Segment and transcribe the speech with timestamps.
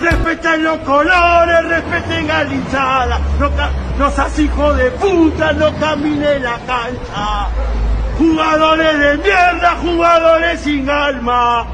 [0.00, 3.50] respeten los colores, respeten a la hinchada, no,
[3.98, 7.48] no seas hijo de puta, no camine la cancha.
[8.18, 11.66] Jugadores de mierda, jugadores sin alma.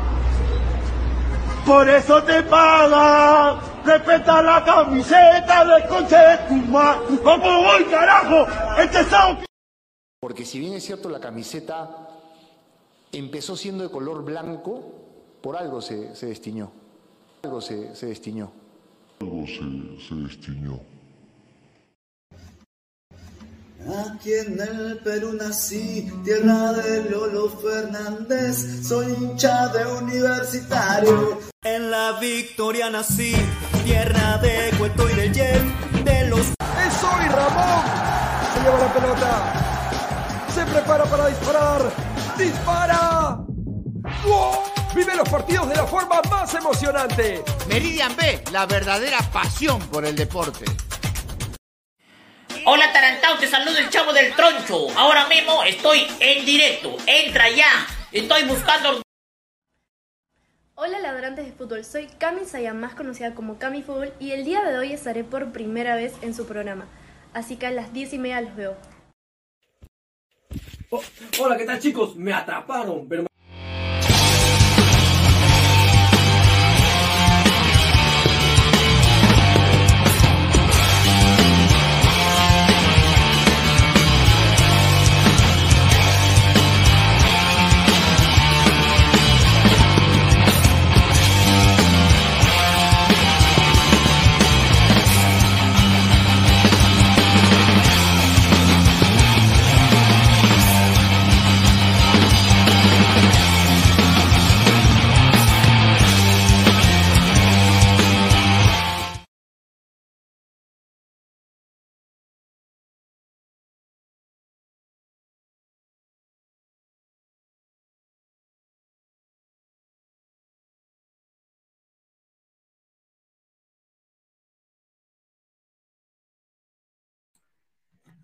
[1.66, 3.60] Por eso te paga.
[3.84, 6.96] Respeta la camiseta del coche de tu ma.
[7.22, 8.46] ¿Cómo voy, carajo?
[8.78, 9.38] Este sábado
[10.20, 11.90] Porque si bien es cierto la camiseta
[13.12, 14.82] empezó siendo de color blanco,
[15.42, 16.83] por algo se, se destiñó.
[17.44, 18.50] Algo se, se destiñó.
[19.20, 20.80] Algo se, se destiñó.
[24.06, 31.38] Aquí en el Perú nací, tierra de Lolo Fernández, soy hincha de universitario.
[31.62, 33.34] En la Victoria nací,
[33.84, 36.40] tierra de Cueto y del Yen, de los...
[36.40, 37.84] ¡Es hoy Ramón!
[38.54, 40.46] Se lleva la pelota.
[40.54, 41.92] Se prepara para disparar.
[42.38, 43.44] ¡Dispara!
[44.24, 44.73] ¡Wow!
[44.94, 47.42] Vive los partidos de la forma más emocionante.
[47.68, 50.64] Meridian B, la verdadera pasión por el deporte.
[52.64, 54.86] Hola Tarantao, te saludo el chavo del troncho.
[54.96, 56.96] Ahora mismo estoy en directo.
[57.06, 57.86] Entra ya.
[58.12, 59.02] Estoy buscando
[60.76, 64.62] Hola ladrantes de fútbol, soy Cami Sayam, más conocida como Cami Fútbol, y el día
[64.64, 66.86] de hoy estaré por primera vez en su programa.
[67.32, 68.76] Así que a las 10 y media los veo.
[70.90, 71.02] Oh,
[71.40, 72.16] hola, ¿qué tal chicos?
[72.16, 73.24] Me atraparon, pero...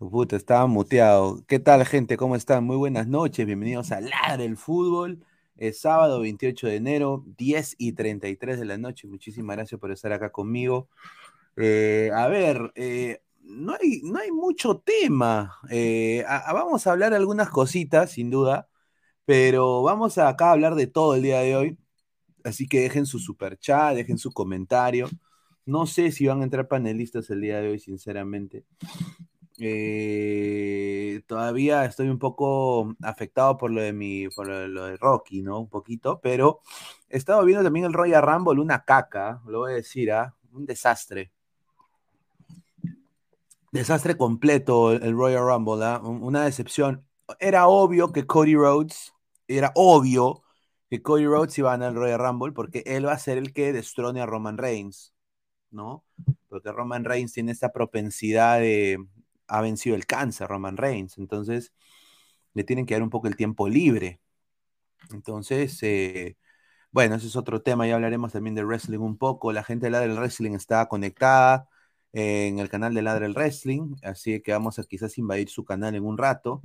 [0.01, 1.45] Puta, estaba muteado.
[1.47, 2.17] ¿Qué tal, gente?
[2.17, 2.65] ¿Cómo están?
[2.65, 3.45] Muy buenas noches.
[3.45, 5.23] Bienvenidos a Ladra el Fútbol.
[5.59, 9.07] Es sábado 28 de enero, 10 y 33 de la noche.
[9.09, 10.89] Muchísimas gracias por estar acá conmigo.
[11.57, 15.59] Eh, a ver, eh, no, hay, no hay mucho tema.
[15.71, 18.71] Eh, vamos a hablar algunas cositas, sin duda,
[19.27, 21.79] pero vamos acá a hablar de todo el día de hoy.
[22.43, 25.11] Así que dejen su super chat, dejen su comentario.
[25.67, 28.65] No sé si van a entrar panelistas el día de hoy, sinceramente.
[29.63, 35.61] Eh, todavía estoy un poco afectado por lo de mi, por lo, de Rocky, ¿no?
[35.61, 36.61] Un poquito, pero
[37.11, 40.35] he estado viendo también el Royal Rumble, una caca, lo voy a decir, ¿ah?
[40.53, 41.31] Un desastre.
[43.73, 45.99] Desastre completo el, Royal Rumble.
[46.03, 47.05] Un- Una decepción.
[47.39, 49.13] Era obvio que Cody Rhodes,
[49.47, 50.43] era obvio
[50.89, 53.53] que Cody Rhodes iba a ganar el Royal Rumble porque él va a ser el
[53.53, 55.15] que destrone a Roman Reigns,
[55.71, 56.05] ¿no?
[56.49, 58.99] Porque Roman Reigns tiene esta propensidad de,
[59.51, 61.19] ha vencido el cáncer, Roman Reigns.
[61.19, 61.73] Entonces,
[62.55, 64.21] le tienen que dar un poco el tiempo libre.
[65.13, 66.37] Entonces, eh,
[66.93, 67.87] bueno, ese es otro tema.
[67.87, 69.53] Ya hablaremos también de wrestling un poco.
[69.53, 71.69] La gente de Ladra el Wrestling está conectada
[72.13, 73.97] eh, en el canal de Ladra el Wrestling.
[74.03, 76.63] Así que vamos a quizás invadir su canal en un rato.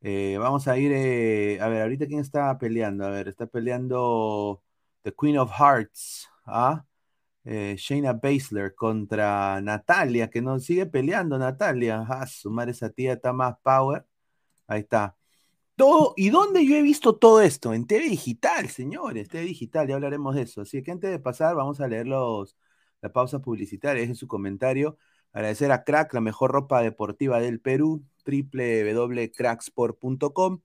[0.00, 3.06] Eh, vamos a ir, eh, a ver, ahorita quién está peleando.
[3.06, 4.62] A ver, está peleando
[5.02, 6.28] The Queen of Hearts.
[6.46, 6.84] ¿ah?
[7.44, 12.04] Eh, Shayna Baszler contra Natalia, que nos sigue peleando Natalia.
[12.08, 14.06] Ah, su madre, esa tía está más power.
[14.66, 15.16] Ahí está.
[15.76, 17.72] Todo, ¿Y dónde yo he visto todo esto?
[17.72, 20.62] En TV Digital, señores, TV Digital, ya hablaremos de eso.
[20.62, 22.56] Así que antes de pasar, vamos a leer los,
[23.00, 24.98] la pausa publicitaria, dejen su comentario.
[25.32, 30.60] Agradecer a Crack, la mejor ropa deportiva del Perú, www.cracksport.com,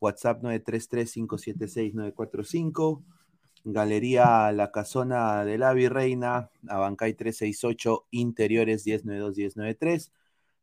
[0.00, 3.04] WhatsApp 933-576-945.
[3.64, 10.12] Galería La Casona de la Virreina, Abancay 368, Interiores 1092-1093.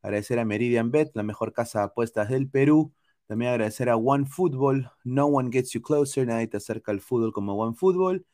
[0.02, 2.94] Agradecer a Meridian Bet, la mejor casa de apuestas del Perú.
[3.28, 7.34] También agradecer a One Football, No One Gets You Closer, nadie te acerca al fútbol
[7.34, 8.26] como One Football.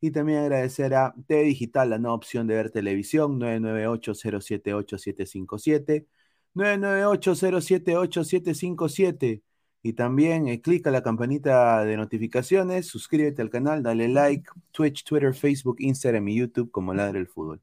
[0.00, 6.06] Y también agradecer a TV Digital, la nueva opción de ver televisión, 998-078-757,
[6.54, 9.42] 998-078-757.
[9.82, 15.34] Y también eh, clica la campanita de notificaciones, suscríbete al canal, dale like, Twitch, Twitter,
[15.34, 17.60] Facebook, Instagram y YouTube como Ladra el Fútbol.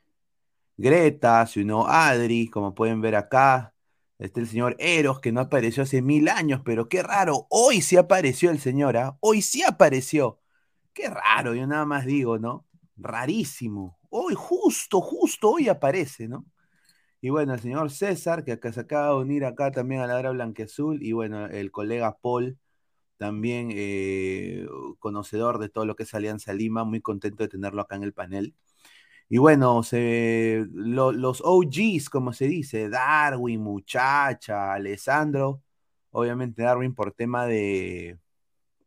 [0.76, 3.75] Greta, se unió Adri, como pueden ver acá.
[4.18, 7.46] Este el señor Eros, que no apareció hace mil años, pero qué raro.
[7.50, 9.16] Hoy sí apareció el señor, ¿ah?
[9.20, 10.40] Hoy sí apareció.
[10.92, 12.66] Qué raro, yo nada más digo, ¿no?
[12.96, 13.98] Rarísimo.
[14.10, 16.46] Hoy, justo, justo hoy aparece, ¿no?
[17.20, 20.16] Y bueno, el señor César, que acá se acaba de unir acá también a la
[20.16, 22.58] hora blanqueazul, y bueno, el colega Paul,
[23.18, 24.66] también eh,
[25.00, 28.14] conocedor de todo lo que es Alianza Lima, muy contento de tenerlo acá en el
[28.14, 28.54] panel.
[29.28, 35.62] Y bueno, se, los OGs, como se dice, Darwin, muchacha, Alessandro,
[36.11, 38.18] obviamente Darwin por tema de,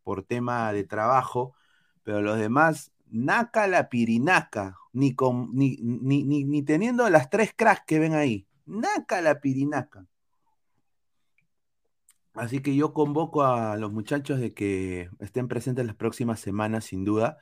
[0.02, 1.54] por tema de trabajo,
[2.02, 7.84] pero los demás, Naka la Pirinaca, ni, con, ni, ni, ni, teniendo las tres cracks
[7.86, 8.46] que ven ahí.
[8.66, 10.06] Naca la pirinaca.
[12.34, 17.04] Así que yo convoco a los muchachos de que estén presentes las próximas semanas, sin
[17.04, 17.38] duda.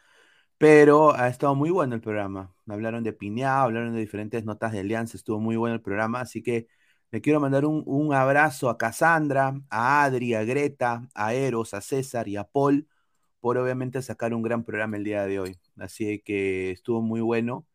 [0.61, 2.55] Pero ha estado muy bueno el programa.
[2.69, 6.21] Hablaron de Piñao, hablaron de diferentes notas de alianza, estuvo muy bueno el programa.
[6.21, 6.69] Así que
[7.11, 11.81] le quiero mandar un, un abrazo a Cassandra, a Adri, a Greta, a Eros, a
[11.81, 12.89] César y a Paul
[13.41, 15.61] por obviamente sacar un gran programa el día de hoy.
[15.79, 17.67] Así que estuvo muy bueno.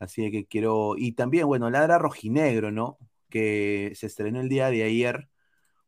[0.00, 0.94] Así que quiero.
[0.98, 2.98] Y también, bueno, Ladra Rojinegro, ¿no?
[3.30, 5.28] Que se estrenó el día de ayer,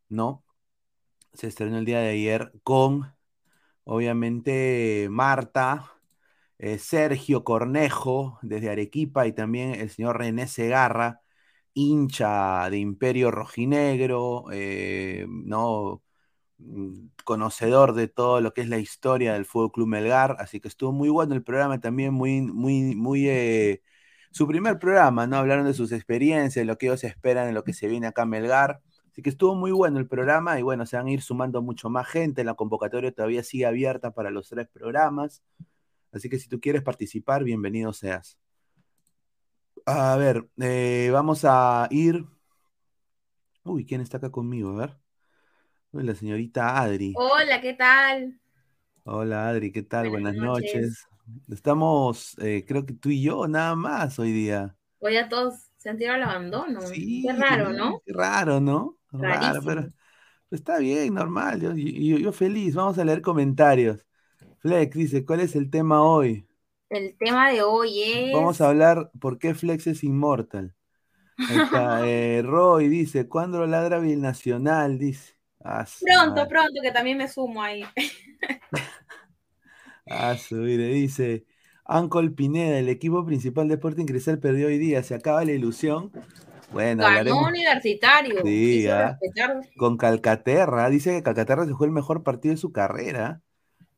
[0.08, 0.44] ¿no?
[1.34, 3.14] Se estrenó el día de ayer con,
[3.84, 5.99] obviamente, Marta,
[6.60, 11.22] eh, Sergio Cornejo, desde Arequipa, y también el señor René Segarra,
[11.74, 16.02] hincha de Imperio Rojinegro, eh, ¿no?
[16.58, 20.68] Mm, conocedor de todo lo que es la historia del Fútbol Club Melgar, así que
[20.68, 23.82] estuvo muy bueno el programa también, muy, muy, muy, eh,
[24.30, 25.36] su primer programa, ¿no?
[25.38, 28.26] Hablaron de sus experiencias, lo que ellos esperan, en lo que se viene acá a
[28.26, 31.62] Melgar, así que estuvo muy bueno el programa y bueno, se van a ir sumando
[31.62, 35.42] mucho más gente, la convocatoria todavía sigue abierta para los tres programas,
[36.12, 38.38] así que si tú quieres participar, bienvenido seas.
[39.86, 42.24] A ver, eh, vamos a ir...
[43.64, 44.70] Uy, ¿quién está acá conmigo?
[44.70, 44.96] A ver.
[45.92, 47.12] La señorita Adri.
[47.16, 48.40] Hola, ¿qué tal?
[49.04, 50.08] Hola Adri, ¿qué tal?
[50.08, 51.06] Buenas, noches.
[51.48, 54.76] Estamos, eh, creo que tú y yo nada más hoy día.
[54.98, 56.80] Hoy a todos se han tirado al abandono.
[56.82, 58.02] Sí, qué raro, ¿no?
[58.04, 58.98] Qué raro, ¿no?
[59.10, 59.88] Raro, pero,
[60.50, 61.60] está bien, normal.
[61.60, 61.72] Yo,
[62.18, 62.74] yo, feliz.
[62.74, 64.06] Vamos a leer comentarios.
[64.60, 66.46] Flex dice, ¿cuál es el tema hoy?
[66.90, 68.32] El tema de hoy es...
[68.32, 70.74] Vamos a hablar por qué Flex es inmortal.
[72.04, 74.98] eh, Roy dice, ¿cuándo ladra Nacional?
[74.98, 75.34] Dice.
[75.62, 77.84] Ah, pronto, pronto, que también me sumo ahí.
[80.10, 81.44] ah, mire, dice.
[81.84, 86.12] Ancol Pineda, el equipo principal de Sporting Cristal perdió hoy día, se acaba la ilusión.
[86.70, 88.42] Bueno, Ganó universitario.
[88.44, 89.18] Sí, ah,
[89.76, 93.42] con Calcaterra, dice que Calcaterra se fue el mejor partido de su carrera.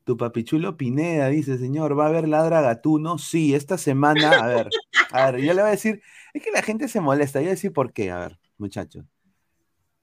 [0.04, 3.18] Tu papichulo Pineda dice, señor, ¿va a haber ladra gatuno?
[3.18, 4.70] Sí, esta semana, a ver,
[5.12, 6.02] a ver, yo le voy a decir,
[6.34, 9.04] es que la gente se molesta, yo voy a decir por qué, a ver, muchachos.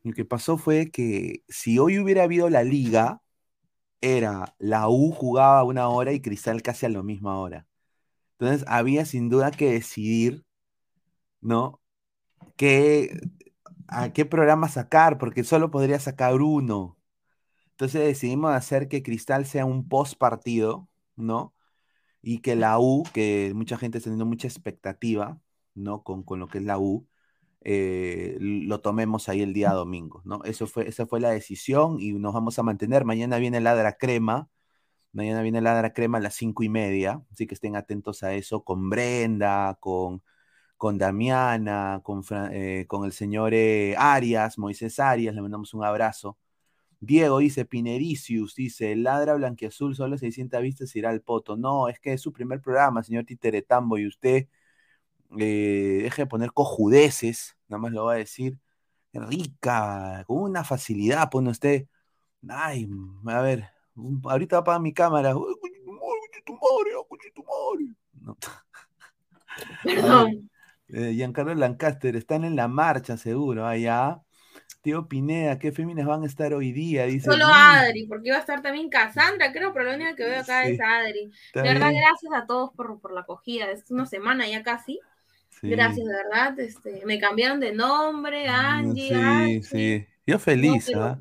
[0.04, 3.22] Lo que pasó fue que si hoy hubiera habido la liga,
[4.02, 7.68] era la U jugaba una hora y Cristal casi a la misma hora.
[8.38, 10.46] Entonces había sin duda que decidir,
[11.42, 11.82] ¿no?
[12.56, 13.20] ¿Qué,
[13.88, 15.18] ¿A qué programa sacar?
[15.18, 16.99] Porque solo podría sacar uno.
[17.80, 21.56] Entonces decidimos hacer que Cristal sea un post partido, ¿no?
[22.22, 25.40] Y que la U, que mucha gente está teniendo mucha expectativa,
[25.76, 26.04] ¿no?
[26.04, 27.08] Con, con lo que es la U,
[27.62, 30.44] eh, lo tomemos ahí el día domingo, ¿no?
[30.46, 33.06] Eso fue, esa fue la decisión y nos vamos a mantener.
[33.06, 34.50] Mañana viene Ladra Crema,
[35.14, 38.64] mañana viene Ladra Crema a las cinco y media, así que estén atentos a eso
[38.64, 40.24] con Brenda, con,
[40.78, 46.38] con Damiana, con, eh, con el señor eh, Arias, Moisés Arias, le mandamos un abrazo.
[47.02, 51.56] Diego dice, Pinericius, dice, ladra blanquiazul, solo 600 vistas irá al poto.
[51.58, 54.48] No, es que es su primer programa, señor Titeretambo, y usted
[55.38, 58.60] eh, deje de poner cojudeces, nada más lo va a decir.
[59.14, 61.88] Rica, con una facilidad pone usted.
[62.48, 62.88] Ay,
[63.26, 63.70] a ver,
[64.24, 65.34] ahorita va a apagar mi cámara.
[68.22, 68.38] No.
[69.84, 70.50] Perdón.
[70.92, 74.24] Eh, Giancarlo Lancaster, están en la marcha seguro, allá.
[74.82, 77.06] Tío Pineda, ¿qué féminas van a estar hoy día?
[77.06, 77.30] Dice.
[77.30, 80.64] Solo Adri, porque iba a estar también Cassandra, creo, pero la única que veo acá
[80.66, 80.72] Sí.
[80.74, 81.32] es Adri.
[81.54, 82.02] De verdad, bien.
[82.02, 83.70] gracias a todos por, por la acogida.
[83.72, 84.98] Es una semana ya casi.
[85.50, 85.70] Sí.
[85.70, 86.58] Gracias, de verdad.
[86.62, 89.64] Este, me cambiaron de nombre, Angie, Sí, Angie.
[89.64, 90.08] sí.
[90.26, 91.20] Yo feliz, pero- ¿ah?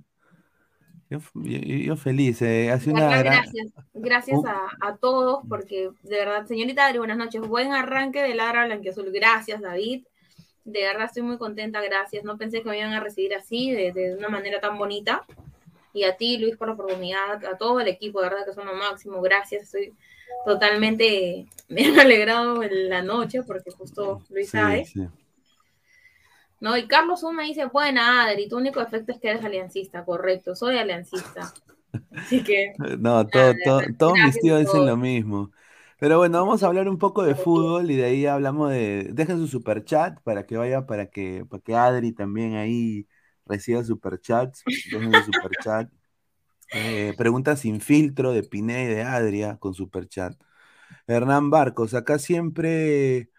[1.11, 2.40] Yo, yo- yo feliz.
[2.42, 3.25] eh, Hace una gran.
[3.25, 3.73] gracias.
[3.94, 4.47] Gracias Uh.
[4.47, 7.40] a, a todos, porque de verdad, señorita Adri, buenas noches.
[7.40, 9.11] Buen arranque de Ladra Blanquiazul.
[9.11, 10.05] Gracias, David.
[10.64, 11.81] De verdad, estoy muy contenta.
[11.83, 12.25] Gracias.
[12.25, 15.25] No pensé que me iban a recibir así, de, de una manera tan bonita.
[15.94, 17.44] Y a ti, Luis, por la oportunidad.
[17.44, 19.21] A todo el equipo, de verdad, que son lo máximo.
[19.23, 19.62] Gracias.
[19.64, 19.94] Estoy
[20.44, 21.47] totalmente.
[21.68, 24.85] Me han alegrado en la noche, porque justo Luis Sí, sabe.
[24.85, 25.07] sí.
[26.61, 30.05] No, y Carlos U me dice, buena Adri, tu único efecto es que eres aliancista,
[30.05, 31.53] correcto, soy aliancista.
[32.16, 35.53] Así que, No, todo, todo- todos mis tíos dicen lo mismo.
[35.99, 39.11] Pero bueno, vamos a hablar un poco de fútbol y de ahí hablamos de.
[39.13, 43.09] Dejen su super chat para que vaya, para que, para que Adri también ahí
[43.47, 44.63] reciba super chats.
[44.93, 45.91] Dejen su super chat.
[46.73, 50.35] Eh, preguntas sin filtro de Pineda y de Adria con super chat.
[51.07, 53.31] Hernán Barcos, acá siempre.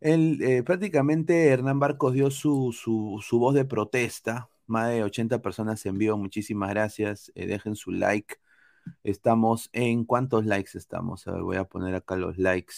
[0.00, 4.50] Él, eh, prácticamente Hernán Barcos dio su, su, su voz de protesta.
[4.66, 6.18] Más de 80 personas en vivo.
[6.18, 7.32] Muchísimas gracias.
[7.34, 8.36] Eh, dejen su like.
[9.04, 11.26] Estamos en cuántos likes estamos.
[11.26, 12.74] A ver, voy a poner acá los likes.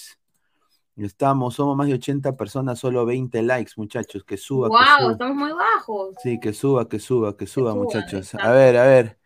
[0.96, 4.22] Estamos, somos más de 80 personas, solo 20 likes, muchachos.
[4.24, 5.12] Que suba, que wow, suba.
[5.12, 6.14] estamos muy bajos.
[6.22, 8.34] Sí, que suba, que suba, que suba, muchachos.
[8.36, 9.18] A ver, a ver.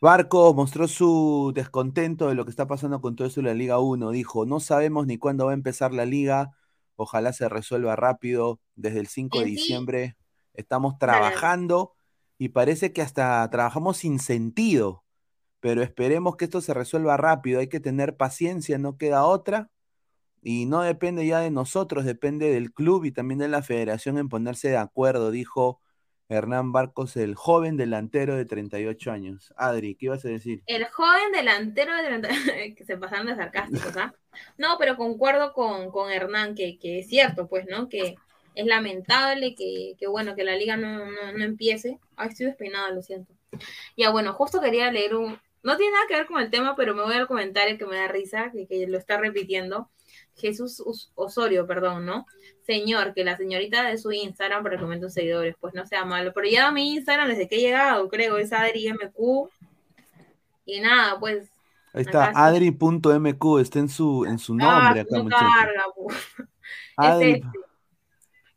[0.00, 3.78] Barco mostró su descontento de lo que está pasando con todo eso de la Liga
[3.78, 4.10] 1.
[4.10, 6.50] Dijo, no sabemos ni cuándo va a empezar la liga.
[6.96, 8.58] Ojalá se resuelva rápido.
[8.74, 10.16] Desde el 5 de En sí- diciembre
[10.54, 11.92] estamos trabajando
[12.38, 15.01] y parece que hasta trabajamos sin sentido.
[15.62, 17.60] Pero esperemos que esto se resuelva rápido.
[17.60, 19.70] Hay que tener paciencia, no queda otra.
[20.42, 24.28] Y no depende ya de nosotros, depende del club y también de la federación en
[24.28, 25.80] ponerse de acuerdo, dijo
[26.28, 29.54] Hernán Barcos, el joven delantero de 38 años.
[29.56, 30.64] Adri, ¿qué ibas a decir?
[30.66, 32.28] El joven delantero de 30
[32.76, 34.12] que se pasan de sarcásticos, ¿ah?
[34.58, 37.88] No, pero concuerdo con, con Hernán, que, que es cierto, pues, ¿no?
[37.88, 38.16] Que
[38.56, 42.00] es lamentable que, que bueno, que la liga no, no, no empiece.
[42.16, 43.32] Ay, estoy despeinada, lo siento.
[43.96, 45.38] Ya, bueno, justo quería leer un...
[45.62, 47.96] No tiene nada que ver con el tema, pero me voy al comentario que me
[47.96, 49.90] da risa, que, que lo está repitiendo.
[50.36, 52.26] Jesús Os- Osorio, perdón, ¿no?
[52.66, 56.04] Señor, que la señorita de su Instagram para que aumente sus seguidores, pues no sea
[56.04, 56.32] malo.
[56.34, 59.48] Pero ya mi Instagram desde que he llegado, creo, es Adri MQ.
[60.64, 61.50] Y nada, pues.
[61.92, 65.48] Ahí está, acá adri.mq, está en su, en su Ah, nombre acá, no muchachos.
[65.60, 66.16] carga, pues.
[66.96, 67.48] Adri, Es este.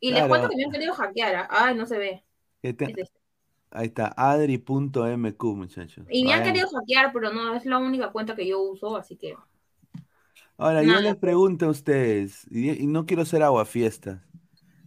[0.00, 1.34] Y les cuento que me han querido hackear.
[1.36, 1.48] ¿ah?
[1.50, 2.24] Ay, no se ve.
[2.62, 3.15] ¿qué te- Es este.
[3.76, 6.06] Ahí está, adri.mq, muchachos.
[6.10, 9.16] Y me han querido hackear, pero no, es la única cuenta que yo uso, así
[9.16, 9.34] que.
[10.58, 14.22] Ahora, yo les pregunto a ustedes, y, y no quiero ser aguafiestas,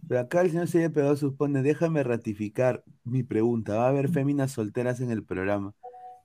[0.08, 4.50] pero acá el señor Seye Pedro supone, déjame ratificar mi pregunta, ¿va a haber féminas
[4.50, 5.72] solteras en el programa?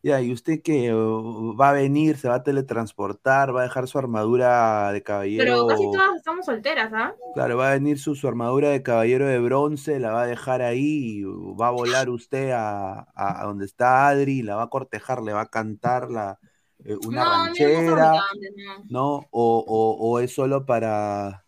[0.06, 0.94] Ya, ¿y usted qué?
[0.94, 5.44] ¿O ¿Va a venir, se va a teletransportar, va a dejar su armadura de caballero?
[5.44, 7.16] Pero casi todas estamos solteras, ¿ah?
[7.34, 10.62] Claro, va a venir su, su armadura de caballero de bronce, la va a dejar
[10.62, 15.24] ahí, va a volar usted a, a- a donde está Adri, la va a cortejar,
[15.24, 16.40] le va a cantar la,
[16.84, 18.86] eh, una no, ranchera, no.
[18.90, 19.16] ¿no?
[19.32, 21.44] O, o- o es solo para,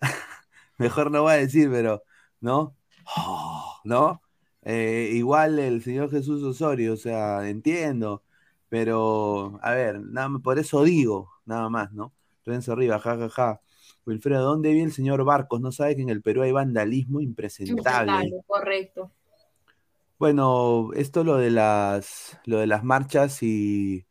[0.78, 2.02] mejor no voy a decir, pero,
[2.40, 2.76] ¿no?
[3.84, 4.23] ¿No?
[4.64, 8.22] Eh, igual el señor Jesús Osorio, o sea, entiendo,
[8.68, 12.12] pero, a ver, nada por eso digo, nada más, ¿no?
[12.44, 13.60] Renzo arriba, ja, ja, ja.
[14.06, 15.60] Wilfredo, ¿dónde vive el señor Barcos?
[15.60, 17.78] ¿No sabe que en el Perú hay vandalismo impresentable?
[17.80, 19.10] Impresentable, correcto.
[20.18, 24.06] Bueno, esto lo de las, lo de las marchas y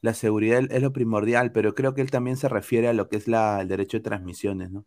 [0.00, 3.16] la seguridad es lo primordial, pero creo que él también se refiere a lo que
[3.16, 4.84] es la, el derecho de transmisiones, ¿no?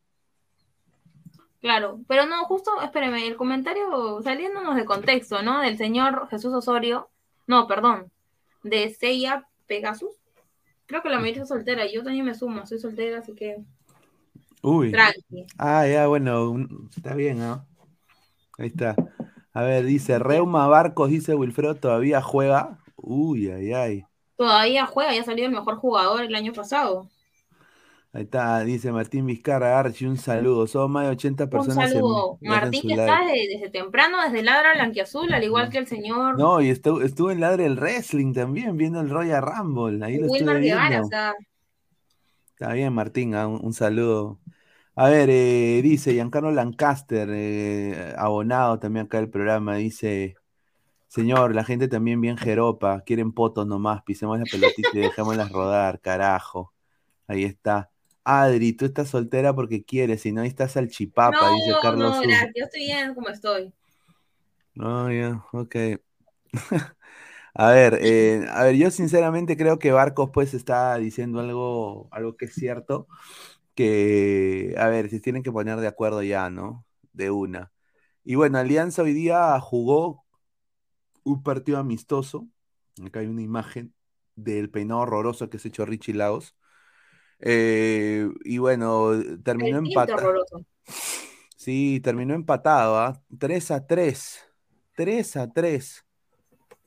[1.67, 5.59] Claro, pero no, justo, espéreme, el comentario saliéndonos de contexto, ¿no?
[5.59, 7.09] Del señor Jesús Osorio,
[7.45, 8.09] no, perdón,
[8.63, 10.11] de Seiya Pegasus.
[10.85, 13.57] Creo que la mayoría es soltera, yo también me sumo, soy soltera, así que
[14.63, 14.91] Uy.
[14.91, 15.45] tranqui.
[15.57, 17.65] Ah, ya, bueno, un- está bien, ¿no?
[18.57, 18.95] Ahí está.
[19.51, 22.79] A ver, dice Reuma Barcos, dice Wilfredo, ¿todavía juega?
[22.95, 24.05] Uy, ay, ay.
[24.37, 27.09] Todavía juega, ya salió el mejor jugador el año pasado.
[28.17, 30.65] Ahí está, dice Martín Vizcarra Archie, un saludo.
[30.65, 31.85] Son más de 80 Un personas.
[31.91, 32.39] en- saludo.
[32.41, 36.59] Martín que está desde, desde temprano, desde Ladra Blanquiazul, al igual que el señor No,
[36.59, 40.03] y estuvo, estuvo en Ladre el Wrestling también, viendo el Royal Rumble.
[40.03, 40.89] Ahí lo estuve Wilmar Guevara.
[40.89, 41.05] viendo.
[41.05, 41.33] O sea,
[42.59, 44.39] Está bien, Martín, ah, un, un saludo.
[44.95, 50.37] A ver, eh, dice Giancarlo Lancaster, eh, abonado también acá del programa, dice,
[51.07, 56.01] señor, la gente también bien jeropa, quieren potos nomás, pisemos la pelotita y dejémoslas rodar,
[56.01, 56.73] carajo.
[57.27, 57.91] Ahí está.
[58.29, 62.15] Adri, tú estás soltera porque quieres, si no, ahí estás al chipapa, dice no, Carlos
[62.15, 63.73] no, gracias, yo estoy bien como estoy.
[64.75, 65.75] No, ya, ok.
[67.59, 72.37] A ver, eh, a ver, yo sinceramente creo que Barcos pues está diciendo algo, algo
[72.37, 73.07] que es cierto,
[73.75, 76.85] que, a ver, se tienen que poner de acuerdo ya, ¿no?
[77.13, 77.71] De una.
[78.23, 80.25] Y bueno, Alianza hoy día jugó
[81.23, 82.47] un partido amistoso.
[83.05, 83.93] Acá hay una imagen
[84.35, 86.56] del peinado horroroso que se echó Richie Laos.
[87.39, 89.11] Eh, y bueno,
[89.43, 90.45] terminó empatado.
[91.55, 93.21] Sí, terminó empatado, ¿ah?
[93.37, 94.45] 3 a 3.
[94.95, 96.05] 3 a 3.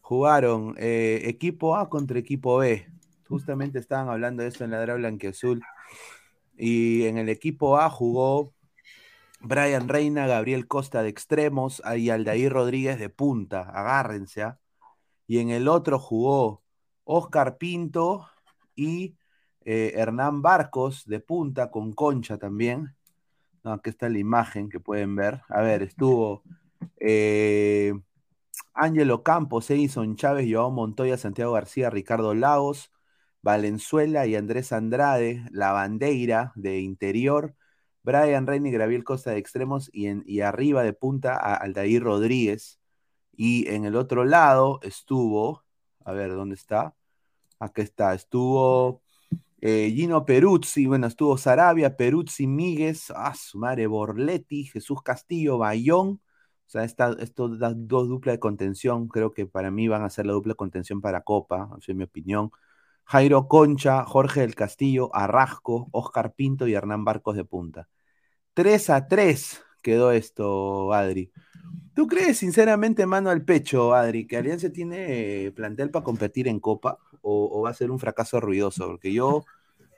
[0.00, 2.86] Jugaron eh, equipo A contra equipo B.
[3.28, 5.62] Justamente estaban hablando de eso en la Dra Blanquiazul.
[6.56, 8.54] Y en el equipo A jugó
[9.40, 13.62] Brian Reina, Gabriel Costa de extremos y Aldair Rodríguez de punta.
[13.62, 14.58] Agárrense, ¿ah?
[15.26, 16.64] Y en el otro jugó
[17.04, 18.26] Oscar Pinto
[18.74, 19.14] y
[19.64, 22.94] eh, Hernán Barcos de punta con Concha también.
[23.64, 25.42] Aquí está la imagen que pueden ver.
[25.48, 26.42] A ver, estuvo
[26.98, 27.92] eh,
[28.74, 32.90] Ángelo Campos, Edison Chávez, Joao Montoya, Santiago García, Ricardo Lagos,
[33.42, 37.54] Valenzuela y Andrés Andrade, La Bandeira de interior,
[38.02, 42.02] Brian Reina y Gabriel Costa de extremos y, en, y arriba de punta a Aldair
[42.02, 42.80] Rodríguez.
[43.36, 45.64] Y en el otro lado estuvo,
[46.04, 46.94] a ver, ¿dónde está?
[47.58, 49.02] Aquí está, estuvo
[49.60, 56.20] eh, Gino Peruzzi, bueno, estuvo Sarabia, Peruzzi, Míguez, ah, su madre, Borletti, Jesús Castillo, Bayón.
[56.66, 60.10] O sea, esta, estos da- dos duplas de contención, creo que para mí van a
[60.10, 62.50] ser la dupla de contención para Copa, es mi opinión.
[63.04, 67.88] Jairo Concha, Jorge del Castillo, Arrasco, Oscar Pinto y Hernán Barcos de punta.
[68.54, 71.30] 3 a 3 quedó esto, Adri.
[71.94, 76.60] ¿Tú crees sinceramente, mano al pecho, Adri, que Alianza tiene eh, plantel para competir en
[76.60, 78.86] Copa o, o va a ser un fracaso ruidoso?
[78.86, 79.44] Porque yo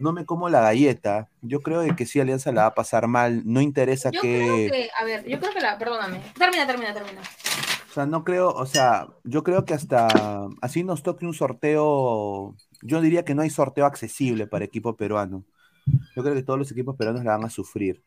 [0.02, 1.28] no me como la galleta.
[1.40, 3.42] Yo creo de que sí, Alianza la va a pasar mal.
[3.44, 4.68] No interesa Yo que...
[4.68, 6.20] creo que, a ver, yo creo que la, perdóname.
[6.36, 7.20] Termina, termina, termina.
[7.88, 10.08] O sea, no creo, o sea, yo creo que hasta
[10.62, 15.44] así nos toque un sorteo, yo diría que no hay sorteo accesible para equipo peruano.
[16.16, 18.02] Yo creo que todos los equipos peruanos la van a sufrir.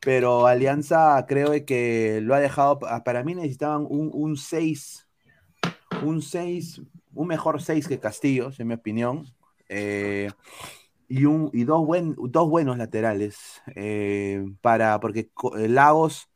[0.00, 5.08] Pero Alianza creo que lo ha dejado, pa- para mí necesitaban un, un 6,
[6.04, 6.80] un 6,
[7.14, 9.26] un mejor 6 que Castillo, en mi opinión.
[9.68, 10.30] Eh,
[11.08, 13.38] y, un, y dos, buen, dos buenos laterales
[13.76, 16.28] eh, para, porque eh, Lagos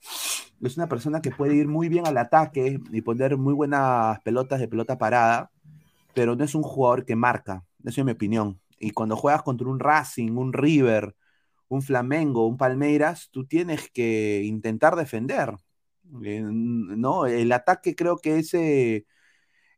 [0.63, 4.61] es una persona que puede ir muy bien al ataque y poner muy buenas pelotas
[4.61, 5.51] de pelota parada,
[6.15, 8.61] pero no es un jugador que marca, eso es mi opinión.
[8.79, 11.15] Y cuando juegas contra un Racing, un River,
[11.71, 15.55] un Flamengo, un Palmeiras, tú tienes que intentar defender.
[16.25, 17.27] Eh, ¿no?
[17.27, 19.07] El ataque creo que es eh,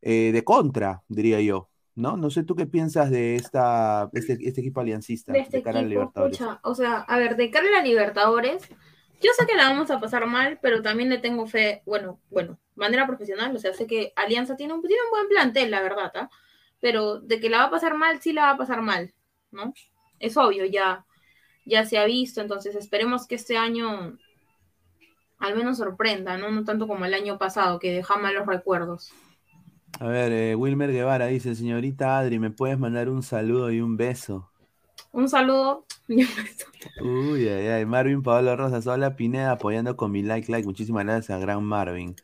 [0.01, 1.69] eh, de contra, diría yo.
[1.95, 2.17] ¿no?
[2.17, 5.83] No sé tú qué piensas de esta, este, este equipo aliancista De este cara a
[5.83, 6.39] Libertadores.
[6.39, 8.67] pucha, o sea, a ver, de cara a la Libertadores,
[9.21, 12.59] yo sé que la vamos a pasar mal, pero también le tengo fe, bueno, bueno,
[12.75, 16.11] manera profesional, o sea, sé que Alianza tiene un, tiene un buen plantel, la verdad,
[16.15, 16.31] ¿ah?
[16.81, 19.13] Pero de que la va a pasar mal, sí la va a pasar mal,
[19.51, 19.75] ¿no?
[20.19, 21.05] Es obvio, ya,
[21.65, 24.19] ya se ha visto, entonces esperemos que este año
[25.43, 26.51] al menos sorprenda, ¿no?
[26.51, 29.13] No tanto como el año pasado, que deja malos recuerdos.
[29.99, 33.97] A ver, eh, Wilmer Guevara dice, señorita Adri, ¿me puedes mandar un saludo y un
[33.97, 34.51] beso?
[35.11, 35.85] Un saludo.
[36.09, 37.87] Uy, ay, ay.
[37.87, 40.67] Marvin Pablo Rosas, hola Pineda, apoyando con mi like, like.
[40.67, 42.15] Muchísimas gracias a Gran Marvin.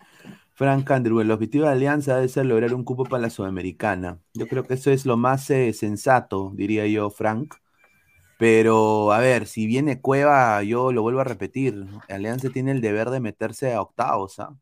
[0.54, 4.18] Frank Andrew, el objetivo de Alianza debe ser lograr un cupo para la Sudamericana.
[4.34, 7.56] Yo creo que eso es lo más eh, sensato, diría yo, Frank.
[8.38, 11.86] Pero, a ver, si viene Cueva, yo lo vuelvo a repetir.
[12.08, 14.56] Alianza tiene el deber de meterse a octavos, ¿ah?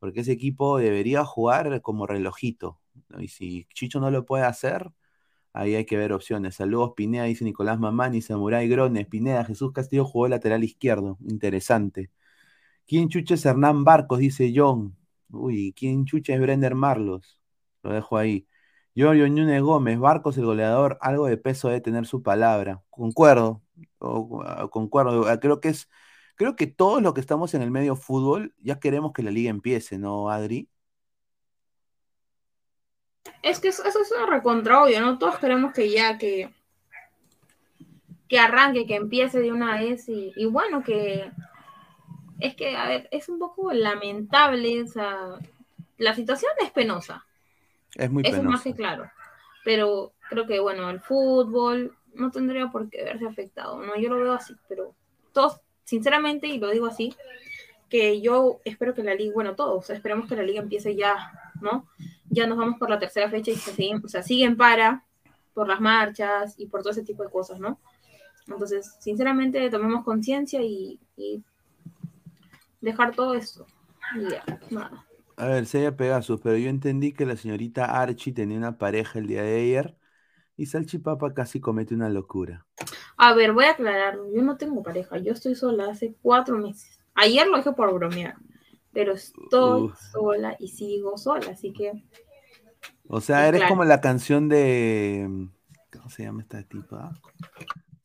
[0.00, 2.80] Porque ese equipo debería jugar como relojito.
[3.18, 4.90] Y si Chicho no lo puede hacer,
[5.52, 6.56] ahí hay que ver opciones.
[6.56, 9.06] Saludos, Pineda, dice Nicolás Mamani, Samurai Grones.
[9.06, 11.18] Pineda, Jesús Castillo jugó lateral izquierdo.
[11.28, 12.10] Interesante.
[12.86, 14.18] ¿Quién chucha es Hernán Barcos?
[14.20, 14.96] Dice John.
[15.30, 17.38] Uy, ¿quién chucha es Brender Marlos?
[17.82, 18.48] Lo dejo ahí.
[18.94, 22.82] Giorgio Núñez Gómez, Barcos el goleador, algo de peso debe tener su palabra.
[22.90, 23.62] Concuerdo,
[23.98, 25.26] o- concuerdo.
[25.40, 25.88] Creo que es,
[26.36, 29.50] creo que todos los que estamos en el medio fútbol ya queremos que la liga
[29.50, 30.68] empiece, ¿no, Adri?
[33.42, 35.18] Es que eso, es un recontra obvio, ¿no?
[35.18, 36.48] Todos queremos que ya, que,
[38.28, 41.30] que arranque, que empiece de una vez y, y bueno, que
[42.40, 45.38] es que, a ver, es un poco lamentable, o sea,
[45.98, 47.26] la situación es penosa,
[47.94, 48.64] Es muy eso es más penoso.
[48.64, 49.10] que claro,
[49.64, 53.96] pero creo que, bueno, el fútbol no tendría por qué verse afectado, ¿no?
[53.96, 54.94] Yo lo veo así, pero
[55.32, 57.14] todos, sinceramente, y lo digo así,
[57.88, 61.88] que yo espero que la liga, bueno, todos esperemos que la liga empiece ya, ¿no?
[62.28, 65.04] Ya nos vamos por la tercera fecha y se siguen, o sea, siguen para
[65.52, 67.78] por las marchas y por todo ese tipo de cosas, ¿no?
[68.46, 71.42] Entonces, sinceramente, tomemos conciencia y, y
[72.80, 73.66] dejar todo esto.
[74.16, 75.06] Y ya, nada.
[75.40, 79.26] A ver, Sella Pegasus, pero yo entendí que la señorita Archie tenía una pareja el
[79.26, 79.96] día de ayer
[80.54, 82.66] y Salchipapa casi comete una locura.
[83.16, 87.00] A ver, voy a aclarar, yo no tengo pareja, yo estoy sola hace cuatro meses.
[87.14, 88.34] Ayer lo dije por bromear,
[88.92, 89.98] pero estoy Uf.
[90.12, 92.04] sola y sigo sola, así que
[93.08, 93.76] O sea, eres claro.
[93.76, 95.48] como la canción de...
[95.90, 97.14] ¿Cómo se llama esta tipa?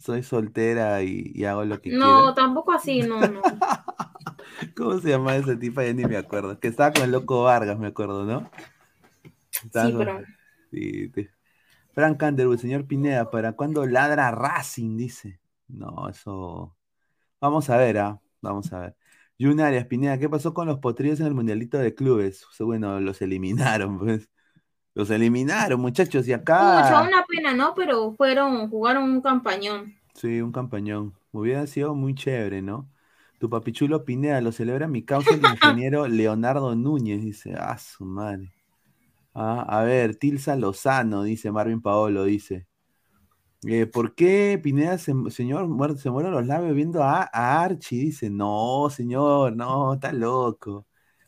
[0.06, 3.42] Soy soltera y, y hago lo que no, tampoco así, no, no.
[3.42, 4.76] quiero.
[4.76, 5.84] ¿Cómo se llama esa tipa?
[5.84, 6.60] Ya ni me acuerdo.
[6.60, 8.50] Que estaba con el loco Vargas, me acuerdo, ¿no?
[9.64, 10.20] Estaba Sí, con- pero
[10.72, 11.12] Sí.
[11.94, 14.98] Frank Underwood, señor Pineda, ¿para cuándo ladra Racing?
[14.98, 15.40] Dice.
[15.68, 16.76] No, eso.
[17.42, 18.22] Vamos a ver, ¿ah?
[18.42, 18.98] Vamos a ver.
[19.40, 22.46] Jun Arias, Pineda, ¿qué pasó con los potrillos en el Mundialito de Clubes?
[22.54, 24.30] Sea, Bueno, los eliminaron, pues.
[24.96, 26.58] Los eliminaron, muchachos, y acá.
[26.58, 27.74] Pucha, una pena, ¿no?
[27.76, 29.96] Pero fueron, jugaron un campañón.
[30.16, 31.14] Sí, un campañón.
[31.32, 32.90] Hubiera sido muy chévere, ¿no?
[33.38, 37.54] Tu papichulo Pineda lo celebra mi causa el ingeniero Leonardo Núñez, dice.
[37.58, 38.54] Ah, su madre.
[39.34, 42.68] Ah, a ver, Tilsa Lozano, dice Marvin Paolo, dice.
[43.68, 48.00] Eh, ¿por qué Pineda, se, señor, muer- se mueren los labios viendo a, a Archie?
[48.00, 50.88] Dice, no, señor, no, está loco.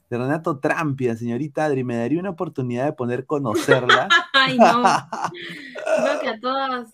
[0.10, 4.08] De Renato Trampia, señorita Adri, me daría una oportunidad de poder conocerla.
[4.34, 4.84] Ay, no.
[6.04, 6.90] Creo que a todas,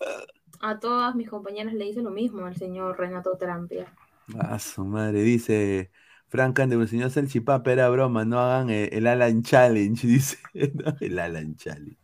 [0.60, 3.86] a todas mis compañeras le hice lo mismo al señor Renato Trampia.
[4.38, 5.90] Ah, su madre, dice
[6.28, 10.38] Frank Underwood, señor Salchipapa, era broma, no hagan eh, el, Alan Challenge, dice.
[10.74, 11.96] No, el Alan Challenge.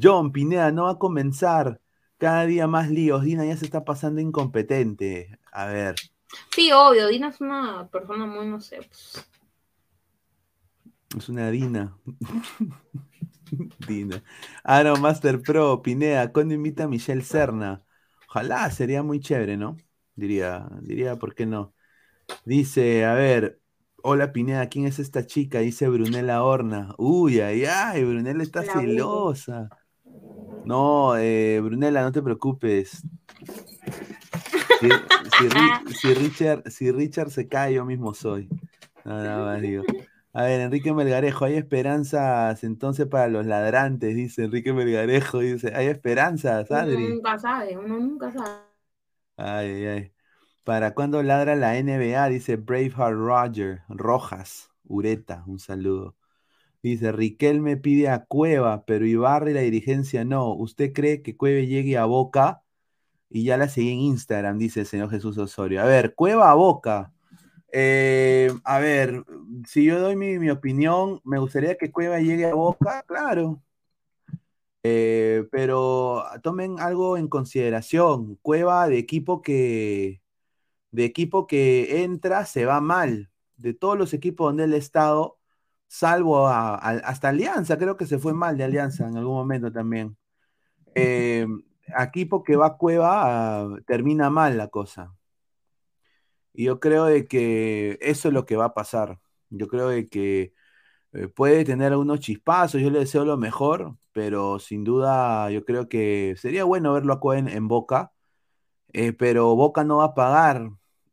[0.00, 1.80] John Pineda, no va a comenzar.
[2.18, 3.24] Cada día más líos.
[3.24, 5.38] Dina ya se está pasando incompetente.
[5.52, 5.94] A ver.
[6.50, 9.26] Sí, obvio, Dina es una persona muy, no sé, pues,
[11.14, 11.96] Es una Dina.
[13.78, 14.22] Dina.
[14.64, 17.84] Ah, no, Master Pro, Pineda, ¿cuándo invita a Michelle Serna?
[18.28, 19.76] Ojalá, sería muy chévere, ¿no?
[20.14, 21.74] Diría, diría, ¿por qué no?
[22.44, 23.60] Dice, a ver,
[24.02, 25.60] hola Pineda, ¿quién es esta chica?
[25.60, 26.94] Dice Brunella Horna.
[26.98, 29.72] Uy, ay, ay, Brunella está celosa.
[30.64, 33.06] No, eh, Brunella, no te preocupes.
[34.72, 34.88] Si,
[35.30, 38.52] si Ri- si Richard, si Richard se cae, yo mismo soy.
[39.04, 39.84] Nada más digo.
[40.36, 45.86] A ver, Enrique Melgarejo, hay esperanzas entonces para los ladrantes, dice Enrique Melgarejo, dice, hay
[45.86, 47.08] esperanzas, uno Adri.
[47.08, 48.66] nunca sabe, uno nunca sabe.
[49.36, 50.12] Ay, ay, ay.
[50.64, 52.28] ¿Para cuándo ladra la NBA?
[52.28, 56.16] Dice Braveheart Roger, Rojas, Ureta, un saludo.
[56.82, 60.54] Dice, Riquelme pide a Cueva, pero Ibarra y la dirigencia no.
[60.54, 62.62] ¿Usted cree que Cueva llegue a Boca?
[63.30, 65.82] Y ya la seguí en Instagram, dice el señor Jesús Osorio.
[65.82, 67.14] A ver, Cueva a Boca.
[67.72, 69.24] Eh, a ver,
[69.66, 73.62] si yo doy mi, mi opinión, me gustaría que Cueva llegue a Boca, claro.
[74.82, 78.36] Eh, pero tomen algo en consideración.
[78.42, 80.22] Cueva de equipo que
[80.92, 83.30] de equipo que entra se va mal.
[83.56, 85.38] De todos los equipos donde él ha estado,
[85.88, 89.72] salvo a- a- hasta Alianza, creo que se fue mal de Alianza en algún momento
[89.72, 90.16] también.
[90.94, 91.46] Eh,
[91.98, 95.14] equipo que va a Cueva ah, termina mal la cosa.
[96.56, 99.20] Y yo creo de que eso es lo que va a pasar.
[99.50, 100.54] Yo creo de que
[101.12, 105.88] eh, puede tener algunos chispazos, yo le deseo lo mejor, pero sin duda yo creo
[105.88, 108.12] que sería bueno verlo a Cueva en, Boca,
[108.92, 110.70] eh, pero Boca no va a pagar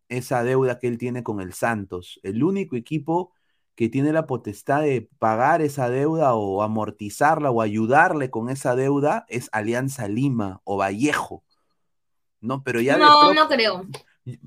[0.10, 2.20] esa deuda que él tiene con el Santos.
[2.24, 3.34] El único equipo
[3.76, 9.26] que tiene la potestad de pagar esa deuda o amortizarla o ayudarle con esa deuda
[9.30, 11.44] es Alianza Lima o Vallejo.
[12.40, 13.86] No, pero ya No, no creo.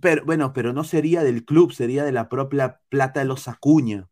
[0.00, 4.08] Pero, bueno, pero no sería del club, sería de la propia plata de los Acuña.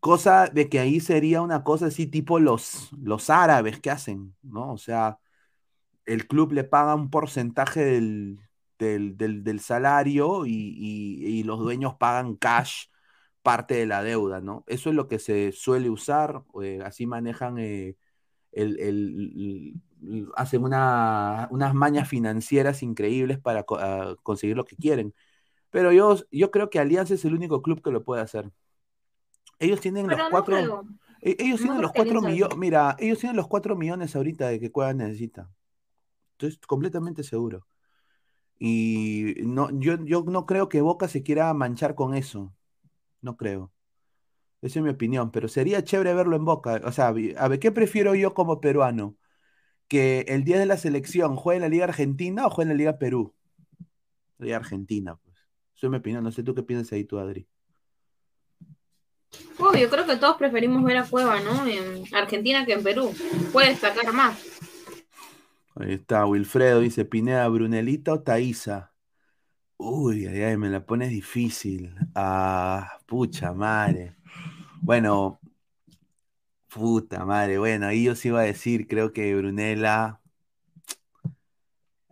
[0.00, 4.72] Cosa de que ahí sería una cosa así tipo los, los árabes que hacen, ¿no?
[4.72, 5.18] O sea,
[6.06, 8.40] el club le paga un porcentaje del,
[8.78, 12.86] del, del- salario y, y- los dueños pagan cash
[13.42, 14.64] parte de la deuda, ¿no?
[14.68, 17.96] Eso es lo que se suele usar, eh, así manejan, eh,
[18.52, 19.74] el- el-
[20.36, 25.14] hacen una- unas mañas financieras increíbles para co- ah, conseguir lo que quieren.
[25.70, 28.50] Pero yo, yo creo que Alianza es el único club que lo puede hacer.
[29.58, 30.56] Ellos tienen Pero los no cuatro.
[30.56, 30.84] creo.
[31.20, 32.58] e- Ellos No tienen creo los cuatro millones.
[32.58, 35.50] Mira, ellos tienen los cuatro millones ahorita de que Cueva necesita.
[36.32, 37.66] Estoy completamente seguro.
[38.58, 42.54] Y no, yo, yo no creo que Boca se quiera manchar con eso.
[43.22, 43.72] No creo.
[44.62, 45.30] Esa es mi opinión.
[45.32, 46.80] Pero sería chévere verlo en Boca.
[46.84, 47.12] O sea, a
[47.48, 49.16] ver, ¿qué prefiero yo como peruano?
[49.92, 52.78] ¿Que el día de la selección juegue en la Liga Argentina o juegue en la
[52.78, 53.34] Liga Perú?
[54.38, 55.36] Liga Argentina, pues.
[55.76, 56.24] Esa es mi opinión.
[56.24, 57.46] No sé tú qué piensas ahí tú, Adri.
[59.58, 61.66] Obvio, creo que todos preferimos ver a Cueva, ¿no?
[61.66, 63.12] En Argentina que en Perú.
[63.52, 64.42] Puede destacar más.
[65.74, 68.94] Ahí está, Wilfredo dice, Pineda, Brunelita o Thaisa.
[69.76, 71.94] Uy, ay, ay, me la pones difícil.
[72.14, 74.16] Ah, pucha madre.
[74.80, 75.38] Bueno,
[76.72, 77.58] puta madre.
[77.58, 80.20] Bueno, ahí yo sí iba a decir, creo que Brunella.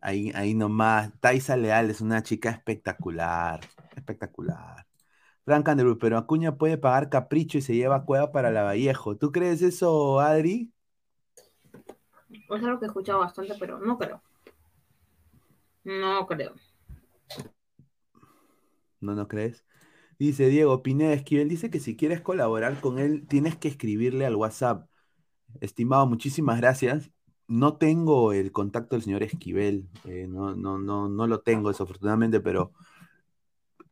[0.00, 1.12] Ahí, ahí nomás.
[1.20, 3.60] Thaisa Leal es una chica espectacular.
[3.96, 4.86] Espectacular.
[5.44, 9.16] Frank Underwood, pero Acuña puede pagar capricho y se lleva cueva para la Vallejo.
[9.16, 10.72] ¿Tú crees eso, Adri?
[12.30, 14.22] Es algo que he escuchado bastante, pero no creo.
[15.84, 16.54] No creo.
[19.00, 19.64] ¿No, no crees?
[20.20, 24.36] Dice Diego Pineda Esquivel, dice que si quieres colaborar con él, tienes que escribirle al
[24.36, 24.86] WhatsApp.
[25.62, 27.10] Estimado, muchísimas gracias.
[27.48, 32.40] No tengo el contacto del señor Esquivel, eh, no, no, no, no lo tengo desafortunadamente,
[32.40, 32.72] pero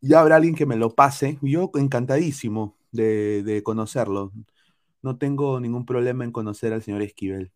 [0.03, 1.39] ya habrá alguien que me lo pase.
[1.41, 4.31] Yo encantadísimo de, de conocerlo.
[5.03, 7.53] No tengo ningún problema en conocer al señor Esquivel.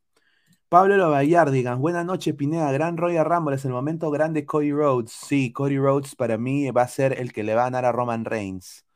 [0.72, 5.12] Pablo Lobayar, digan, buenas noches, Pineda, gran Royal Rumble, es el momento grande Cody Rhodes.
[5.12, 7.92] Sí, Cody Rhodes para mí va a ser el que le va a ganar a
[7.92, 8.86] Roman Reigns,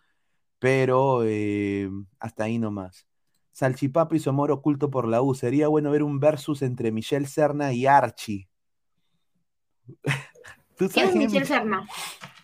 [0.59, 3.07] pero eh, hasta ahí nomás.
[3.53, 5.35] Salchipapa y su amor oculto por la U.
[5.35, 8.49] Sería bueno ver un versus entre Michelle Serna y Archie.
[10.79, 11.87] ¿Tú ¿Quién es Michelle Serna?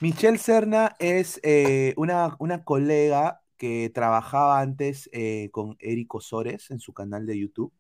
[0.01, 6.81] Michelle Serna es eh, una, una colega que trabajaba antes eh, con Eric Osores en
[6.81, 7.73] su canal de YouTube.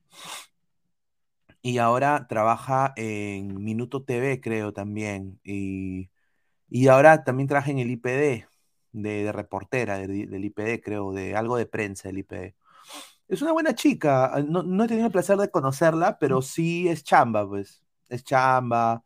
[1.62, 5.40] Y ahora trabaja en Minuto TV, creo también.
[5.44, 6.10] Y,
[6.70, 8.46] y ahora también trabaja en el IPD,
[8.92, 12.54] de, de reportera del, del IPD, creo, de algo de prensa del IPD.
[13.28, 14.32] Es una buena chica.
[14.48, 17.82] No, no he tenido el placer de conocerla, pero sí es chamba, pues.
[18.08, 19.04] Es chamba.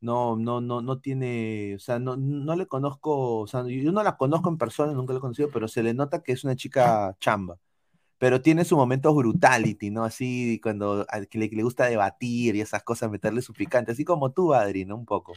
[0.00, 4.02] No, no, no, no tiene, o sea, no, no le conozco, o sea, yo no
[4.04, 6.56] la conozco en persona, nunca la he conocido, pero se le nota que es una
[6.56, 7.58] chica chamba.
[8.18, 10.04] Pero tiene sus momentos brutality, ¿no?
[10.04, 13.92] Así cuando al que le, que le gusta debatir y esas cosas, meterle su picante,
[13.92, 14.96] así como tú, Adri, ¿no?
[14.96, 15.34] Un poco.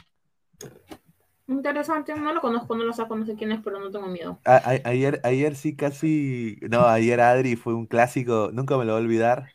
[1.48, 4.40] Interesante, no lo conozco, no lo saco, no sé quién es, pero no tengo miedo.
[4.46, 8.94] A- a- ayer, ayer sí casi, no, ayer Adri fue un clásico, nunca me lo
[8.94, 9.50] voy a olvidar.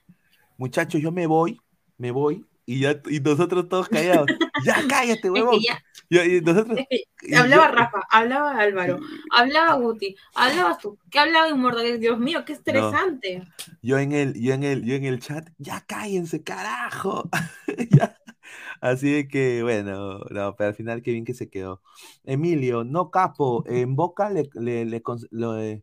[0.59, 1.61] Muchachos, yo me voy,
[1.99, 4.29] me voy, y ya, y nosotros todos callados.
[4.65, 5.61] Ya cállate, huevón.
[5.61, 6.79] ya- Y, y nosotros,
[7.23, 8.99] Es hablaba yo- Rafa, hablaba Álvaro,
[9.33, 11.99] hablaba Guti, hablabas tú, ¿qué hablaba Inmortal?
[11.99, 13.43] Dios mío, qué estresante.
[13.83, 17.29] Yo en el, yo en el, yo en el chat, ya cállense, carajo.
[17.91, 18.17] Ya.
[18.81, 21.83] Así que, bueno, no, pero al final qué bien que se quedó.
[22.25, 25.83] Emilio, no capo, en Boca le, le- le lo, eh,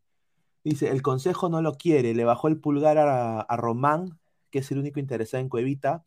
[0.64, 4.20] dice, el consejo no lo quiere, le bajó el pulgar a, a Román,
[4.54, 6.06] que es el único interesado en Cuevita,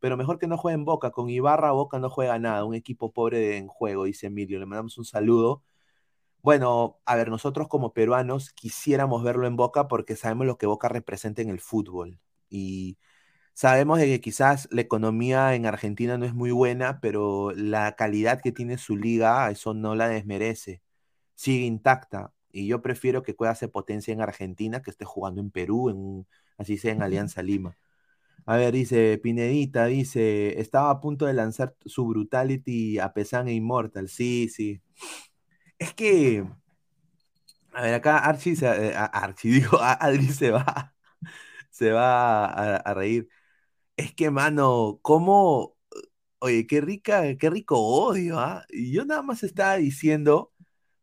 [0.00, 3.12] pero mejor que no juegue en Boca, con Ibarra Boca no juega nada, un equipo
[3.12, 5.64] pobre de- en juego, dice Emilio, le mandamos un saludo.
[6.42, 10.88] Bueno, a ver, nosotros como peruanos quisiéramos verlo en Boca porque sabemos lo que Boca
[10.88, 12.20] representa en el fútbol.
[12.50, 12.98] Y
[13.54, 18.40] sabemos de que quizás la economía en Argentina no es muy buena, pero la calidad
[18.42, 20.82] que tiene su liga, eso no la desmerece.
[21.34, 22.32] Sigue intacta.
[22.52, 26.26] Y yo prefiero que pueda hacer potencia en Argentina que esté jugando en Perú, en,
[26.58, 27.76] así sea en Alianza Lima.
[28.48, 33.52] A ver, dice Pinedita, dice, estaba a punto de lanzar su Brutality a Pesán e
[33.52, 34.08] Immortal.
[34.08, 34.80] Sí, sí.
[35.78, 36.44] Es que,
[37.72, 40.94] a ver, acá Archie, se, eh, Archie, digo, Adri se va,
[41.70, 43.28] se va a, a reír.
[43.96, 45.76] Es que, mano, cómo,
[46.40, 48.66] oye, qué rica, qué rico odio, ¿ah?
[48.70, 50.52] Y yo nada más estaba diciendo,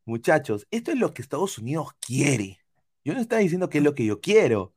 [0.05, 2.59] muchachos, esto es lo que Estados Unidos quiere.
[3.05, 4.74] Yo no estaba diciendo que es lo que yo quiero.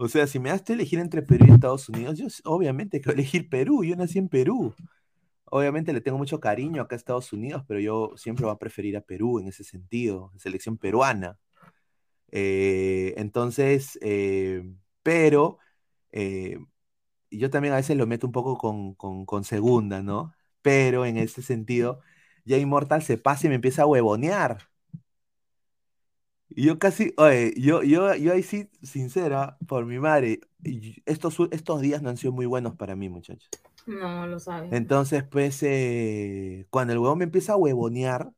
[0.00, 3.10] O sea, si me das a elegir entre Perú y Estados Unidos, yo obviamente a
[3.10, 4.72] elegir Perú, yo nací en Perú.
[5.46, 8.96] Obviamente le tengo mucho cariño acá a Estados Unidos, pero yo siempre voy a preferir
[8.96, 11.38] a Perú en ese sentido, selección peruana.
[12.30, 14.64] Eh, entonces, eh,
[15.02, 15.58] pero
[16.12, 16.58] eh,
[17.30, 20.34] yo también a veces lo meto un poco con, con, con segunda, ¿no?
[20.62, 22.00] Pero en ese sentido,
[22.44, 24.68] ya Immortal se pasa y me empieza a huevonear.
[26.58, 30.40] Yo casi, oye, yo, yo, yo ahí sí, sincera, por mi madre,
[31.06, 33.48] estos, estos días no han sido muy buenos para mí, muchachos.
[33.86, 34.72] No lo sabes.
[34.72, 38.32] Entonces, pues, eh, cuando el huevón me empieza a huevonear,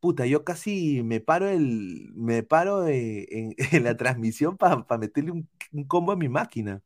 [0.00, 5.48] puta, yo casi me paro el, me paro en, en la transmisión para meterle un,
[5.72, 6.82] un combo a mi máquina.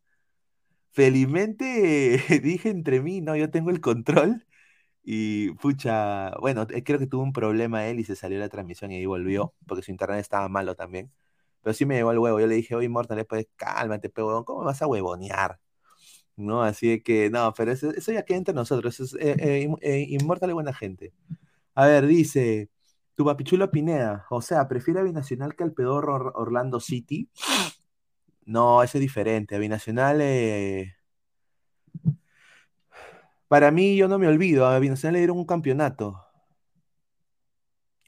[0.93, 4.45] Felizmente dije entre mí, no, yo tengo el control
[5.05, 8.93] y pucha, bueno, eh, creo que tuvo un problema él y se salió la transmisión
[8.93, 11.13] y ahí volvió, porque su internet estaba malo también.
[11.63, 12.41] Pero sí me llegó el huevo.
[12.41, 15.61] Yo le dije, oye, Mortal, pues cálmate, huevón, ¿cómo vas a huevonear?
[16.37, 16.63] ¿No?
[16.63, 18.95] Así de que, no, pero eso, eso ya queda entre nosotros.
[19.01, 21.13] Eso es, eh, eh, eh, Immortal es buena gente.
[21.75, 22.71] A ver, dice,
[23.17, 27.29] tu papichulo Pineda, o sea, ¿prefiere a Binacional que al pedorro Or- Orlando City?
[28.47, 29.57] No, eso es diferente.
[29.57, 30.95] A Binacional, eh,
[33.55, 34.67] para mí, yo no me olvido.
[34.67, 36.21] A Binacional le dieron un campeonato.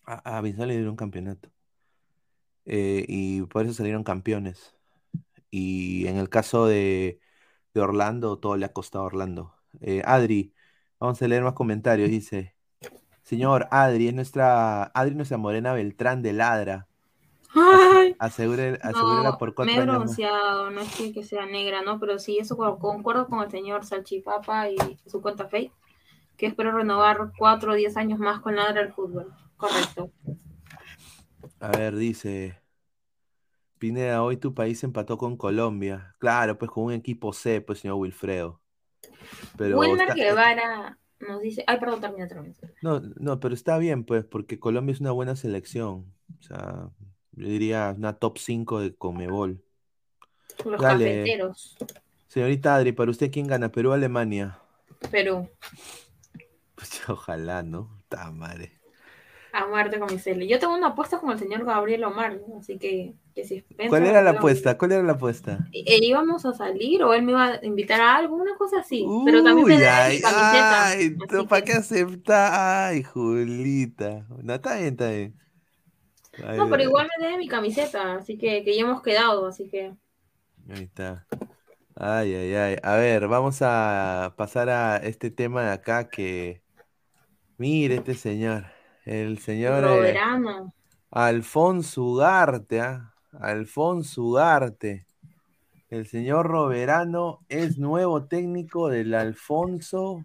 [0.05, 1.51] A, a le dieron un campeonato.
[2.64, 4.74] Eh, y por eso salieron campeones.
[5.51, 7.20] Y en el caso de,
[7.74, 9.55] de Orlando, todo le ha costado a Orlando.
[9.80, 10.53] Eh, Adri,
[10.99, 12.11] vamos a leer más comentarios.
[12.11, 12.57] Dice,
[13.22, 16.88] señor Adri, es nuestra, Adri, nuestra morena Beltrán de Ladra.
[17.55, 20.05] Ay, Asegure, asegúrela no, por me cuatro he años más.
[20.05, 21.99] bronceado, no es que, que sea negra, ¿no?
[21.99, 24.76] Pero sí, eso con- concuerdo con el señor Salchipapa y
[25.07, 25.72] su cuenta Fake,
[26.36, 29.32] que espero renovar cuatro o diez años más con Ladra del Fútbol.
[29.57, 30.11] Correcto.
[31.61, 32.59] A ver, dice,
[33.78, 36.14] Pineda, hoy tu país empató con Colombia.
[36.18, 38.61] Claro, pues con un equipo C, pues señor Wilfredo.
[39.57, 42.55] Pero Wilmer Guevara nos dice, ay, perdón, termina, termina.
[42.82, 46.12] No, no, pero está bien, pues, porque Colombia es una buena selección.
[46.38, 46.90] O sea,
[47.37, 49.62] yo diría una top 5 de Comebol.
[50.64, 51.05] Los Dale.
[51.05, 51.76] cafeteros,
[52.28, 53.70] Señorita Adri, para usted, ¿quién gana?
[53.70, 54.59] ¿Perú o Alemania?
[55.11, 55.49] Perú,
[56.74, 57.91] Pues ojalá, ¿no?
[58.03, 58.72] Está madre.
[59.53, 60.47] a muerte con mi.
[60.49, 64.22] Yo tengo una apuesta con el señor Gabriel Omar, así que, que si ¿Cuál era
[64.22, 64.76] la apuesta?
[64.76, 65.66] ¿Cuál era la apuesta?
[65.72, 69.07] Eh, íbamos a salir o él me iba a invitar a algo, una cosa así.
[69.24, 70.87] pero también me Uy, ay, mi camiseta.
[70.89, 72.87] ay, ¿tú ¿para qué acepta?
[72.89, 74.26] Ay, Julita.
[74.43, 75.34] No, está bien, está bien.
[76.39, 79.95] No, pero igual me debe mi camiseta, así que, que ya hemos quedado, así que.
[80.68, 81.26] Ahí está.
[81.95, 82.76] Ay, ay, ay.
[82.82, 86.62] A ver, vamos a pasar a este tema de acá que...
[87.59, 88.66] Mire este señor.
[89.07, 90.18] El señor eh.
[91.11, 93.14] Alfonso Ugarte, ¿ah?
[93.32, 95.07] Alfonso Ugarte.
[95.89, 100.24] El señor Roberano es nuevo técnico del Alfonso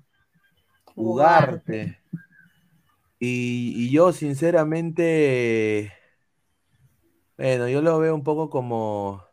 [0.96, 2.00] Ugarte.
[3.20, 5.94] Y, y yo sinceramente,
[7.42, 9.24] bueno, yo lo veo un poco como...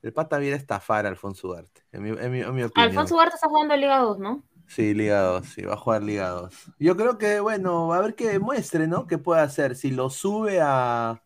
[0.00, 2.90] El pata viene a estafar a Alfonso Ugarte, en mi, en mi- en mi opinión.
[2.90, 4.42] Alfonso Ugarte está jugando Liga 2, ¿no?
[4.68, 6.54] Sí, Liga 2, sí, va a jugar Liga 2.
[6.78, 9.06] Yo creo que, bueno, a ver qué demuestre, ¿no?
[9.06, 9.74] ¿Qué puede hacer?
[9.76, 11.20] Si lo sube a, a-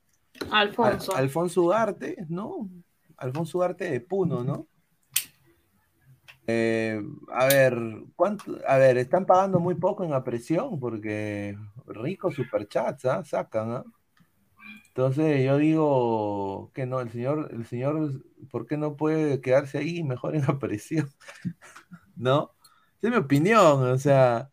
[0.51, 1.15] Alfonso.
[1.15, 2.69] Alfonso Ugarte, ¿no?
[3.19, 4.67] Alfonso Ugarte de Puno, ¿no?
[6.47, 7.01] Eh,
[7.33, 7.79] a ver,
[8.17, 8.57] ¿cuánto?
[8.67, 13.25] A ver, están pagando muy poco en la presión porque ricos superchats, ¿ah?
[13.25, 13.85] Sacan, ¿ah?
[14.95, 20.05] Entonces yo digo que no, el señor, el señor, ¿por qué no puede quedarse ahí
[20.05, 21.11] mejor en la presión?
[22.15, 22.51] ¿No?
[22.99, 24.51] Esa es mi opinión, o sea,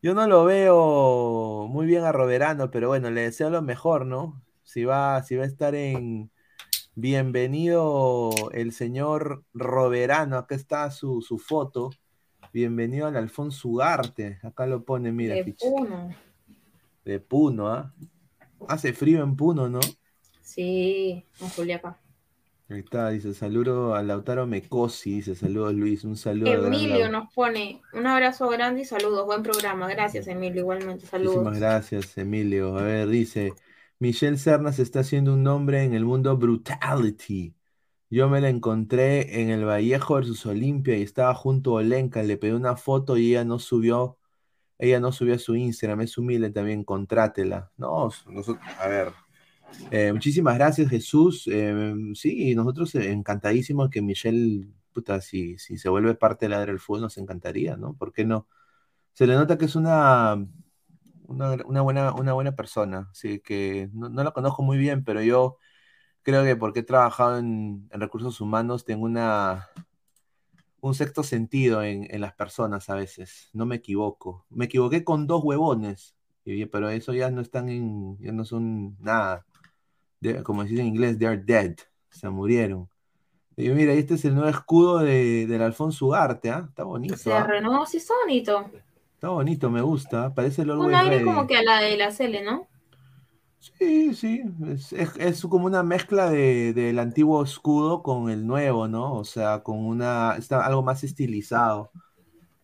[0.00, 4.42] yo no lo veo muy bien a Roberano, pero bueno, le deseo lo mejor, ¿no?
[4.62, 6.30] Si va, si va a estar en
[6.94, 11.90] bienvenido el señor Roberano, acá está su, su foto.
[12.50, 16.10] Bienvenido al Alfonso Ugarte, acá lo pone, mira, De Puno.
[17.04, 17.94] de Puno, ¿ah?
[18.68, 19.80] Hace frío en Puno, ¿no?
[20.40, 21.98] Sí, en Juliaca.
[22.68, 27.82] Ahí está, dice, saludo a Lautaro Mecosi, dice, saludos Luis, un saludo Emilio nos pone
[27.92, 29.26] un abrazo grande y saludos.
[29.26, 29.88] Buen programa.
[29.88, 30.62] Gracias, Emilio.
[30.62, 31.36] Igualmente, saludos.
[31.36, 32.78] Muchísimas gracias, Emilio.
[32.78, 33.52] A ver, dice,
[33.98, 37.54] Michelle Cernas está haciendo un nombre en el mundo brutality.
[38.08, 42.36] Yo me la encontré en el Vallejo versus Olimpia y estaba junto a Olenka, le
[42.36, 44.18] pedí una foto y ella no subió,
[44.82, 47.70] ella no subió a su Instagram, es humilde también, contrátela.
[47.76, 49.12] No, nosotros, a ver,
[49.92, 51.48] eh, muchísimas gracias, Jesús.
[51.52, 56.80] Eh, sí, nosotros encantadísimos que Michelle, puta, si, si se vuelve parte de la del
[56.80, 57.94] fútbol, nos encantaría, ¿no?
[57.94, 58.48] ¿Por qué no?
[59.12, 60.44] Se le nota que es una,
[61.28, 65.58] una, buena, una buena persona, así que no, no la conozco muy bien, pero yo
[66.22, 69.68] creo que porque he trabajado en recursos humanos, tengo una,
[70.82, 74.46] un sexto sentido en, en las personas a veces, no me equivoco.
[74.50, 76.16] Me equivoqué con dos huevones,
[76.72, 79.46] pero eso ya no están en, ya no son nada.
[80.20, 81.76] De- como se dice en inglés, they are dead,
[82.10, 82.88] se murieron.
[83.56, 86.66] Y mira, este es el nuevo escudo de, del Alfonso Ugarte, ¿ah?
[86.68, 87.44] Está bonito, Se ¿ah?
[87.44, 88.70] renovó, sí, está bonito.
[89.14, 91.24] Está bonito, me gusta, parece el Un aire Ready.
[91.24, 92.66] como que a la de la Cele, ¿no?
[93.78, 98.88] Sí, sí, es, es- es como una mezcla de, del antiguo escudo con el nuevo,
[98.88, 99.14] ¿no?
[99.14, 101.90] O sea, con una, está algo más estilizado.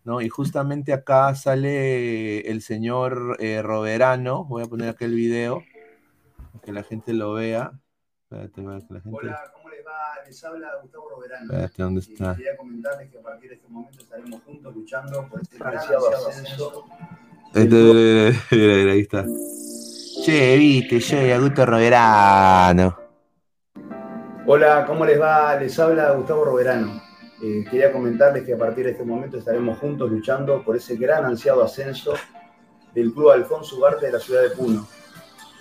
[0.04, 0.20] ¿no?
[0.22, 4.44] Y justamente acá sale el señor eh, Roberano.
[4.44, 5.62] Voy a poner aquel video
[6.52, 7.72] para que la gente lo vea.
[8.22, 9.18] Espérate, para que la gente...
[9.18, 10.24] Hola, ¿cómo les va?
[10.26, 11.44] Les habla Gustavo Roberano.
[11.52, 12.34] Espérate, ¿dónde Y está?
[12.36, 16.84] quería comentarles que a partir de este momento estaremos juntos luchando por este ansiado ascenso.
[17.54, 19.26] Este, mira, mira, mira, ahí está.
[20.28, 22.98] Che, viste, che, Augusto Roberano.
[24.44, 25.56] Hola, ¿cómo les va?
[25.56, 27.00] Les habla Gustavo Roberano.
[27.42, 31.24] Eh, quería comentarles que a partir de este momento estaremos juntos luchando por ese gran
[31.24, 32.12] ansiado ascenso
[32.92, 34.86] del Club Alfonso Ugarte de la ciudad de Puno.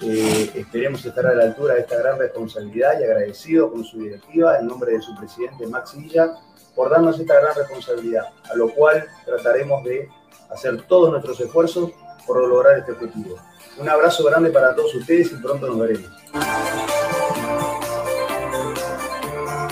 [0.01, 4.59] Eh, esperemos estar a la altura de esta gran responsabilidad y agradecido con su directiva
[4.59, 6.34] en nombre de su presidente Max Villa
[6.76, 10.09] por darnos esta gran responsabilidad, a lo cual trataremos de
[10.49, 11.93] hacer todos nuestros esfuerzos
[12.26, 13.38] por lograr este objetivo.
[13.80, 16.09] Un abrazo grande para todos ustedes y pronto nos veremos.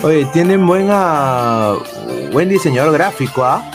[0.03, 1.73] Oye, tienen buena,
[2.31, 3.71] buen diseñador gráfico, ¿ah?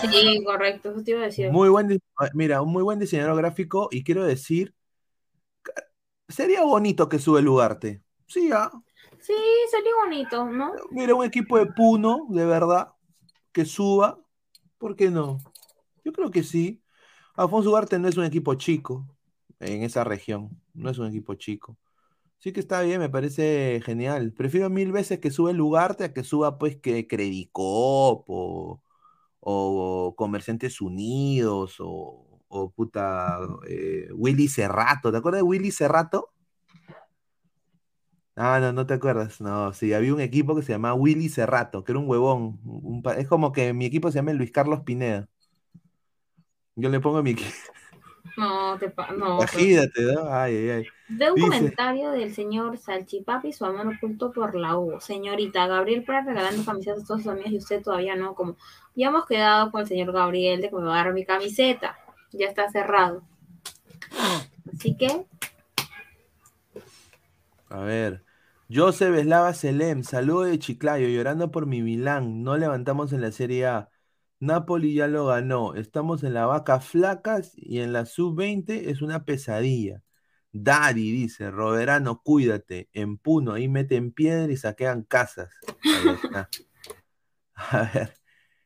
[0.00, 1.50] Sí, correcto, eso te iba a decir.
[1.50, 4.74] Muy buen, ah, mira, un muy buen diseñador gráfico y quiero decir,
[6.26, 8.02] sería bonito que sube el Ugarte.
[8.26, 8.70] Sí, ah.
[9.20, 9.34] Sí,
[9.70, 10.72] sería bonito, ¿no?
[10.90, 12.92] Mira, un equipo de Puno, de verdad,
[13.52, 14.18] que suba.
[14.78, 15.38] ¿Por qué no?
[16.04, 16.82] Yo creo que sí.
[17.34, 19.06] Alfonso Ugarte no es un equipo chico
[19.60, 20.50] en esa región.
[20.74, 21.76] No es un equipo chico.
[22.38, 24.32] Sí que está bien, me parece genial.
[24.32, 28.82] Prefiero mil veces que sube el Ugarte a que suba, pues, que Credicop o,
[29.40, 33.38] o Comerciantes Unidos o, o puta
[33.68, 35.12] eh, Willy Cerrato.
[35.12, 36.30] ¿Te acuerdas de Willy Cerrato?
[38.36, 39.40] Ah, no, no te acuerdas.
[39.40, 42.60] No, sí, había un equipo que se llamaba Willy Cerrato, que era un huevón.
[43.16, 45.28] es como que mi equipo se llama Luis Carlos Pineda.
[46.76, 47.50] Yo le pongo mi equipo.
[48.36, 49.36] No, te no.
[49.38, 50.28] Imagínate, ¿no?
[50.32, 50.86] Ay, ay, ay.
[51.08, 55.00] De un Dice- comentario del señor Salchipapi, su amor oculto por la U.
[55.00, 58.56] Señorita, Gabriel para regalando camisetas a todos sus amigos y usted todavía no, como
[58.94, 61.96] ya hemos quedado con el señor Gabriel de que me va a dar mi camiseta.
[62.32, 63.22] Ya está cerrado.
[64.72, 65.26] Así que,
[67.68, 68.24] A ver.
[68.68, 72.42] Joseph Eslava Selem, saludo de Chiclayo, llorando por mi Milán.
[72.42, 73.90] No levantamos en la Serie A.
[74.40, 75.74] Napoli ya lo ganó.
[75.74, 80.02] Estamos en la vaca flacas y en la sub-20 es una pesadilla.
[80.52, 82.88] Dari dice, Roberano, cuídate.
[82.92, 85.50] En Puno, ahí meten piedra y saquean casas.
[85.84, 86.48] Ahí está.
[87.54, 88.14] A ver.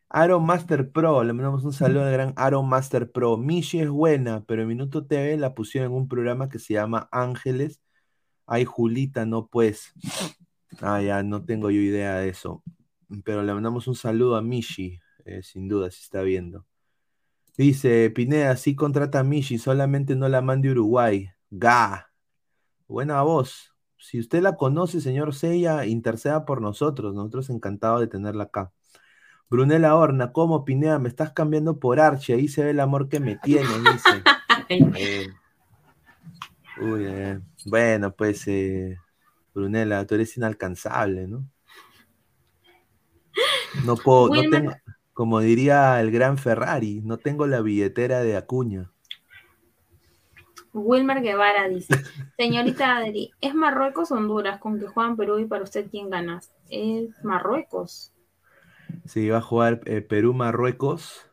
[0.08, 3.36] Aaron Master Pro, le mandamos un saludo al gran Aaron Master Pro.
[3.36, 7.08] Michi es buena, pero en Minuto TV la pusieron en un programa que se llama
[7.12, 7.80] Ángeles.
[8.46, 9.92] Ay, Julita, no pues.
[10.80, 12.64] Ah, ya, no tengo yo idea de eso.
[13.24, 16.66] Pero le mandamos un saludo a Michi, eh, sin duda, si está viendo.
[17.56, 21.30] Dice, Pineda, sí contrata a Michi, solamente no la mande a Uruguay.
[21.50, 22.10] Ga.
[22.88, 23.74] Buena voz.
[23.98, 27.14] Si usted la conoce, señor Sella, interceda por nosotros.
[27.14, 28.72] Nosotros encantados de tenerla acá.
[29.50, 30.98] Brunella Horna, ¿cómo Pineda?
[30.98, 32.36] Me estás cambiando por Archie.
[32.36, 34.22] Ahí se ve el amor que me tiene, dice.
[34.72, 35.26] Eh,
[36.80, 38.96] Uy, eh, bueno, pues, eh,
[39.52, 41.44] Brunella, tú eres inalcanzable, ¿no?
[43.84, 44.72] No puedo, no tengo,
[45.20, 48.90] como diría el gran Ferrari, no tengo la billetera de Acuña.
[50.72, 51.92] Wilmer Guevara dice,
[52.38, 56.40] señorita Adri, ¿es Marruecos o Honduras con que juegan Perú y para usted quién gana?
[56.70, 58.14] Es Marruecos.
[59.04, 61.26] Sí, va a jugar eh, Perú-Marruecos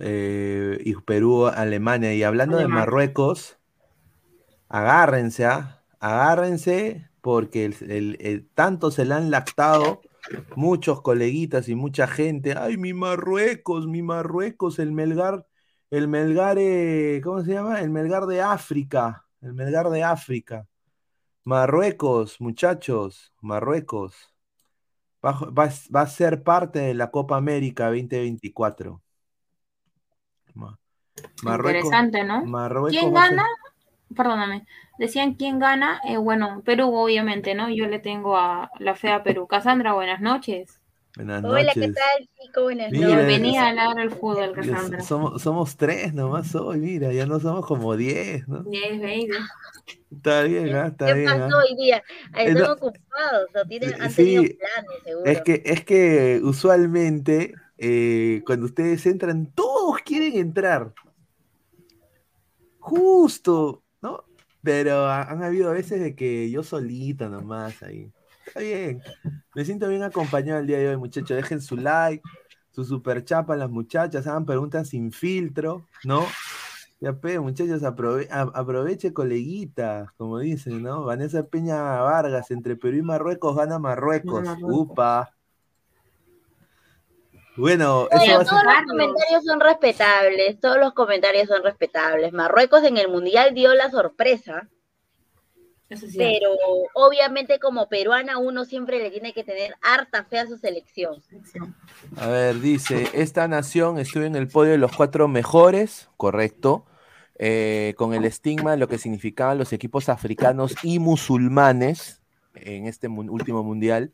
[0.00, 2.12] eh, y Perú-Alemania.
[2.14, 2.66] Y hablando de.
[2.66, 3.58] Marruecos,
[4.68, 5.84] agárrense, ¿ah?
[6.00, 10.00] agárrense, porque el- el- el- tanto se le han lactado
[10.56, 12.54] muchos coleguitas y mucha gente.
[12.56, 15.46] ¡Ay, mi Marruecos, mi Marruecos, el Melgar,
[15.90, 17.80] el Melgar, eh, ¿cómo se llama?
[17.80, 20.66] El Melgar de África, el Melgar de África.
[21.44, 24.14] Marruecos, muchachos, Marruecos.
[25.24, 29.00] Va, va va a ser parte de la Copa América 2024.
[30.54, 30.78] Ma-
[31.42, 32.44] Marruecos, Interesante, ¿no?
[32.44, 33.46] Marruecos ¿Quién ser- gana?
[34.14, 34.66] Perdóname.
[34.98, 36.00] Decían quién gana.
[36.08, 37.70] Eh, bueno, Perú, obviamente, ¿no?
[37.70, 39.46] Yo le tengo a la fe a Perú.
[39.46, 40.78] Cassandra, buenas noches.
[41.16, 41.94] Buenas Hola, ¿qué noches.
[41.94, 42.62] tal, chico?
[42.62, 43.06] Buenas noches.
[43.08, 45.00] Bienvenida a Ladra el Fútbol, Cassandra.
[45.02, 48.64] Somos, somos tres nomás hoy, mira, ya no somos como diez, ¿no?
[48.70, 49.28] Yes, baby.
[50.10, 50.86] Está bien, ¿ah?
[50.86, 51.26] está ¿Qué bien.
[51.26, 51.62] pasó ¿ah?
[51.68, 51.96] hoy día?
[51.98, 55.30] Eh, Están no- ocupados, o tienen, han Sí, tenido planes, seguro.
[55.30, 60.94] Es que, es que usualmente eh, cuando ustedes entran, todos quieren entrar.
[62.78, 63.81] Justo.
[64.62, 68.10] Pero ha- han habido veces de que yo solito nomás ahí.
[68.46, 69.02] Está bien.
[69.54, 71.36] Me siento bien acompañado el día de hoy, muchachos.
[71.36, 72.22] Dejen su like,
[72.70, 76.24] su super chapa a las muchachas, hagan preguntas sin filtro, ¿no?
[77.00, 81.04] Ya pe, muchachos, aprove- a- aproveche coleguitas, como dicen, ¿no?
[81.04, 83.78] Vanessa Peña Vargas, entre Perú y Marruecos gana.
[83.80, 84.46] Marruecos.
[84.62, 85.34] Upa.
[87.56, 91.62] Bueno, Oye, eso va a ser- todos los comentarios son respetables, todos los comentarios son
[91.62, 92.32] respetables.
[92.32, 94.68] Marruecos en el Mundial dio la sorpresa,
[95.90, 96.32] Eso es cierto.
[96.32, 96.50] pero
[96.94, 101.22] obviamente como peruana uno siempre le tiene que tener harta fe a su selección.
[102.16, 106.86] A ver, dice, esta nación estuvo en el podio de los cuatro mejores, correcto,
[107.38, 112.22] eh, con el estigma de lo que significaban los equipos africanos y musulmanes
[112.54, 114.12] en este último mundial.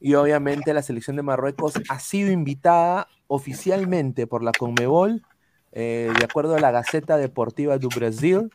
[0.00, 5.22] Y obviamente la selección de Marruecos ha sido invitada oficialmente por la Conmebol,
[5.72, 8.50] eh, de acuerdo a la Gaceta Deportiva do Brasil,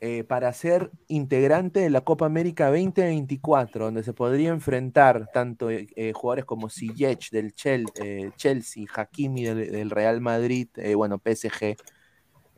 [0.00, 6.12] eh, para ser integrante de la Copa América 2024, donde se podría enfrentar tanto eh,
[6.14, 7.86] jugadores como Ziyech del Chel-
[8.36, 11.76] Chelsea, Hakimi del, del Real Madrid, bueno, PSG,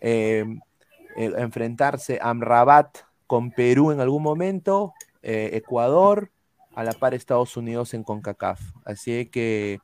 [0.01, 0.44] eh,
[1.16, 4.92] enfrentarse a Amrabat con Perú en algún momento,
[5.22, 6.30] Ecuador,
[6.77, 8.61] a la par Estados Unidos en CONCACAF.
[8.85, 9.81] Así que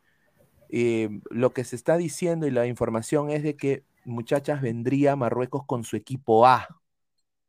[0.71, 5.65] eh, lo que se está diciendo y la información es de que muchachas vendría Marruecos
[5.67, 6.69] con su equipo A,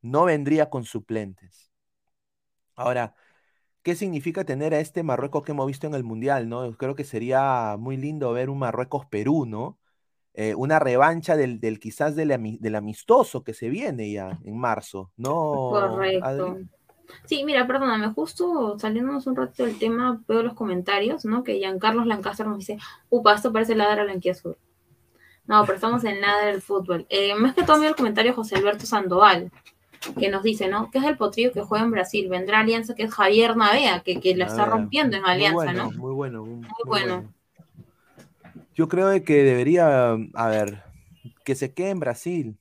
[0.01, 1.71] no vendría con suplentes.
[2.75, 3.15] Ahora,
[3.83, 6.49] ¿qué significa tener a este Marruecos que hemos visto en el Mundial?
[6.49, 6.75] ¿no?
[6.77, 9.79] Creo que sería muy lindo ver un Marruecos-Perú, ¿no?
[10.35, 14.57] Eh, una revancha del, del quizás del, ami- del amistoso que se viene ya en
[14.57, 15.33] marzo, ¿no?
[15.69, 16.25] Correcto.
[16.25, 16.69] Adri?
[17.25, 21.43] Sí, mira, perdóname, justo saliéndonos un rato del tema, veo los comentarios, ¿no?
[21.43, 22.77] Que Giancarlos Lancaster nos dice,
[23.09, 24.57] upa, esto parece ladra a la azul.
[25.45, 27.05] No, pero estamos en nada del fútbol.
[27.09, 29.51] Eh, más que todo mira el comentario de José Alberto Sandoval,
[30.19, 30.89] que nos dice, ¿no?
[30.91, 32.29] Que es el potrillo que juega en Brasil.
[32.29, 35.55] Vendrá Alianza, que es Javier Navea, que, que la está Ah, rompiendo en muy Alianza,
[35.55, 35.91] bueno, ¿no?
[35.91, 37.33] Muy bueno, muy, Muy bueno.
[38.73, 40.83] Yo creo que debería, a ver,
[41.45, 42.57] que se quede en Brasil,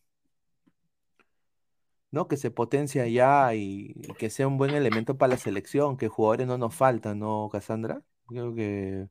[2.13, 2.29] ¿no?
[2.29, 6.49] Que se potencie allá y, que sea un buen elemento para la selección, que jugadores
[6.49, 8.03] no nos faltan, ¿no, Cassandra?
[8.29, 9.09] Creo que,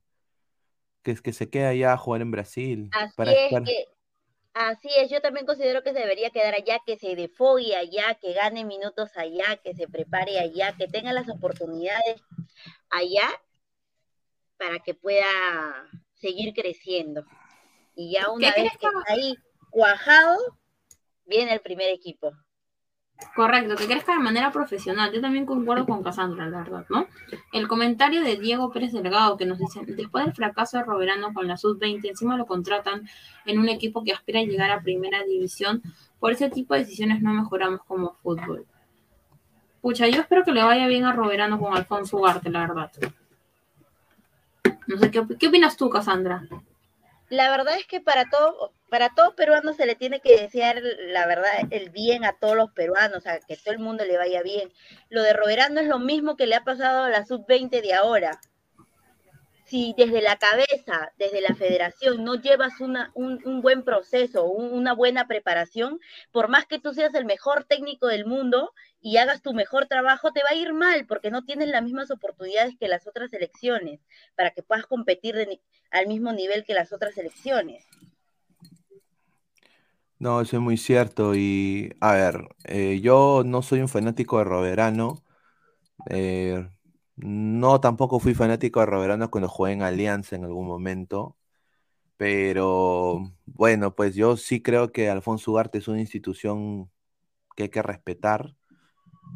[1.03, 2.89] que, que se quede allá a jugar en Brasil.
[2.91, 3.85] Así para es estar- que,
[4.53, 8.33] así es, yo también considero que se debería quedar allá, que se defogue allá, que
[8.33, 12.21] gane minutos allá, que se prepare allá, que tenga las oportunidades
[12.89, 13.29] allá
[14.57, 15.25] para que pueda
[16.15, 17.25] seguir creciendo.
[17.95, 19.35] Y ya una ¿Qué vez que está ahí
[19.71, 20.37] cuajado,
[21.25, 22.31] viene el primer equipo.
[23.35, 25.11] Correcto, que crezca de manera profesional.
[25.13, 27.07] Yo también concuerdo con Cassandra, la verdad, ¿no?
[27.53, 31.47] El comentario de Diego Pérez Delgado que nos dice, después del fracaso de Roberano con
[31.47, 33.07] la Sub-20, encima lo contratan
[33.45, 35.81] en un equipo que aspira a llegar a primera división.
[36.19, 38.65] Por ese tipo de decisiones no mejoramos como fútbol.
[39.81, 42.91] Pucha, yo espero que le vaya bien a Roberano con Alfonso Ugarte, la verdad.
[44.87, 46.43] No sé, ¿qué, qué opinas tú, Cassandra?
[47.29, 50.81] La verdad es que para todo, para todo peruano se le tiene que desear,
[51.13, 54.17] la verdad, el bien a todos los peruanos, o sea, que todo el mundo le
[54.17, 54.69] vaya bien.
[55.09, 58.41] Lo de Roberano es lo mismo que le ha pasado a la sub-20 de ahora.
[59.63, 64.93] Si desde la cabeza, desde la federación, no llevas una, un, buen proceso, un- una
[64.93, 66.01] buena preparación,
[66.33, 70.33] por más que tú seas el mejor técnico del mundo y hagas tu mejor trabajo,
[70.33, 74.01] te va a ir mal porque no tienes las mismas oportunidades que las otras selecciones
[74.35, 75.61] para que puedas competir de
[75.91, 77.85] al mismo nivel que las otras selecciones.
[80.21, 81.33] No, eso es muy cierto.
[81.35, 85.23] Y a ver, eh, yo no soy un fanático de Roberano.
[86.09, 86.69] eh,
[87.17, 91.37] no tampoco fui fanático de Roberano cuando jugué en Alianza en algún momento.
[92.17, 96.91] Pero bueno, pues yo sí creo que Alfonso Ugarte es una institución
[97.57, 98.55] que hay que respetar.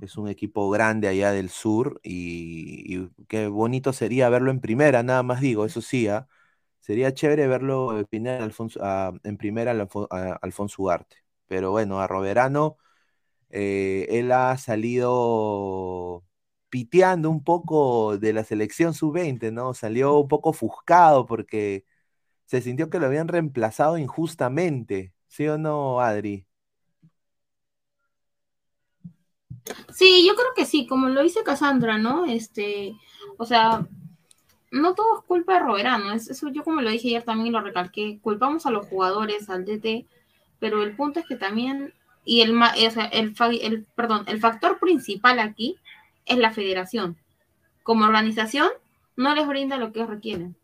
[0.02, 5.04] Es un equipo grande allá del sur y, y qué bonito sería verlo en primera,
[5.04, 6.28] nada más digo, eso sí, ¿ah?
[6.86, 7.90] Sería chévere verlo
[8.44, 9.72] Alfonso, a- en primera
[10.12, 11.18] a Alfonso Ugarte.
[11.48, 12.78] Pero bueno, a Roberano,
[13.50, 16.24] eh, él ha salido
[16.70, 19.74] piteando un poco de la selección sub-20, ¿no?
[19.74, 21.86] Salió un poco ofuscado porque
[22.46, 25.14] se sintió que lo habían reemplazado injustamente.
[25.28, 26.48] ¿Sí o no, Adri?
[29.94, 32.26] Sí, yo creo que sí, como lo dice Cassandra, ¿no?
[32.26, 32.94] Este,
[33.38, 33.88] o sea,
[34.72, 37.62] no todo es culpa de Roberano, es, eso yo como lo dije ayer también lo
[37.62, 40.06] recalqué, culpamos a los jugadores, al DT,
[40.60, 41.94] pero el punto es que también,
[42.24, 42.60] y el,
[43.12, 45.78] el, el, perdón, el factor principal aquí
[46.26, 47.18] es la federación.
[47.84, 48.70] Como organización,
[49.16, 50.56] no les brinda lo que requieren.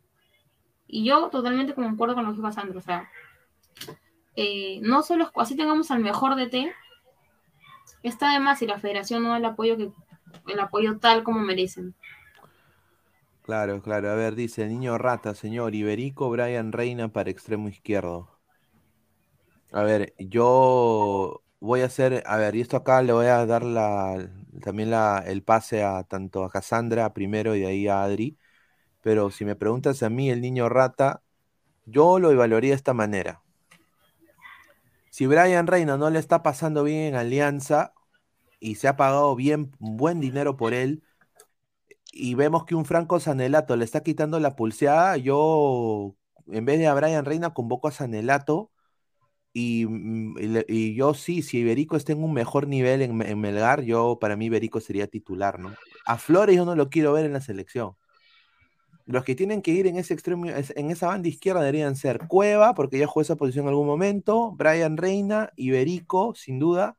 [0.87, 3.09] Y yo totalmente concuerdo con lo que dijo Cassandra, o sea,
[4.35, 6.73] eh, no solo así tengamos al mejor DT,
[8.03, 9.91] está de más si la federación no da el apoyo que
[10.47, 11.93] el apoyo tal como merecen.
[13.51, 14.09] Claro, claro.
[14.09, 18.29] A ver, dice Niño Rata, señor Iberico, Brian Reina para extremo izquierdo.
[19.73, 23.63] A ver, yo voy a hacer, a ver, y esto acá le voy a dar
[23.63, 24.29] la,
[24.61, 24.93] también
[25.25, 28.37] el pase a tanto a Cassandra primero y de ahí a Adri.
[29.01, 31.21] Pero si me preguntas a mí, el Niño Rata,
[31.85, 33.43] Yo lo evaluaría de esta manera.
[35.09, 37.93] Si Brian Reina no le está pasando bien en Alianza
[38.61, 41.03] y se ha pagado bien buen dinero por él,
[42.11, 46.15] y vemos que un Franco Sanelato le está quitando la pulseada, yo
[46.47, 48.71] en vez de a Brian Reina convoco a Sanelato
[49.53, 50.35] y, mm,
[50.67, 54.35] y yo sí, si Iberico está en un mejor nivel en, en Melgar, yo para
[54.35, 55.73] mí Iberico sería titular, ¿no?
[56.05, 57.95] A Flores yo no lo quiero ver en la selección.
[59.05, 62.73] Los que tienen que ir en ese extremo, en esa banda izquierda deberían ser Cueva,
[62.73, 66.97] porque ya jugó esa posición en algún momento, Brian Reina, Iberico, sin duda.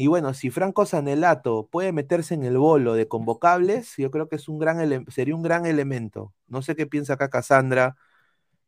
[0.00, 4.36] Y bueno, si Franco Sanelato puede meterse en el bolo de convocables, yo creo que
[4.36, 6.32] es un gran sería un gran elemento.
[6.46, 7.96] No sé qué piensa acá Cassandra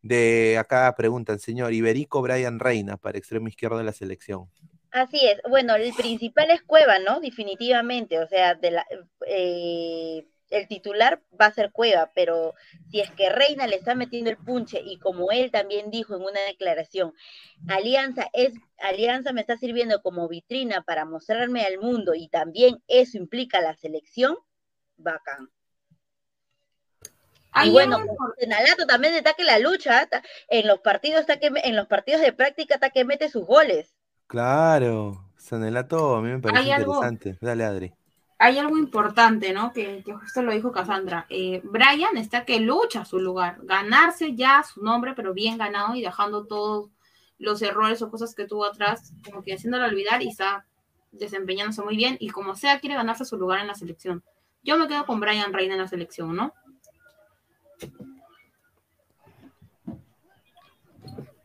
[0.03, 4.51] de acá preguntan, señor, Iberico Brian Reina para extremo izquierdo de la selección.
[4.91, 5.41] Así es.
[5.49, 7.20] Bueno, el principal es Cueva, ¿no?
[7.20, 8.18] Definitivamente.
[8.18, 8.85] O sea, de la,
[9.28, 12.55] eh, el titular va a ser Cueva, pero
[12.90, 16.22] si es que Reina le está metiendo el punche y como él también dijo en
[16.22, 17.14] una declaración,
[17.68, 23.16] Alianza es Alianza me está sirviendo como vitrina para mostrarme al mundo y también eso
[23.16, 24.36] implica la selección,
[24.96, 25.48] bacán.
[27.64, 27.98] Y bueno,
[28.38, 30.09] Senalato también está que la lucha,
[30.48, 33.94] en los partidos está que en los partidos de práctica está que mete sus goles.
[34.28, 37.36] Claro, Sanelato a mí me parece algo- interesante.
[37.40, 37.92] Dale, Adri.
[38.43, 39.70] Hay algo importante, ¿no?
[39.70, 41.26] Que, que justo lo dijo Cassandra.
[41.28, 46.01] Eh, Brian está que lucha su lugar, ganarse ya su nombre, pero bien ganado y
[46.01, 46.88] dejando todos
[47.36, 50.64] los errores o cosas que tuvo atrás, como que haciéndolo olvidar y está
[51.12, 54.24] desempeñándose muy bien y como sea quiere ganarse su lugar en la selección.
[54.62, 56.55] Yo me quedo con Brian Reina en la selección, ¿no?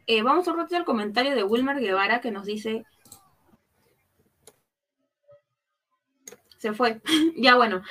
[0.07, 2.85] Eh, vamos a rato al comentario de Wilmer Guevara que nos dice
[6.65, 7.01] se fue.
[7.37, 7.83] ya bueno,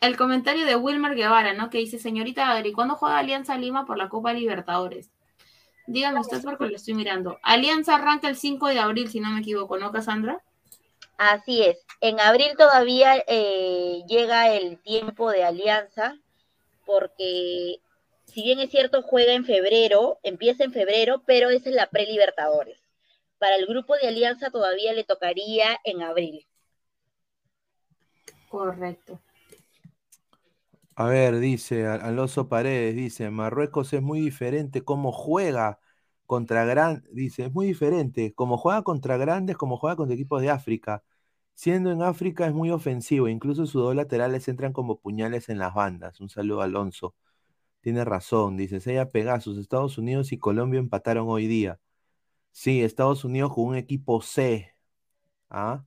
[0.00, 1.70] el comentario de Wilmer Guevara, ¿no?
[1.70, 5.10] Que dice, señorita Adri, ¿cuándo juega Alianza Lima por la Copa Libertadores?
[5.86, 7.38] Dígame usted porque lo estoy mirando.
[7.42, 10.42] Alianza arranca el 5 de abril, si no me equivoco, ¿no, Cassandra?
[11.18, 11.84] Así es.
[12.00, 16.16] En abril todavía eh, llega el tiempo de alianza,
[16.86, 17.80] porque
[18.26, 22.78] si bien es cierto, juega en febrero, empieza en febrero, pero esa es la pre-Libertadores.
[23.38, 26.46] Para el grupo de alianza todavía le tocaría en abril.
[28.54, 29.20] Correcto.
[30.96, 35.80] A ver, dice Al- Alonso Paredes, dice, Marruecos es muy diferente cómo juega
[36.26, 40.50] contra gran, dice, es muy diferente cómo juega contra grandes, como juega contra equipos de
[40.50, 41.02] África.
[41.54, 45.74] Siendo en África es muy ofensivo, incluso sus dos laterales entran como puñales en las
[45.74, 46.20] bandas.
[46.20, 47.14] Un saludo Alonso.
[47.80, 51.80] Tiene razón, dice Sella Pegasus, Estados Unidos y Colombia empataron hoy día.
[52.52, 54.70] Sí, Estados Unidos con un equipo C.
[55.50, 55.84] ¿ah?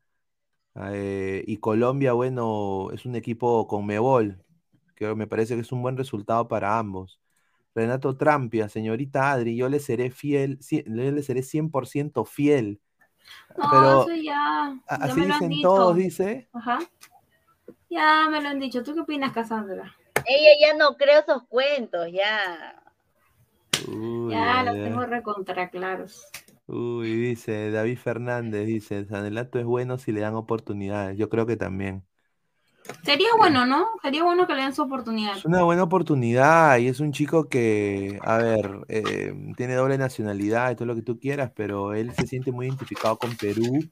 [0.91, 4.43] Eh, y Colombia, bueno, es un equipo con Mebol,
[4.95, 7.19] que me parece que es un buen resultado para ambos.
[7.73, 12.79] Renato Trampia, señorita Adri, yo le seré fiel, yo le seré 100% fiel.
[13.57, 15.67] No, Pero eso ya, ya así me lo han dicen dicho.
[15.69, 16.49] todos, dice.
[16.53, 16.79] Ajá.
[17.89, 18.83] Ya me lo han dicho.
[18.83, 19.95] ¿Tú qué opinas, Cassandra?
[20.25, 22.81] Ella ya no creo esos cuentos, ya.
[23.87, 26.25] Uy, Ya ay, los tengo recontra claros.
[26.67, 31.17] Uy, dice David Fernández, dice, Sanelato es bueno si le dan oportunidades.
[31.17, 32.05] Yo creo que también.
[33.03, 33.87] Sería bueno, ¿no?
[34.01, 35.37] Sería bueno que le den su oportunidad.
[35.37, 40.71] Es una buena oportunidad y es un chico que, a ver, eh, tiene doble nacionalidad
[40.71, 43.87] y todo lo que tú quieras, pero él se siente muy identificado con Perú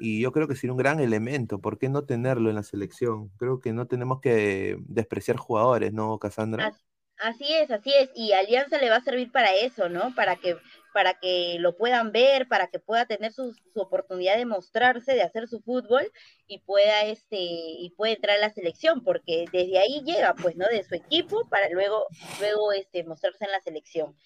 [0.00, 1.60] y yo creo que sería un gran elemento.
[1.60, 3.30] ¿Por qué no tenerlo en la selección?
[3.38, 6.68] Creo que no tenemos que despreciar jugadores, ¿no, Cassandra?
[6.68, 6.84] As-
[7.22, 8.08] Así es, así es.
[8.14, 10.14] Y Alianza le va a servir para eso, ¿no?
[10.14, 10.56] Para que,
[10.92, 15.22] para que lo puedan ver, para que pueda tener su, su oportunidad de mostrarse, de
[15.22, 16.10] hacer su fútbol
[16.46, 20.66] y pueda, este, y puede entrar a la selección, porque desde ahí llega, pues, ¿no?
[20.68, 22.06] De su equipo para luego,
[22.40, 24.16] luego, este, mostrarse en la selección.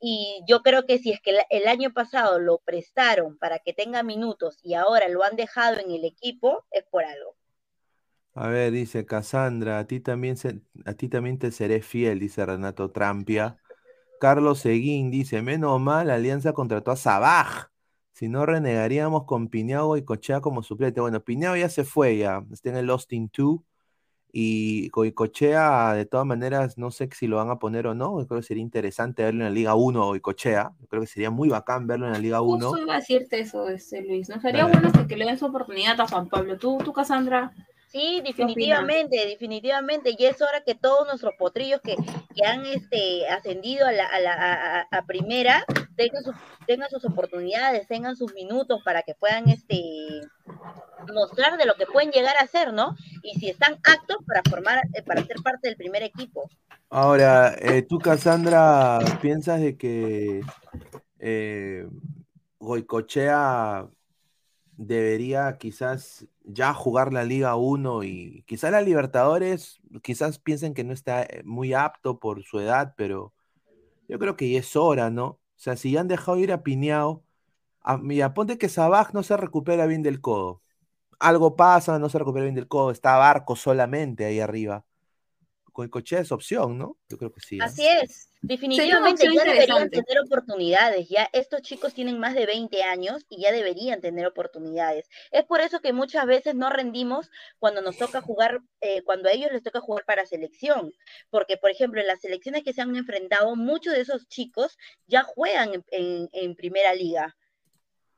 [0.00, 4.02] Y yo creo que si es que el, año pasado lo prestaron para que tenga
[4.02, 7.36] minutos y ahora lo han dejado en el equipo, es por algo.
[8.34, 12.46] A ver, dice Cassandra, a ti también, se- a ti también te seré fiel, dice
[12.46, 13.58] Renato Trampia.
[14.20, 17.70] Carlos Seguín dice, menos mal, Alianza contrató a Sabaj.
[18.12, 21.00] Si no, renegaríamos con Piñao y Cochea como suplente.
[21.00, 23.60] Bueno, Piñao ya se fue, ya está en el Austin 2.
[24.30, 28.20] Y Cochea, de todas maneras, no sé si lo van a poner o no.
[28.20, 30.72] Yo creo que sería interesante verlo en la Liga 1 Cochea.
[30.80, 32.68] Yo creo que sería muy bacán verlo en la Liga 1.
[32.68, 34.28] Justo iba a decirte eso, este, Luis.
[34.28, 36.58] ¿No sería bueno que, le den su oportunidad a Juan Pablo?
[36.58, 37.52] ¿Tú, tú Cassandra,
[37.88, 40.14] Sí, definitivamente, definitivamente.
[40.16, 41.96] Y es hora que todos nuestros potrillos que,
[42.34, 45.64] que han este, ascendido a, la, a, la, a, a primera
[45.96, 46.34] tengan, sus
[46.66, 50.20] tengan sus oportunidades, tengan sus minutos para que puedan este,
[51.14, 52.94] mostrar de lo que pueden llegar a ser, ¿no?
[53.22, 56.48] Y si están aptos para formar, eh, para ser parte del primer equipo.
[56.90, 60.42] Ahora, eh, tú, Cassandra, ¿piensas de que
[61.18, 61.86] eh,
[62.58, 63.88] Goicochea
[64.78, 70.92] debería quizás ya jugar la Liga 1 y quizás la Libertadores, quizás piensen que no
[70.94, 73.34] está eh, muy apto por su edad, pero
[74.08, 75.26] yo creo que ya es hora, ¿no?
[75.26, 77.24] O sea, si ya han dejado ir a Piñao,
[77.82, 80.62] a, mira, ponte que Sabaj no se recupera bien del codo.
[81.20, 84.86] Algo pasa, no se recupera bien del codo, está Barco solamente ahí arriba.
[85.78, 86.96] Goicochea es opción, ¿no?
[87.08, 87.56] Yo creo que sí.
[87.56, 87.60] ¿eh?
[87.62, 93.24] Así es, definitivamente ya deberían tener oportunidades, ya estos chicos tienen más de 20 años
[93.28, 95.08] y ya deberían tener oportunidades.
[95.30, 99.32] Es por eso que muchas veces no rendimos cuando nos toca jugar, eh, cuando a
[99.32, 100.92] ellos les toca jugar para selección,
[101.30, 104.76] porque por ejemplo en las selecciones que se han enfrentado, muchos de esos chicos
[105.06, 107.36] ya juegan en, en- en primera liga.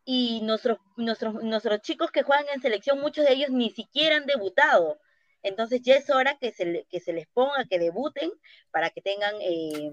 [0.05, 4.25] Y nuestros, nuestros, nuestros chicos que juegan en selección, muchos de ellos ni siquiera han
[4.27, 4.99] debutado.
[5.43, 8.31] Entonces ya es hora que se, le- que se les ponga, que debuten
[8.71, 9.93] para que tengan, eh,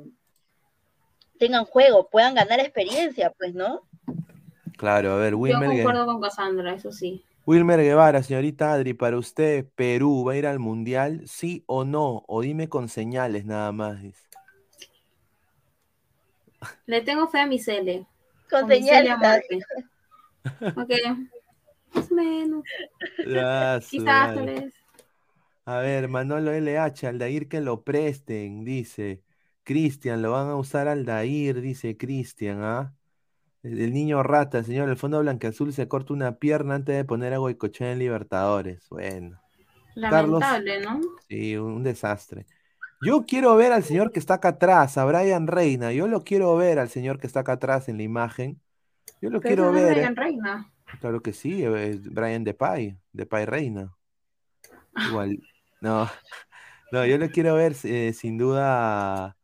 [1.39, 3.81] tengan juego, puedan ganar experiencia, pues, ¿no?
[4.77, 7.23] Claro, a ver, Yo Wilmer, Gue- concuerdo con Cassandra, eso sí.
[7.45, 11.21] Wilmer Guevara, señorita Adri, para usted, ¿Perú va a ir al Mundial?
[11.27, 12.25] ¿Sí o no?
[12.27, 13.97] O dime con señales nada más.
[16.85, 18.05] Le tengo fe a mi Cele.
[18.49, 19.63] Con a señales.
[20.75, 20.91] Ok.
[21.93, 22.63] Más o menos.
[23.17, 24.35] Quizás, madre.
[24.35, 24.73] tal vez.
[25.67, 29.23] A ver, Manolo LH, Aldair que lo presten, dice.
[29.63, 32.95] Cristian, lo van a usar Aldair, dice Cristian, ¿ah?
[33.63, 37.33] El el niño rata, señor, el fondo blanqueazul se corta una pierna antes de poner
[37.33, 38.87] a Goicochea en Libertadores.
[38.89, 39.41] Bueno,
[40.07, 40.41] Carlos.
[40.41, 41.01] Lamentable, ¿no?
[41.29, 42.47] sí, un, un desastre.
[43.01, 45.93] Yo quiero ver al señor que está acá atrás, a Brian Reina.
[45.93, 48.61] Yo lo quiero ver al señor que está acá atrás en la imagen.
[49.21, 49.89] Yo lo Pero quiero no es ver.
[49.89, 50.15] Brian ¿eh?
[50.15, 50.71] Reina.
[51.01, 53.95] Claro que sí, es Brian Depay, Depay Reina.
[54.95, 55.41] Igual,
[55.81, 56.09] no,
[56.91, 59.37] no, yo lo quiero ver eh, sin duda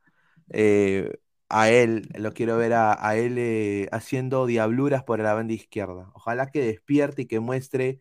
[0.50, 1.14] eh,
[1.50, 6.12] a él, lo quiero ver a, a él eh, haciendo diabluras por la banda izquierda.
[6.16, 8.00] Ojalá que despierte y que muestre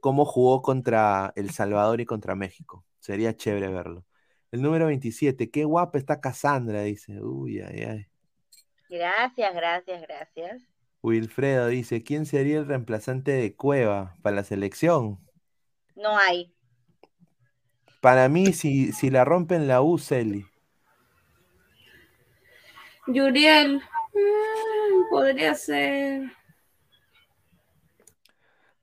[0.00, 2.86] cómo jugó contra El Salvador y contra México.
[3.00, 4.06] Sería chévere verlo.
[4.52, 7.20] El número 27, qué guapa está Cassandra, dice.
[7.22, 8.06] Uy, ay, ay.
[8.90, 10.62] Gracias, gracias, gracias.
[11.02, 15.18] Wilfredo dice, ¿quién sería el reemplazante de Cueva para la selección?
[15.94, 16.52] No hay.
[18.00, 20.46] Para mí, si, si la rompen la U, Celi.
[23.06, 23.76] Yuriel.
[23.76, 26.32] mm, podría ser.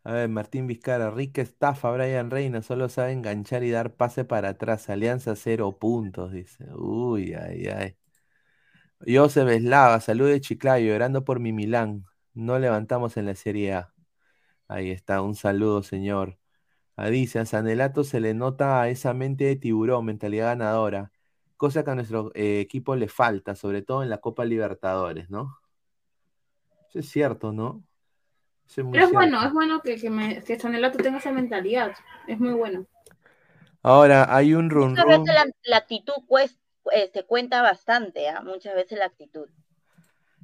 [0.04, 4.50] A ver, Martín Vizcara, rica estafa, Brian Reina, solo sabe enganchar y dar pase para
[4.50, 4.90] atrás.
[4.90, 6.66] Alianza cero puntos, dice.
[6.76, 7.98] Uy, ay, ay.
[9.06, 12.06] Joseph Eslava, salud de Chiclayo, llorando por mi Milán.
[12.34, 13.94] No levantamos en la Serie A.
[14.68, 16.38] Ahí está, un saludo, señor.
[16.98, 21.12] Ah, dice, a Sanelato se le nota esa mente de tiburón, mentalidad ganadora,
[21.56, 25.60] cosa que a nuestro eh, equipo le falta, sobre todo en la Copa Libertadores, ¿no?
[26.90, 27.84] Eso es cierto, ¿no?
[28.68, 29.30] Eso es muy Pero es cierto.
[29.30, 31.94] bueno, es bueno que, que, me, que Sanelato tenga esa mentalidad.
[32.28, 32.88] Es muy bueno.
[33.84, 36.14] Ahora, hay un run Muchas veces la, la actitud
[36.92, 38.42] eh, se cuenta bastante, ¿ah?
[38.42, 39.48] Muchas veces la actitud.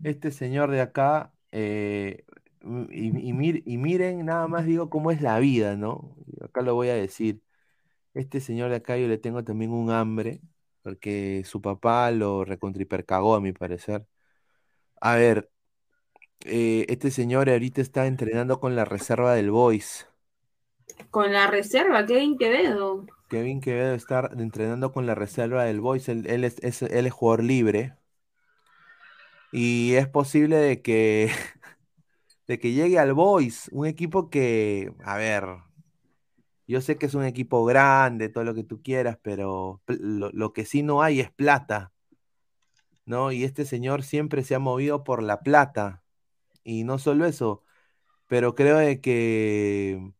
[0.03, 2.25] Este señor de acá, eh,
[2.91, 6.15] y, y mir- y miren nada más digo cómo es la vida, ¿no?
[6.41, 7.41] Acá lo voy a decir.
[8.13, 10.41] Este señor de acá yo le tengo también un hambre,
[10.83, 14.07] porque su papá lo recontripercagó, a mi parecer.
[15.01, 15.51] A ver,
[16.45, 20.07] eh, este señor ahorita está entrenando con la reserva del Boys.
[21.11, 23.05] Con la reserva, Kevin Quevedo.
[23.27, 26.07] Kevin Quevedo está entrenando con la reserva del Boys.
[26.09, 27.97] Él, él es, es- él es jugador libre.
[29.51, 31.31] Y es posible de que,
[32.47, 35.45] de que llegue al Boys, un equipo que, a ver,
[36.67, 40.65] yo sé que es un equipo grande, todo lo que tú quieras, pero lo, que
[40.65, 41.93] sí no hay es plata,
[43.05, 43.31] ¿no?
[43.31, 46.03] Y este señor siempre se ha movido por la plata.
[46.63, 47.63] Y no solo eso,
[48.27, 50.13] pero creo de que,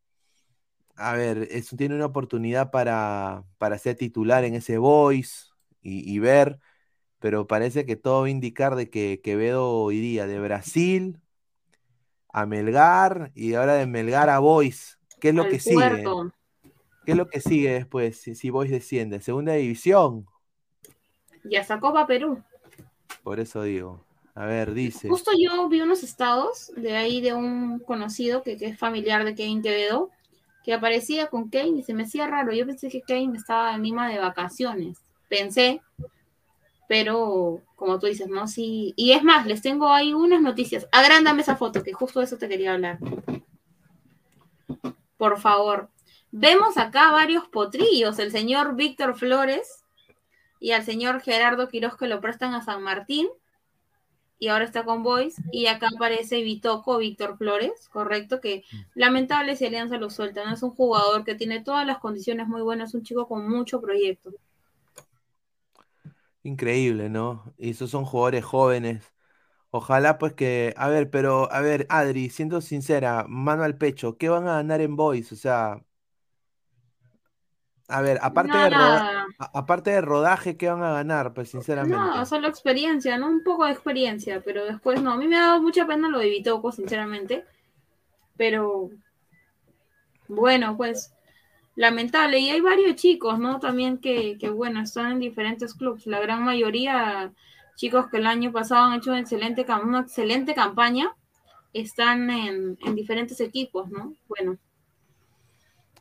[0.95, 4.78] a ver, eso tiene una oportunidad para, para ser titular en ese
[5.11, 5.24] y,
[5.82, 6.59] y ver,
[7.19, 11.22] pero parece que todo va a indicar de que Quevedo iría de Brasil
[12.34, 14.99] a Melgar y ahora de Melgar a Boys.
[15.21, 16.03] ¿Qué es lo Al que sigue?
[17.05, 19.21] ¿Qué es lo que sigue después si, si Boys desciende?
[19.21, 20.25] Segunda división,
[21.45, 22.43] Y hasta Copa Perú.
[23.23, 24.03] por eso digo.
[24.36, 25.07] A ver, dice.
[25.07, 29.36] Justo yo vi unos estados de ahí de un conocido que, que es familiar de
[29.36, 30.09] Kevin Quevedo
[30.63, 32.53] que aparecía con Kane y se me hacía raro.
[32.53, 34.97] Yo pensé que Kane estaba en Lima de vacaciones.
[35.27, 35.81] Pensé,
[36.93, 38.47] pero como tú dices, ¿no?
[38.47, 38.93] Sí.
[38.95, 40.87] Y es más, les tengo ahí unas noticias.
[40.91, 42.99] Agrándame esa foto, que justo de eso te quería hablar.
[45.17, 45.89] Por favor.
[46.29, 48.19] Vemos acá varios potrillos.
[48.19, 49.83] El señor Víctor Flores
[50.59, 53.27] y al señor Gerardo Quiroz que lo prestan a San Martín
[54.37, 55.41] y ahora está con Boys.
[55.51, 60.45] Y acá aparece Vitoco, Víctor Flores, correcto, que lamentable si Alianza lo suelta.
[60.45, 63.81] No es un jugador que tiene todas las condiciones muy buenas, un chico con mucho
[63.81, 64.29] proyecto.
[66.43, 67.53] Increíble, ¿no?
[67.57, 69.13] Y esos son jugadores jóvenes.
[69.71, 74.29] Ojalá pues que, a ver, pero, a ver, Adri, siendo sincera, mano al pecho, ¿qué
[74.29, 75.31] van a ganar en Boys?
[75.31, 75.83] O sea,
[77.87, 78.75] a ver, aparte de,
[79.37, 81.33] aparte de rodaje, ¿qué van a ganar?
[81.33, 81.97] Pues sinceramente.
[81.97, 83.27] No, solo experiencia, ¿no?
[83.27, 85.11] Un poco de experiencia, pero después no.
[85.11, 87.45] A mí me ha dado mucha pena lo de Vitoco, sinceramente.
[88.37, 88.89] Pero
[90.27, 91.13] bueno, pues
[91.76, 92.39] lamentable.
[92.39, 93.59] Y hay varios chicos, ¿no?
[93.59, 96.05] También que, que bueno, están en diferentes clubes.
[96.07, 97.34] La gran mayoría,
[97.76, 101.15] chicos que el año pasado han hecho una excelente, cam- una excelente campaña,
[101.74, 104.15] están en, en diferentes equipos, ¿no?
[104.28, 104.57] Bueno,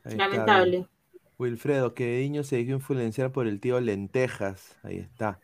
[0.05, 0.87] Ahí está, lamentable.
[1.39, 4.79] Wilfredo, que se dejó influenciar por el tío Lentejas.
[4.83, 5.43] Ahí está.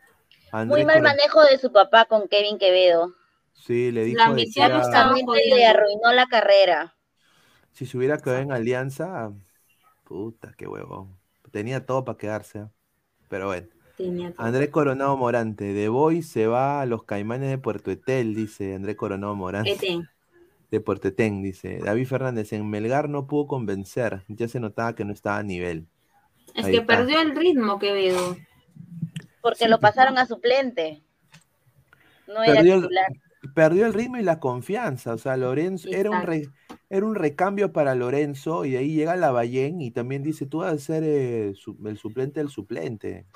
[0.67, 3.13] Muy mal Cor- manejo de su papá con Kevin Quevedo.
[3.53, 6.95] Sí, le dijo La ambición Justamente le arruinó la carrera.
[7.73, 9.33] si se hubiera quedado en Alianza,
[10.09, 11.15] puta, qué huevón.
[11.51, 12.59] Tenía todo para quedarse.
[12.59, 12.65] ¿eh?
[13.29, 13.67] Pero bueno.
[13.95, 14.45] Tenía todo.
[14.45, 18.95] Andrés Coronado Morante, de Boy se va a los Caimanes de Puerto Etel, dice Andrés
[18.95, 19.71] Coronado Morante.
[19.71, 20.09] Eten.
[20.71, 21.79] De Puerto Etén, dice.
[21.79, 25.87] David Fernández, en Melgar no pudo convencer, ya se notaba que no estaba a nivel.
[26.55, 26.97] Es Ahí que está.
[26.97, 28.35] perdió el ritmo, Quevedo.
[29.41, 31.03] Porque lo pasaron a suplente.
[32.27, 33.07] No era Perdió el, titular.
[33.55, 35.13] perdió el ritmo y la confianza.
[35.13, 36.49] O sea, Lorenzo era un, re-
[36.89, 40.77] era un recambio para Lorenzo y ahí llega Lavallén y también dice, tú vas a
[40.79, 41.53] ser eh,
[41.85, 43.27] el suplente del suplente.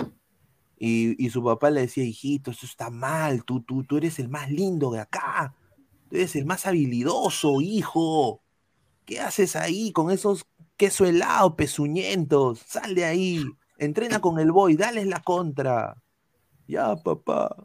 [0.78, 4.28] Y, y su papá le decía, hijito, eso está mal, tú, tú, tú eres el
[4.28, 5.56] más lindo de acá,
[6.10, 8.42] tú eres el más habilidoso, hijo.
[9.06, 10.46] ¿Qué haces ahí con esos
[10.76, 12.60] queso helado, pezuñentos?
[12.60, 13.46] Sal de ahí,
[13.78, 15.96] entrena con el boy, dale la contra.
[16.68, 17.56] Ya, papá.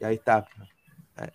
[0.00, 0.46] Y ahí está.
[1.16, 1.30] Ah,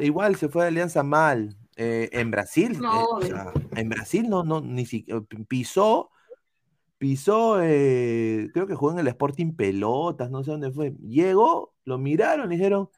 [0.00, 1.56] Igual se fue de Alianza mal.
[1.82, 6.10] Eh, en Brasil, No, eh, o sea, en Brasil no, no, ni siquiera pisó,
[6.98, 10.92] pisó, eh, creo que jugó en el Sporting Pelotas, no sé dónde fue.
[11.00, 12.90] Llegó, lo miraron, le dijeron,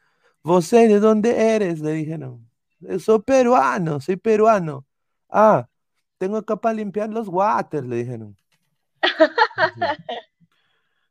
[0.43, 1.79] ¿vos de dónde eres?
[1.79, 2.45] Le dijeron,
[2.81, 4.85] "Eh, soy peruano, soy peruano.
[5.29, 5.65] Ah,
[6.17, 8.35] tengo que para limpiar los waters, le dijeron.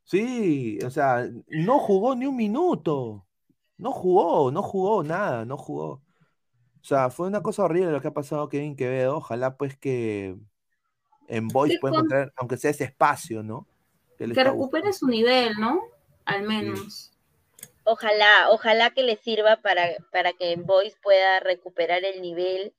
[0.05, 3.25] Sí, o sea, no jugó ni un minuto.
[3.77, 6.02] No jugó, no jugó nada, no jugó.
[6.83, 9.15] O sea, fue una cosa horrible lo que ha pasado Kevin Quevedo.
[9.15, 10.35] Ojalá pues que
[11.29, 13.65] en Boys pueda con- encontrar, aunque sea ese espacio, ¿no?
[14.17, 15.81] Que Que recupere su nivel, ¿no?
[16.25, 17.13] Al menos.
[17.85, 22.73] Ojalá, ojalá que le sirva para, para que en Boys pueda recuperar el nivel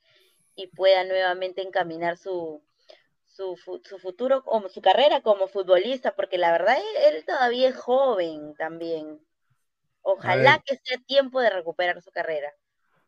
[0.54, 2.62] y pueda nuevamente encaminar su,
[3.24, 7.76] su, su futuro, o su carrera como futbolista, porque la verdad él, él todavía es
[7.76, 9.18] joven también.
[10.02, 12.52] Ojalá que sea tiempo de recuperar su carrera.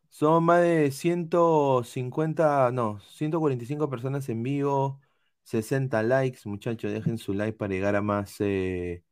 [0.08, 5.00] Son más de 150, no, 145 personas en vivo,
[5.42, 9.04] 60 likes, muchachos, dejen su like para llegar a más, eh,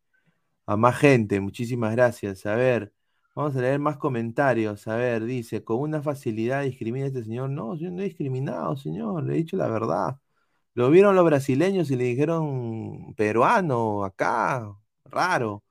[0.67, 1.41] a más gente.
[1.41, 2.47] Muchísimas gracias.
[2.47, 2.93] A ver,
[3.35, 4.89] vamos a leer más comentarios.
[4.89, 7.51] A ver, dice, con una facilidad discrimina a este señor.
[7.51, 10.19] No, yo no he discriminado, señor, le he dicho la verdad.
[10.75, 14.75] Lo vieron los brasileños y le dijeron peruano, acá,
[15.07, 15.65] raro.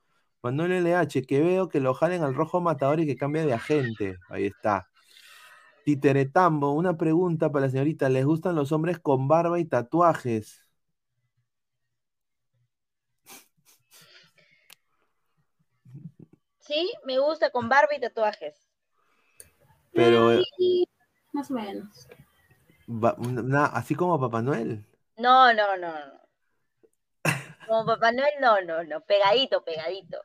[0.43, 4.17] Manuel LH, que veo que lo jalen al rojo matador y que cambie de agente.
[4.29, 4.89] Ahí está.
[5.83, 8.09] Titeretambo, una pregunta para la señorita.
[8.09, 10.61] ¿Les gustan los hombres con barba y tatuajes?
[16.59, 18.55] Sí, me gusta con barba y tatuajes.
[19.93, 20.87] Pero, eh, Sí,
[21.33, 22.07] más o menos.
[22.87, 24.85] va- así como Papá Noel.
[25.17, 26.23] No, no, no, no.
[27.67, 29.01] Como Papá Noel, no, no, no.
[29.01, 30.21] Pegadito, pegadito.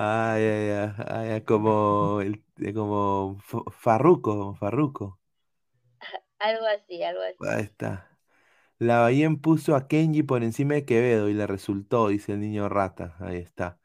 [0.00, 5.20] Ay, ay, ay, ay, ay, como, el, eh, como F- Farruko, Farruko.
[6.38, 7.38] Algo así, algo así.
[7.40, 8.18] Ahí está.
[8.78, 13.16] Lavallén puso a Kenji por encima de Quevedo y le resultó, dice el niño rata.
[13.20, 13.80] Ahí está.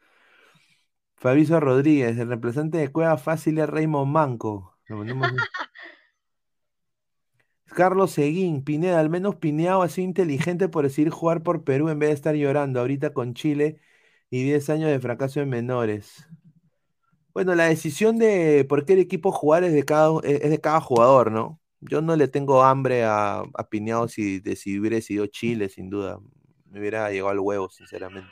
[1.15, 4.77] Fabrizio Rodríguez, el reemplazante de Cueva Fácil es Raymond Manco.
[7.65, 11.99] Carlos Seguín, Pineda, al menos Pineado ha sido inteligente por decidir jugar por Perú en
[11.99, 13.79] vez de estar llorando ahorita con Chile
[14.33, 16.27] y 10 años de fracaso en menores.
[17.35, 20.81] Bueno, la decisión de por qué el equipo jugar es de cada, es de cada
[20.81, 21.59] jugador, ¿no?
[21.81, 25.91] yo no le tengo hambre a, a Piñao si, de si hubiera decidido Chile, sin
[25.91, 26.19] duda.
[26.65, 28.31] Me hubiera llegado al huevo, sinceramente.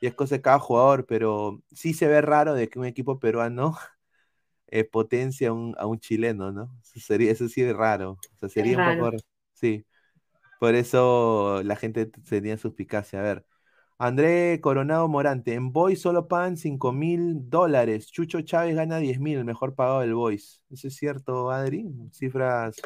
[0.00, 3.18] Y es cosa de cada jugador, pero sí se ve raro de que un equipo
[3.18, 3.76] peruano
[4.68, 6.70] eh, potencia a un, a un chileno, ¿no?
[6.80, 8.12] Eso, sería, eso sí es raro.
[8.12, 9.10] O sea, sería un raro.
[9.10, 9.24] poco.
[9.54, 9.84] Sí.
[10.60, 13.18] Por eso la gente tenía suspicacia.
[13.18, 13.46] A ver.
[14.00, 18.10] André Coronado Morante, en Boys solo pagan 5 mil dólares.
[18.12, 20.62] Chucho Chávez gana 10 mil, el mejor pagado del Boys.
[20.70, 21.84] ¿Eso es cierto, Adri?
[22.12, 22.76] Cifras.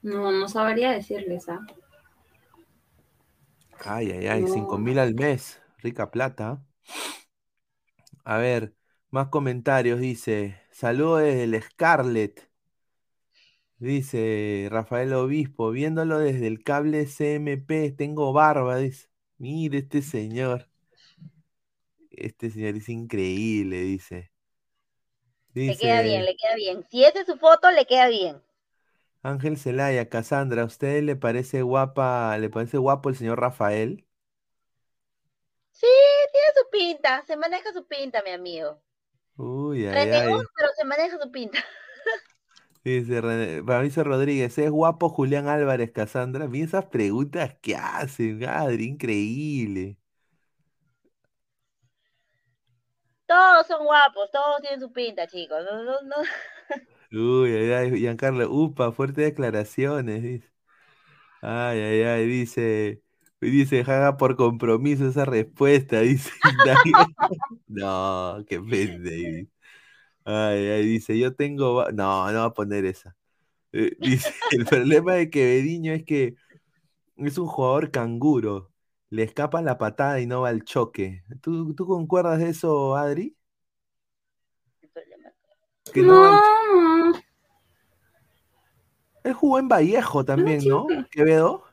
[0.00, 1.60] No, no sabría decirles, ¿ah?
[3.84, 4.48] Ay, ay, ay, No.
[4.48, 5.60] 5 mil al mes.
[5.78, 6.64] Rica plata.
[8.24, 8.74] A ver,
[9.10, 10.00] más comentarios.
[10.00, 12.48] Dice, saludo desde el Scarlet.
[13.78, 18.76] Dice Rafael Obispo, viéndolo desde el cable CMP, tengo barba.
[18.78, 19.08] Dice,
[19.42, 20.68] mire este señor.
[22.10, 24.30] Este señor es increíble, dice.
[25.54, 26.86] Le queda bien, le queda bien.
[26.88, 28.40] Si esa es su foto, le queda bien.
[29.22, 34.06] Ángel Celaya, Cassandra, ¿a usted le parece guapa, le parece guapo el señor Rafael?
[35.72, 35.86] Sí,
[36.32, 38.80] tiene su pinta, se maneja su pinta, mi amigo.
[39.36, 40.32] Uy, ay, ay.
[40.54, 41.58] Pero se maneja su pinta.
[42.84, 46.48] Dice René- Fabricio Rodríguez, ¿es guapo Julián Álvarez, Cassandra?
[46.48, 49.98] Mira esas preguntas que hacen, Adri, increíble.
[53.26, 55.58] Todos son guapos, todos tienen su pinta, chicos.
[55.64, 56.16] No, no, no.
[57.12, 60.48] Uy, ay, ay, Giancarlo, upa, fuertes declaraciones, dice.
[61.42, 63.02] Ay, ay, ay, dice,
[63.40, 66.30] dice, jaja por compromiso esa respuesta, dice.
[67.68, 69.48] No, qué pende.
[70.24, 73.16] Ay, ay, dice, yo tengo, no, no va a poner esa.
[73.72, 76.36] Eh, dice, el problema de Quevediño es que
[77.16, 78.70] es un jugador canguro.
[79.10, 81.22] Le escapa la patada y no va al choque.
[81.42, 83.36] ¿Tú, tú concuerdas de eso, Adri?
[85.92, 87.12] Que no va al No,
[89.24, 90.86] Él jugó en Vallejo también, ¿no?
[90.86, 91.04] choque.
[91.10, 91.64] ¿Quevedo?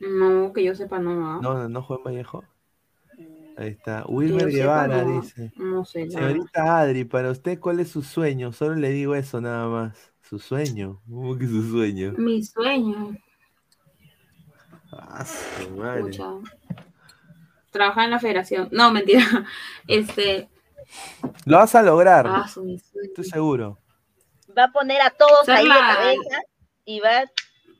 [0.00, 1.40] no, que yo sepa, no, ¿ah?
[1.42, 2.44] No, no, no jugó en Vallejo.
[3.58, 4.04] Ahí está.
[4.06, 5.50] Wilmer Guevara dice.
[5.56, 6.08] No sé.
[6.08, 8.52] Señorita Adri, para usted, ¿cuál es su sueño?
[8.52, 10.12] Solo le digo eso nada más.
[10.22, 11.00] ¿Su sueño?
[11.08, 12.12] ¿Cómo que su sueño?
[12.18, 13.16] Mi sueño,
[14.92, 16.16] Ah, su madre.
[17.70, 18.68] Trabajar en la federación.
[18.72, 19.20] No, mentira.
[19.88, 20.48] Este,
[21.44, 23.04] Lo vas a lograr, ah, su mi sueño.
[23.08, 23.78] estoy seguro.
[24.56, 26.40] Va a poner a todos Ser ahí de la- cabeza
[26.84, 27.18] y va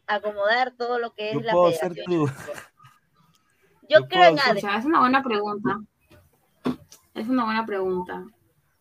[0.09, 2.27] a acomodar todo lo que es Yo la puedo ser federación.
[2.27, 2.33] tú.
[3.89, 4.61] Yo yo creo en puedo Adri.
[4.61, 5.81] Pucha, es una buena pregunta.
[7.15, 8.25] Es una buena pregunta.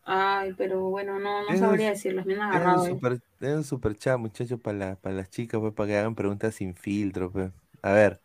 [0.04, 2.24] Ay, pero bueno, no, no sabría decirles.
[2.26, 2.84] Me han un agarrado.
[2.86, 6.14] super, den un super chat, muchachos, para la- para las chicas, pues, para que hagan
[6.14, 7.30] preguntas sin filtro.
[7.30, 7.52] pues.
[7.82, 8.20] A ver,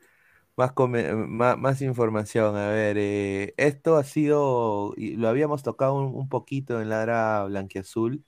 [0.57, 2.55] más, come- más, más información.
[2.57, 7.03] A ver, eh, esto ha sido, y lo habíamos tocado un, un poquito en la
[7.03, 8.23] era blanquiazul,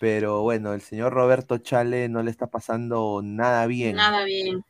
[0.00, 3.96] pero bueno, el señor Roberto Chale no le está pasando nada bien.
[3.96, 4.64] Nada bien.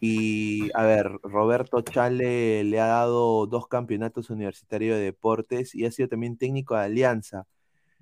[0.00, 5.90] Y a ver, Roberto Chale le ha dado dos campeonatos universitarios de deportes y ha
[5.90, 7.46] sido también técnico de Alianza.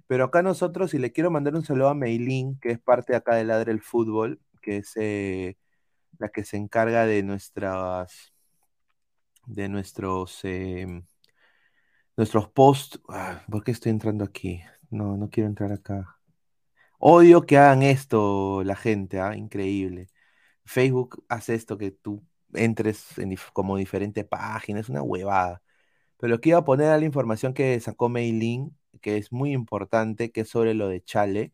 [0.06, 3.36] Pero acá nosotros, y le quiero mandar un saludo a Meilín, que es parte acá
[3.36, 5.56] de Ladre el Fútbol, que es eh,
[6.18, 8.34] la que se encarga de nuestras,
[9.46, 11.02] de nuestros, eh,
[12.16, 13.00] nuestros posts.
[13.08, 14.62] Ah, ¿por qué estoy entrando aquí?
[14.90, 16.18] No, no quiero entrar acá.
[16.98, 19.36] Odio que hagan esto la gente, ¿ah?
[19.36, 20.08] Increíble.
[20.64, 22.22] Facebook hace esto que tú
[22.54, 25.62] entres en como diferente página, es una huevada.
[26.18, 30.48] Pero a poner a la información que sacó Meilin, que es muy importante, que es
[30.48, 31.52] sobre lo de Chale.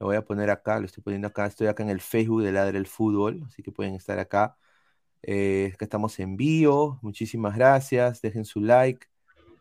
[0.00, 2.52] Lo voy a poner acá, lo estoy poniendo acá, estoy acá en el Facebook de
[2.52, 4.56] Ladre el Fútbol, así que pueden estar acá.
[5.22, 9.06] Eh, que estamos en vivo, muchísimas gracias, dejen su like.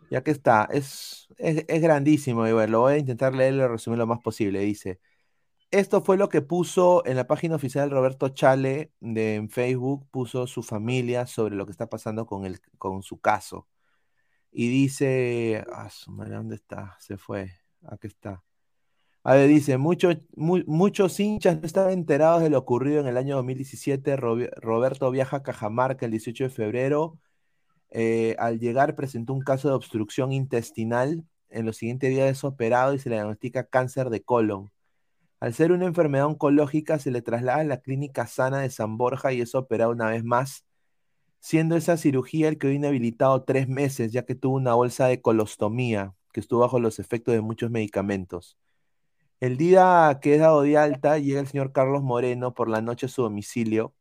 [0.10, 3.68] Ya que está, es, es, es grandísimo, y bueno, lo voy a intentar leer y
[3.68, 4.60] resumir lo más posible.
[4.62, 5.00] Dice,
[5.72, 10.48] esto fue lo que puso en la página oficial Roberto Chale de, en Facebook, puso
[10.48, 13.68] su familia sobre lo que está pasando con, el, con su caso.
[14.52, 16.98] Y dice, ah, su ¿dónde está?
[17.00, 17.52] Se fue,
[17.84, 18.44] aquí está.
[19.24, 23.18] A ver, dice, muchos mu- muchos hinchas no estaban enterados de lo ocurrido en el
[23.18, 24.18] año 2017.
[24.18, 27.20] Robi- Roberto viaja a Cajamarca el 18 de febrero.
[27.92, 31.26] Eh, al llegar presentó un caso de obstrucción intestinal.
[31.50, 34.72] En los siguientes días es operado y se le diagnostica cáncer de colon.
[35.46, 39.32] Al ser una enfermedad oncológica, se le traslada a la clínica sana de San Borja
[39.32, 40.66] y es operado una vez más,
[41.40, 45.22] siendo esa cirugía el que quedó inhabilitado tres meses, ya que tuvo una bolsa de
[45.22, 48.58] colostomía, que estuvo bajo los efectos de muchos medicamentos.
[49.40, 53.06] El día que es dado de alta, llega el señor Carlos Moreno por la noche
[53.06, 53.94] a su domicilio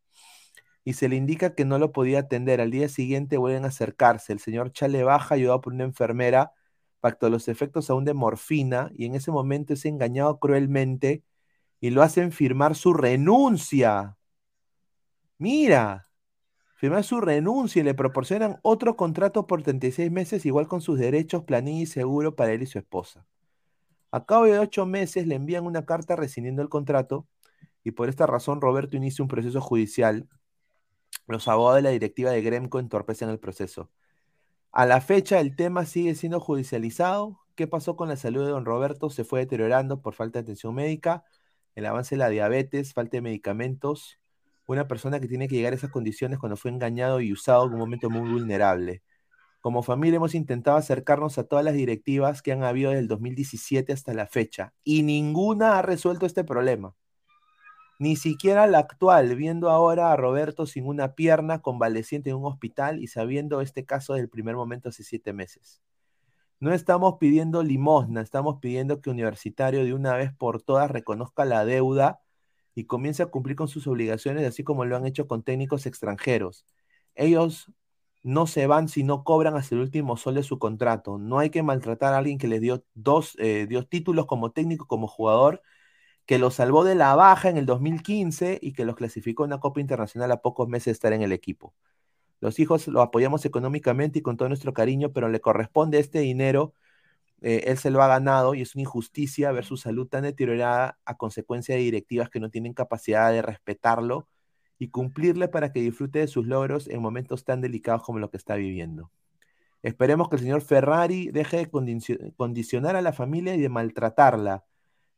[0.83, 2.62] y se le indica que no lo podía atender.
[2.62, 4.33] Al día siguiente vuelven a acercarse.
[4.33, 6.53] El señor Chale baja, ayudado por una enfermera,
[7.01, 11.23] pactó los efectos aún de morfina y en ese momento es engañado cruelmente
[11.85, 14.16] y lo hacen firmar su renuncia.
[15.36, 16.09] Mira,
[16.77, 21.44] firmar su renuncia y le proporcionan otro contrato por 36 meses, igual con sus derechos,
[21.44, 23.27] planilla y seguro para él y su esposa.
[24.11, 27.28] A cabo de ocho meses le envían una carta rescindiendo el contrato
[27.82, 30.27] y por esta razón Roberto inicia un proceso judicial.
[31.27, 33.90] Los abogados de la directiva de Gremco entorpecen el proceso.
[34.73, 37.40] A la fecha el tema sigue siendo judicializado.
[37.55, 39.11] ¿Qué pasó con la salud de don Roberto?
[39.11, 41.24] Se fue deteriorando por falta de atención médica,
[41.75, 44.19] el avance de la diabetes, falta de medicamentos.
[44.67, 47.73] Una persona que tiene que llegar a esas condiciones cuando fue engañado y usado en
[47.75, 49.03] un momento muy vulnerable.
[49.61, 53.93] Como familia hemos intentado acercarnos a todas las directivas que han habido desde el 2017
[53.93, 56.95] hasta la fecha y ninguna ha resuelto este problema.
[57.99, 63.03] Ni siquiera la actual, viendo ahora a Roberto sin una pierna, convaleciente en un hospital
[63.03, 65.84] y sabiendo este caso del primer momento hace siete meses.
[66.61, 71.65] No estamos pidiendo limosna, estamos pidiendo que Universitario de una vez por todas reconozca la
[71.65, 72.21] deuda
[72.75, 76.65] y comience a cumplir con sus obligaciones, así como lo han hecho con técnicos extranjeros.
[77.15, 77.73] Ellos
[78.23, 81.19] no se van si no cobran hasta el último sol de su contrato.
[81.19, 85.07] No hay que maltratar a alguien que les dio dos eh, títulos como técnico, como
[85.09, 85.63] jugador,
[86.27, 89.61] que los salvó de la baja en el 2015 y que los clasificó en una
[89.61, 91.75] Copa Internacional a pocos meses de estar en el equipo.
[92.40, 96.74] Los hijos lo apoyamos económicamente y con todo nuestro cariño, pero le corresponde este dinero.
[97.40, 100.98] Eh, él se lo ha ganado y es una injusticia ver su salud tan deteriorada
[101.05, 104.28] a consecuencia de directivas que no tienen capacidad de respetarlo
[104.78, 108.36] y cumplirle para que disfrute de sus logros en momentos tan delicados como lo que
[108.36, 109.11] está viviendo.
[109.82, 114.65] Esperemos que el señor Ferrari deje de condicionar a la familia y de maltratarla,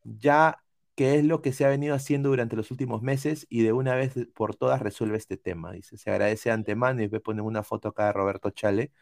[0.02, 0.58] ya
[0.96, 3.94] que es lo que se ha venido haciendo durante los últimos meses y de una
[3.94, 5.70] vez por todas resuelve este tema.
[5.70, 8.92] Dice, se agradece antemano y ponen una foto acá de Roberto Chale.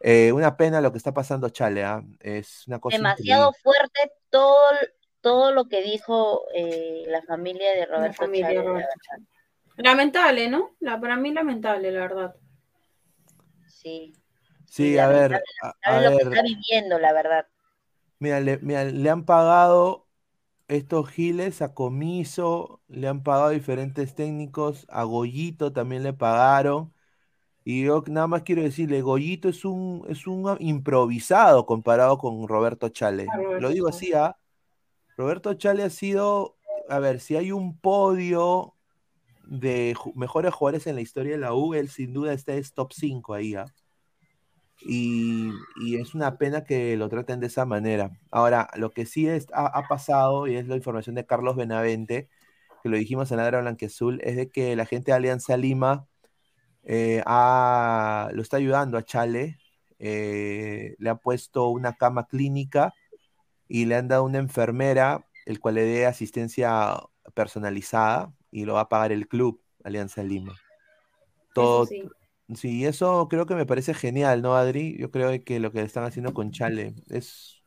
[0.00, 2.02] Eh, una pena lo que está pasando Chale, ¿ah?
[2.18, 4.56] es una cosa demasiado fuerte todo,
[5.20, 9.26] todo lo que dijo eh, la familia de Roberto Chale.
[9.76, 10.74] Lamentable, ¿no?
[10.80, 12.34] La, para mí lamentable, la verdad.
[13.68, 14.12] Sí.
[14.66, 15.40] Sí, a ver.
[15.82, 17.46] A, lo que está viviendo, la verdad.
[18.18, 20.09] Mira le, mira, le han pagado
[20.70, 26.94] estos giles a Comiso, le han pagado a diferentes técnicos, a Goyito también le pagaron.
[27.64, 32.88] Y yo nada más quiero decirle, Goyito es un, es un improvisado comparado con Roberto
[32.88, 33.26] Chale.
[33.60, 34.38] Lo digo así, ¿ah?
[35.16, 36.56] Roberto Chale ha sido,
[36.88, 38.76] a ver, si hay un podio
[39.44, 42.92] de mejores jugadores en la historia de la U, él sin duda está es top
[42.92, 43.66] 5 ahí, ¿ah?
[44.82, 45.52] Y,
[45.98, 48.10] es una pena que lo traten de esa manera.
[48.30, 52.28] Ahora, lo que sí ha, pasado, y es la información de Carlos Benavente,
[52.82, 56.06] que lo dijimos en la Blanque Blanquezul, es de que la gente de Alianza Lima
[56.84, 59.58] eh, lo está ayudando a Chale,
[59.98, 62.94] eh, le ha puesto una cama clínica
[63.68, 66.96] y le han dado una enfermera, el cual le dé asistencia
[67.34, 70.54] personalizada y lo va a pagar el club Alianza Lima.
[71.54, 72.02] Todo, Sí,
[72.84, 74.96] eso creo que me parece genial, ¿no, Adri?
[74.98, 77.62] Yo creo que lo que están haciendo con Chale es.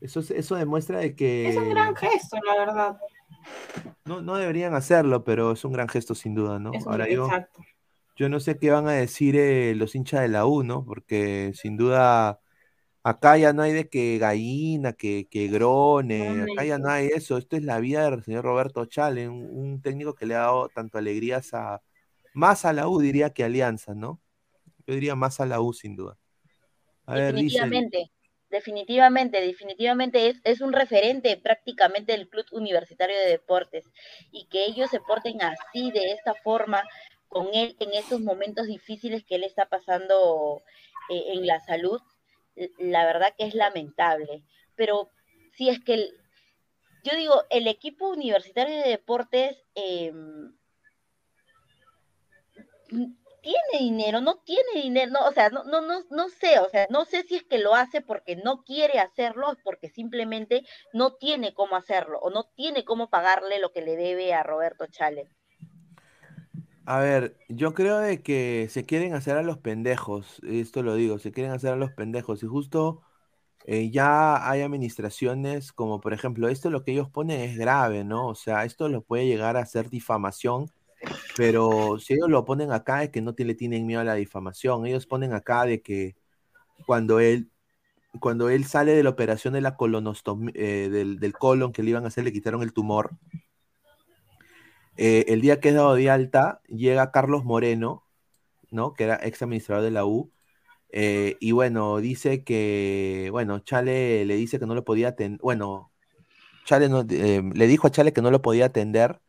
[0.00, 1.48] Eso, eso demuestra de que.
[1.48, 2.96] Es un gran gesto, la verdad.
[4.04, 6.72] No, no deberían hacerlo, pero es un gran gesto sin duda, ¿no?
[6.86, 7.28] Ahora yo,
[8.16, 10.84] yo no sé qué van a decir eh, los hinchas de la U, ¿no?
[10.84, 12.40] Porque sin duda
[13.02, 17.38] acá ya no hay de que gallina, que, que grone, acá ya no hay eso.
[17.38, 20.98] Esto es la vida del señor Roberto Chale, un técnico que le ha dado tanto
[20.98, 21.82] alegrías a,
[22.34, 24.20] más a la U diría que Alianza, ¿no?
[24.86, 26.18] Yo diría más a la U sin duda.
[27.06, 28.10] definitivamente,
[28.50, 33.84] definitivamente, definitivamente es, es, un referente prácticamente del Club Universitario de Deportes
[34.32, 36.82] y que ellos se porten así, de esta forma,
[37.28, 40.60] con él en estos momentos difíciles que él está pasando
[41.10, 42.00] eh, en la salud,
[42.78, 44.42] la verdad que es lamentable.
[44.74, 45.08] Pero
[45.52, 46.10] si es que,
[47.04, 49.56] yo digo, el equipo universitario de deportes...
[49.76, 50.12] Eh,
[53.44, 56.86] tiene dinero, no tiene dinero, no, o sea, no, no, no, no sé, o sea,
[56.88, 60.64] no sé si es que lo hace porque no quiere hacerlo, o porque simplemente
[60.94, 64.86] no tiene cómo hacerlo, o no tiene cómo pagarle lo que le debe a Roberto
[64.86, 65.28] Chale.
[66.86, 71.18] A ver, yo creo de que se quieren hacer a los pendejos, esto lo digo,
[71.18, 73.02] se quieren hacer a los pendejos, y justo
[73.66, 78.26] eh, ya hay administraciones como, por ejemplo, esto lo que ellos ponen es grave, ¿no?
[78.28, 80.70] O sea, esto lo puede llegar a ser difamación
[81.36, 84.86] pero si ellos lo ponen acá es que no le tienen miedo a la difamación.
[84.86, 86.16] Ellos ponen acá de que
[86.86, 87.50] cuando él,
[88.20, 92.04] cuando él sale de la operación de la colonostomía, eh, del, colon que le iban
[92.04, 93.16] a hacer, le quitaron el tumor.
[94.96, 98.04] Eh, el día que es dado de alta, llega Carlos Moreno,
[98.70, 98.94] ¿no?
[98.94, 100.30] Que era ex administrador de la U.
[100.90, 105.90] Eh, y bueno, dice que, bueno, Chale le dice que no lo podía tener, bueno,
[106.64, 109.20] Chale no- le dijo a Chale que no lo podía atender,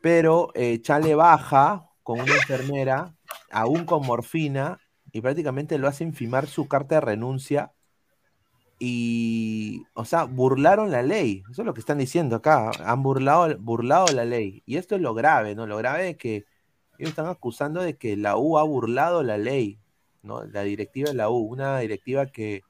[0.00, 3.14] pero eh, Chale baja con una enfermera,
[3.50, 4.78] aún con morfina,
[5.12, 7.72] y prácticamente lo hacen firmar su carta de renuncia.
[8.78, 11.42] Y, o sea, burlaron la ley.
[11.50, 12.70] Eso es lo que están diciendo acá.
[12.84, 14.62] Han burlado, burlado la ley.
[14.66, 15.66] Y esto es lo grave, ¿no?
[15.66, 16.46] Lo grave es que
[16.98, 19.78] ellos están acusando de que la U ha burlado la ley,
[20.22, 20.44] ¿no?
[20.44, 22.62] La directiva de la U, una directiva que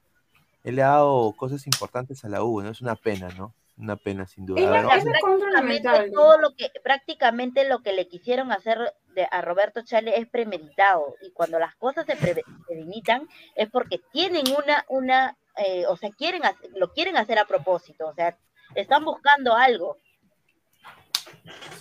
[0.63, 2.69] él le ha dado cosas importantes a la U, ¿no?
[2.69, 3.53] Es una pena, ¿no?
[3.81, 4.61] Una pena, sin duda.
[4.69, 8.77] Ver, a- prácticamente todo lo que prácticamente lo que le quisieron hacer
[9.15, 11.15] de- a Roberto Chale es premeditado.
[11.21, 16.11] Y cuando las cosas se pre- premeditan es porque tienen una una eh, o sea
[16.11, 18.07] quieren hacer- lo quieren hacer a propósito.
[18.07, 18.37] O sea
[18.75, 19.97] están buscando algo.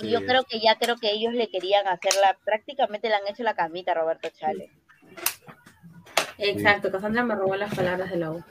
[0.01, 3.43] Y yo creo que ya creo que ellos le querían hacerla prácticamente le han hecho
[3.43, 4.71] la camita a Roberto Chale
[6.39, 8.43] Exacto, Cassandra me robó las palabras de la U.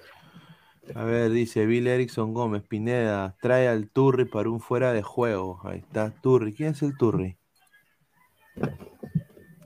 [0.95, 5.61] A ver, dice Bill Erickson Gómez, Pineda, trae al Turri para un fuera de juego.
[5.63, 6.53] Ahí está, Turri.
[6.53, 7.37] ¿Quién es el Turri?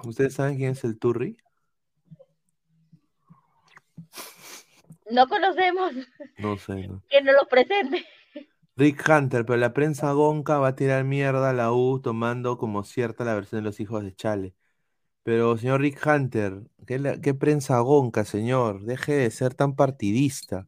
[0.06, 1.38] ¿Ustedes saben quién es el Turri?
[5.12, 5.94] no conocemos
[6.40, 7.04] No sé, ¿no?
[7.10, 8.06] que nos lo presente
[8.76, 12.84] Rick Hunter, pero la prensa gonca va a tirar mierda a la U tomando como
[12.84, 14.56] cierta la versión de los hijos de Chale.
[15.22, 18.84] Pero, señor Rick Hunter, ¿qué, la- qué prensa gonca, señor?
[18.84, 20.68] Deje de ser tan partidista.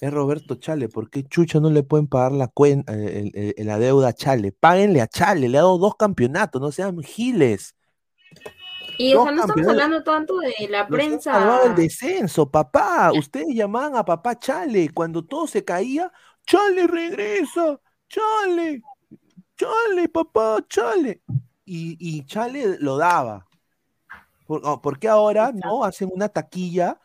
[0.00, 3.78] Es Roberto Chale, ¿por qué Chucha no le pueden pagar la, eh, el- el- la
[3.78, 4.50] deuda a Chale?
[4.52, 7.74] Páguenle a Chale, le ha dado dos campeonatos, no sean giles.
[8.96, 11.64] Y o sea, no estamos hablando tanto de la Nos prensa.
[11.66, 13.12] el descenso, papá.
[13.12, 14.90] Ustedes llamaban a papá Chale.
[14.90, 16.10] Cuando todo se caía,
[16.46, 17.78] Chale regresa.
[18.08, 18.82] Chale.
[19.56, 21.22] Chale, papá, Chale.
[21.64, 23.46] Y, y Chale lo daba.
[24.46, 26.98] Por, oh, ¿por qué ahora no hacen una taquilla,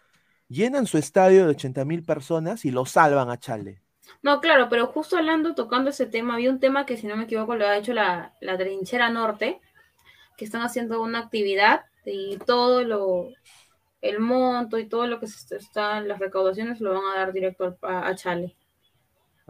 [0.47, 3.81] llenan su estadio de 80 mil personas y lo salvan a Chale?
[4.21, 7.23] No, claro, pero justo hablando, tocando ese tema, había un tema que si no me
[7.23, 9.61] equivoco lo ha hecho la, la trinchera norte,
[10.37, 13.29] que están haciendo una actividad y todo lo,
[14.01, 17.77] el monto y todo lo que se está, las recaudaciones lo van a dar directo
[17.81, 18.55] a, a Chale.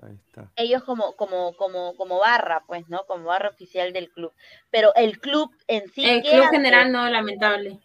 [0.02, 0.52] Ahí está.
[0.58, 4.34] ellos como como como como barra pues no como barra oficial del club
[4.70, 7.80] pero el club en sí el ¿qué club general no, lamentable.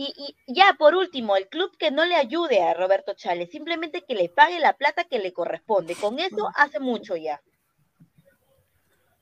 [0.00, 4.02] Y, y ya por último el club que no le ayude a Roberto Chale simplemente
[4.02, 7.40] que le pague la plata que le corresponde con eso hace mucho ya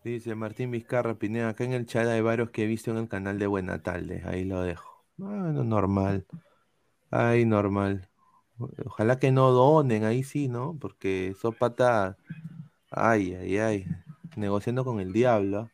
[0.05, 3.09] Dice Martín Vizcarra Pineda, acá en el chat hay varios que he visto en el
[3.09, 5.05] canal de Buena Tarde, ahí lo dejo.
[5.17, 6.25] Bueno, normal.
[7.11, 8.09] Ahí normal.
[8.87, 10.79] Ojalá que no donen, ahí sí, ¿no?
[10.81, 12.17] Porque esos patas,
[12.91, 13.87] ay, ay, ay,
[14.37, 15.69] negociando con el diablo.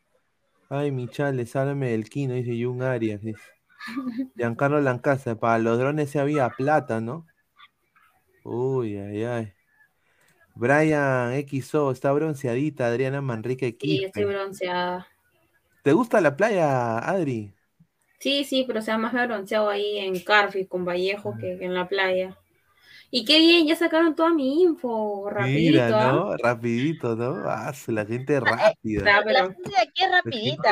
[0.69, 3.21] Ay, mi chale, sálvame del quino, dice Jun Arias.
[3.21, 3.54] dice.
[4.35, 7.27] Giancarlo Lancasa, para los drones se había plata, ¿no?
[8.43, 9.53] Uy, ay, ay.
[10.55, 14.03] Brian XO, está bronceadita, Adriana Manrique Sí, Quispe.
[14.03, 15.07] estoy bronceada.
[15.83, 17.55] ¿Te gusta la playa, Adri?
[18.19, 21.63] Sí, sí, pero o sea, más me bronceado ahí en Carfi con Vallejo que, que
[21.65, 22.37] en la playa.
[23.17, 26.11] Y qué bien, ya sacaron toda mi info, rapidito, Mira, ¿ah?
[26.13, 26.37] ¿no?
[26.37, 27.43] Rapidito, ¿no?
[27.49, 29.03] Ah, la gente rápida.
[29.03, 30.69] La gente de aquí es La rapidita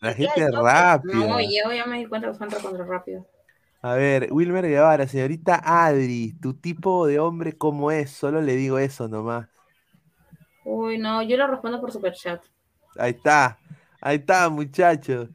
[0.00, 0.62] la gente toque.
[0.62, 1.14] rápida.
[1.28, 3.26] No, yo ya me di cuenta que fue contra rápido.
[3.82, 8.10] A ver, Wilmer Guevara, señorita Adri, tu tipo de hombre, ¿cómo es?
[8.10, 9.46] Solo le digo eso nomás.
[10.64, 12.42] Uy, no, yo lo respondo por superchat.
[12.98, 13.58] Ahí está,
[14.00, 15.28] ahí está, muchacho.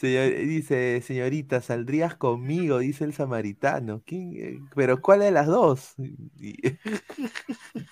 [0.00, 2.78] Señor- dice, señorita, ¿saldrías conmigo?
[2.78, 4.02] Dice el samaritano.
[4.06, 4.58] ¿Quién, eh?
[4.74, 5.94] ¿Pero cuál de las dos?
[6.38, 6.56] Y-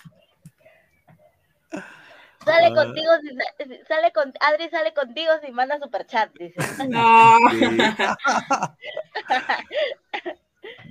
[2.45, 2.75] sale Ah.
[2.75, 3.29] contigo si
[3.87, 6.55] sale con Adri sale contigo si manda superchat dice
[6.89, 7.37] No.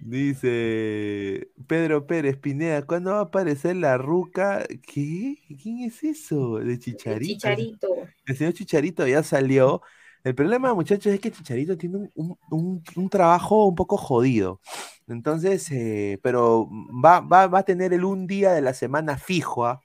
[0.03, 4.65] Dice Pedro Pérez Pineda, ¿cuándo va a aparecer la ruca?
[4.84, 5.35] ¿Qué?
[5.61, 6.60] ¿Quién es eso?
[6.60, 7.34] De Chicharito.
[7.34, 7.88] Chicharito.
[8.26, 9.81] El señor Chicharito ya salió.
[10.28, 14.60] El problema, muchachos, es que Chicharito tiene un, un- un- trabajo un poco jodido.
[15.08, 16.68] Entonces, eh, pero
[17.04, 19.82] va, va- va a tener el un día de la semana fijo, ¿ah?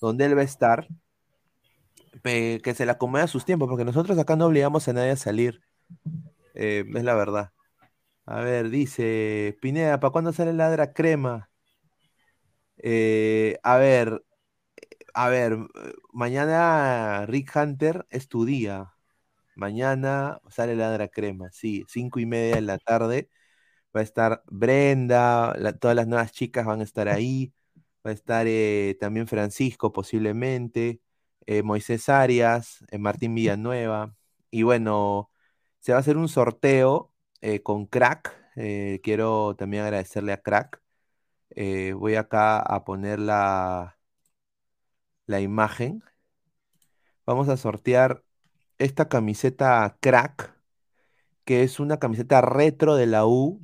[0.00, 0.88] donde él va a estar,
[2.62, 5.16] que se le acomode a sus tiempos, porque nosotros acá no obligamos a nadie a
[5.16, 5.60] salir.
[6.54, 7.52] Eh, es la verdad.
[8.26, 11.50] A ver, dice Pineda, ¿para cuándo sale Ladra Crema?
[12.78, 14.22] Eh, a ver,
[15.14, 15.58] a ver,
[16.12, 18.95] mañana Rick Hunter es tu día.
[19.56, 23.30] Mañana sale Ladra Crema, sí, cinco y media de la tarde.
[23.96, 27.52] Va a estar Brenda, todas las nuevas chicas van a estar ahí.
[28.06, 31.00] Va a estar eh, también Francisco posiblemente,
[31.46, 34.14] eh, Moisés Arias, eh, Martín Villanueva.
[34.50, 35.30] Y bueno,
[35.80, 38.34] se va a hacer un sorteo eh, con Crack.
[39.02, 40.82] quiero también agradecerle a Crack.
[41.96, 43.98] Voy acá a poner la,
[45.26, 46.02] la imagen.
[47.26, 48.22] Vamos a sortear
[48.78, 50.54] esta camiseta crack,
[51.44, 53.60] que es una camiseta retro de la U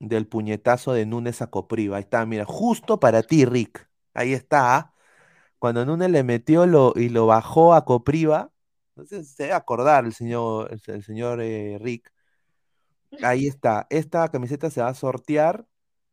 [0.00, 1.96] del puñetazo de Núñez a Copriva.
[1.96, 3.88] Ahí está, mira, justo para ti, Rick.
[4.14, 4.94] Ahí está.
[5.58, 8.52] Cuando Núñez le metió lo, y lo bajó a Copriva,
[8.96, 12.12] no sé si se debe acordar el señor, el, señor eh, Rick.
[13.22, 13.86] Ahí está.
[13.90, 15.66] Esta camiseta se va a sortear,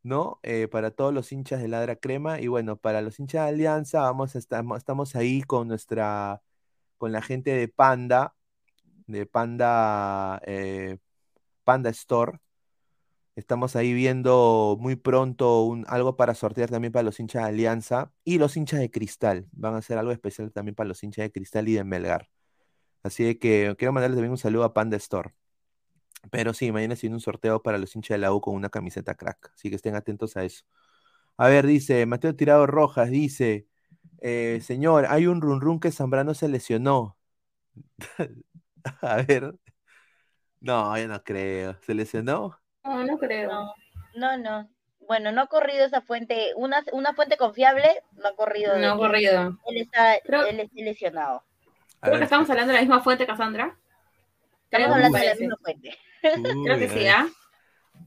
[0.03, 0.39] ¿no?
[0.43, 2.39] Eh, para todos los hinchas de Ladra Crema.
[2.39, 6.41] Y bueno, para los hinchas de Alianza, vamos estamos ahí con nuestra,
[6.97, 8.35] con la gente de Panda,
[9.07, 10.97] de Panda, eh,
[11.63, 12.39] Panda Store.
[13.35, 18.37] Estamos ahí viendo muy pronto algo para sortear también para los hinchas de Alianza y
[18.37, 19.47] los hinchas de Cristal.
[19.51, 22.29] Van a hacer algo especial también para los hinchas de Cristal y de Melgar.
[23.03, 25.35] Así que quiero mandarles también un saludo a Panda Store.
[26.31, 29.15] Pero sí, mañana se un sorteo para los hinchas de la U con una camiseta
[29.15, 29.51] crack.
[29.53, 30.65] Así que estén atentos a eso.
[31.37, 33.67] A ver, dice Mateo Tirado Rojas, dice,
[34.21, 37.17] eh, señor, hay un run run que Zambrano se lesionó.
[39.01, 39.55] a ver.
[40.61, 41.77] No, yo no creo.
[41.81, 42.59] ¿Se lesionó?
[42.83, 43.49] No, no creo.
[43.49, 43.73] No,
[44.15, 44.69] no, no.
[45.07, 48.77] Bueno, no ha corrido esa fuente, una, una fuente confiable no ha corrido.
[48.79, 49.59] No ha corrido.
[49.67, 51.43] Él está, Creo- él está lesionado.
[52.01, 52.19] A Creo ver.
[52.19, 53.77] que estamos hablando de la misma fuente, Cassandra.
[54.69, 55.97] Creo, Estamos hablando de la misma fuente.
[56.21, 57.07] Creo que sí.
[57.07, 57.27] ¿ah?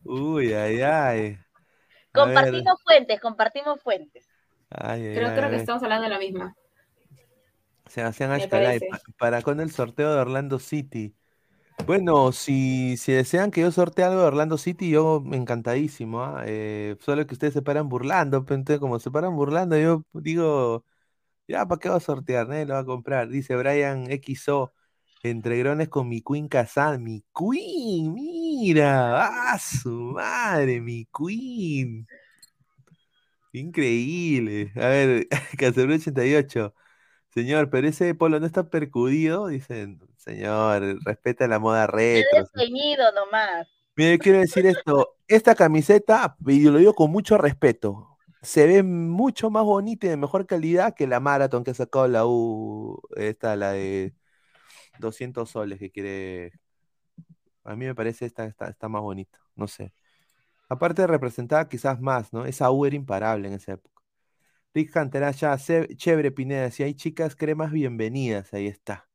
[0.04, 0.82] Uy, ay, ay.
[0.82, 1.38] A ver.
[2.12, 4.27] Compartimos fuentes, compartimos fuentes.
[4.70, 6.54] Ay, ay, Creo, ay, creo a que estamos hablando de la misma.
[7.86, 8.80] Se hacían Me Ashkalay.
[8.80, 8.88] parece.
[8.90, 11.14] Pa- ¿Para cuándo el sorteo de Orlando City?
[11.86, 16.22] Bueno, si, si desean que yo sortee algo de Orlando City, yo encantadísimo.
[16.22, 16.44] ¿ah?
[16.46, 20.84] Eh, solo que ustedes se paran burlando, pero entonces como se paran burlando, yo digo,
[21.48, 22.48] ya, ¿para qué va a sortear?
[22.48, 23.28] Nadie lo va a comprar.
[23.28, 24.72] Dice Brian XO,
[25.22, 27.02] entre grones con mi Queen Kazan.
[27.04, 32.06] Mi Queen, mira, ¡ah, su madre, mi Queen!
[33.52, 34.72] Increíble.
[34.76, 36.74] A ver, Casemiro 88.
[37.30, 39.48] Señor, pero ese polo no está percudido.
[39.48, 42.42] Dicen, señor, respeta la moda retro.
[42.42, 43.68] es ceñido nomás.
[43.96, 45.16] Mire, yo quiero decir esto.
[45.26, 50.16] Esta camiseta, y lo digo con mucho respeto, se ve mucho más bonita y de
[50.16, 54.14] mejor calidad que la Marathon que ha sacado la U, esta, la de
[54.98, 56.52] 200 soles que quiere.
[57.64, 59.92] A mí me parece esta está, está más bonita, no sé.
[60.68, 62.44] Aparte representaba quizás más, ¿no?
[62.46, 64.02] Esa U era imparable en esa época.
[64.74, 69.08] Rick Cantera ya, ce- chévere Pineda, si hay chicas cremas, bienvenidas, ahí está.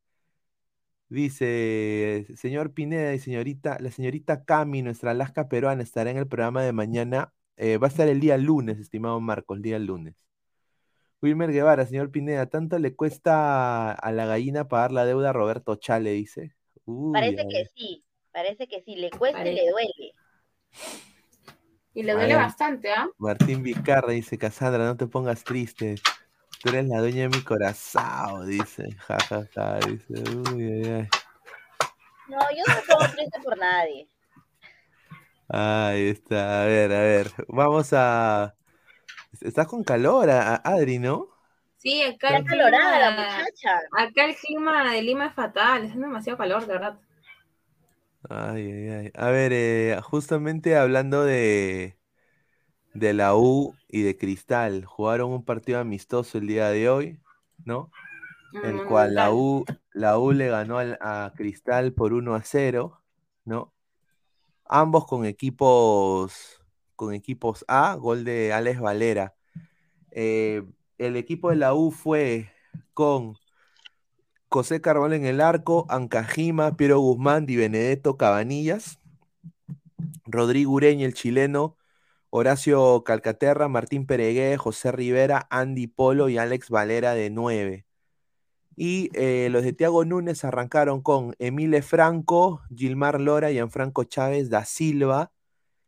[1.10, 6.64] Dice, señor Pineda y señorita, la señorita Cami, nuestra Alaska peruana, estará en el programa
[6.64, 7.34] de mañana.
[7.56, 10.16] eh, va a estar el día lunes, estimado Marcos, el día lunes.
[11.22, 15.76] Wilmer Guevara, señor Pineda, ¿tanto le cuesta a la gallina pagar la deuda a Roberto
[15.76, 16.12] Chale?
[16.12, 16.56] Dice.
[16.86, 20.14] Uy, Parece que sí, parece que sí, le cuesta y le duele.
[21.94, 23.08] Y le duele bastante, ¿ah?
[23.18, 25.96] Martín Vicarra dice, Cassandra, no te pongas triste.
[26.62, 28.92] Tú eres la dueña de mi corazón, dice.
[29.08, 30.14] Ja, ja, ja, dice.
[30.54, 31.08] Uy, ay, ay.
[32.30, 34.08] No, yo no me pongo triste por nadie.
[35.50, 37.32] Ahí está, a ver, a ver.
[37.48, 38.56] Vamos a.
[39.42, 41.28] Estás con calor, a- a- Adri, ¿no?
[41.78, 43.82] Sí, acá Está el calorada la muchacha.
[43.98, 47.00] acá el clima de Lima es fatal, es demasiado calor, de verdad.
[48.30, 49.12] Ay, ay, ay.
[49.16, 51.98] A ver, eh, justamente hablando de,
[52.94, 57.20] de la U y de Cristal, jugaron un partido amistoso el día de hoy,
[57.66, 57.92] ¿no?
[58.64, 63.02] El cual la U, la U le ganó al- a Cristal por 1 a 0,
[63.46, 63.74] ¿no?
[64.66, 66.62] Ambos con equipos,
[66.96, 69.36] con equipos A, gol de Alex Valera.
[70.12, 70.64] Eh,
[70.98, 72.52] el equipo de la U fue
[72.94, 73.36] con
[74.54, 79.00] José Carbón en el arco, Ancajima, Piero Guzmán, Di Benedetto, Cabanillas,
[80.26, 81.76] Rodrigo Ureña, el chileno,
[82.30, 87.88] Horacio Calcaterra, Martín Peregué, José Rivera, Andy Polo y Alex Valera de 9.
[88.76, 94.66] Y eh, los de Tiago Núñez arrancaron con Emile Franco, Gilmar Lora, Gianfranco Chávez da
[94.66, 95.32] Silva,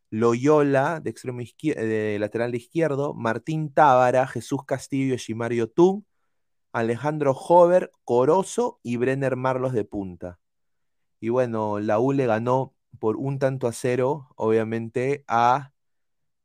[0.10, 6.04] Loyola de, extremo de lateral izquierdo, Martín Tábara, Jesús Castillo, Shimario Tun,
[6.76, 10.40] Alejandro Hover, Corozo y Brenner Marlos de punta.
[11.20, 15.74] Y bueno, la U le ganó por un tanto a cero, obviamente, a.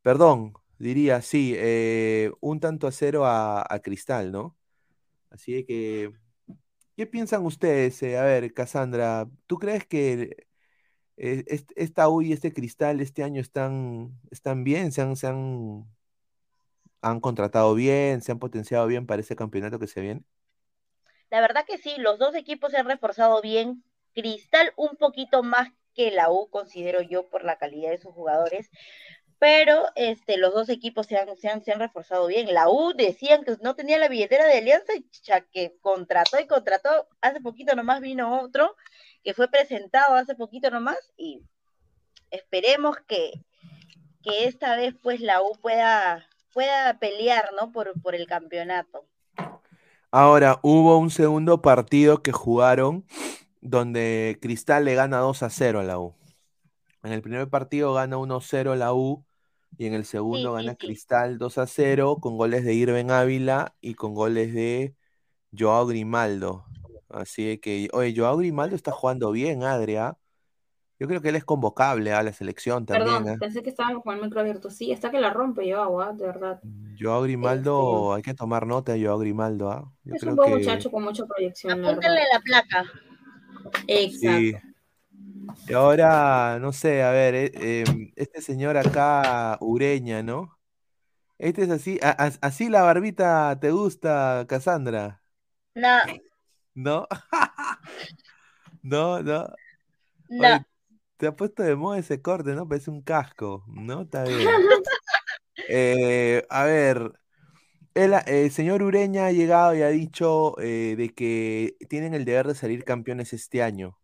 [0.03, 4.57] Perdón, diría, sí, eh, un tanto a cero a, Cristal, ¿no?
[5.31, 6.13] Así que.
[6.97, 8.01] ¿Qué piensan ustedes?
[8.03, 10.47] Eh, a ver, Cassandra, ¿tú crees que
[11.17, 14.91] eh, est- esta U y este Cristal este año están, están bien?
[14.91, 15.85] ¿Se han, se han,
[17.01, 18.21] han contratado bien?
[18.21, 20.23] ¿Se han potenciado bien para ese campeonato que se viene?
[21.31, 23.83] La verdad que sí, los dos equipos se han reforzado bien.
[24.13, 28.69] Cristal un poquito más que la U, considero yo, por la calidad de sus jugadores.
[29.39, 32.53] pero este, los dos equipos se han, se, han, se han reforzado bien.
[32.53, 37.07] La U decían que no tenía la billetera de Alianza, ya que contrató y contrató.
[37.21, 38.75] Hace poquito nomás vino otro
[39.23, 41.43] que fue presentado hace poquito nomás y
[42.31, 43.33] esperemos que,
[44.23, 47.71] que esta vez pues la U pueda, pueda pelear, ¿no?
[47.71, 49.05] Por, por el campeonato.
[50.11, 53.05] Ahora, hubo un segundo partido que jugaron
[53.61, 56.15] donde Cristal le gana 2 a 0 a la U.
[57.03, 59.25] En el primer partido gana 1-0 la U
[59.77, 60.87] y en el segundo Sí, sí, gana sí.
[60.87, 64.95] Cristal 2 a 0 con goles de Irven Ávila y con goles de
[65.57, 66.65] Joao Grimaldo.
[67.09, 70.17] Así que, oye, Joao Grimaldo está jugando bien, Adria.
[71.01, 73.23] Yo creo que él es convocable a la selección también.
[73.23, 73.37] Perdón, ¿eh?
[73.39, 74.69] pensé que estaban con el micro abierto.
[74.69, 76.61] Sí, está que la rompe yo, agua, de verdad.
[76.99, 79.71] Joao Grimaldo, hay que tomar nota de Joao Grimaldo.
[79.71, 79.91] ¿ah?
[80.03, 82.83] Yo Es creo un buen que muchacho con mucha proyección, Apúntale la placa.
[83.87, 84.19] Exacto.
[84.29, 84.53] sí.
[85.67, 87.51] Y ahora, no sé, a ver, eh,
[87.87, 90.55] em, este señor acá, Ureña, ¿no?
[91.39, 95.23] Este es así, a- a- así la barbita te gusta, Cassandra,
[95.73, 95.97] No,
[96.75, 97.07] ¿no?
[98.83, 99.47] No, no.
[100.29, 100.39] no.
[100.39, 100.65] Oye,
[101.21, 102.67] te ha puesto de moda ese corte, ¿no?
[102.67, 104.01] Parece un casco, ¿no?
[104.01, 104.39] Está bien.
[105.73, 107.13] Eh, a ver,
[107.93, 112.47] el, el señor Ureña ha llegado y ha dicho eh, de que tienen el deber
[112.47, 113.97] de salir campeones este año.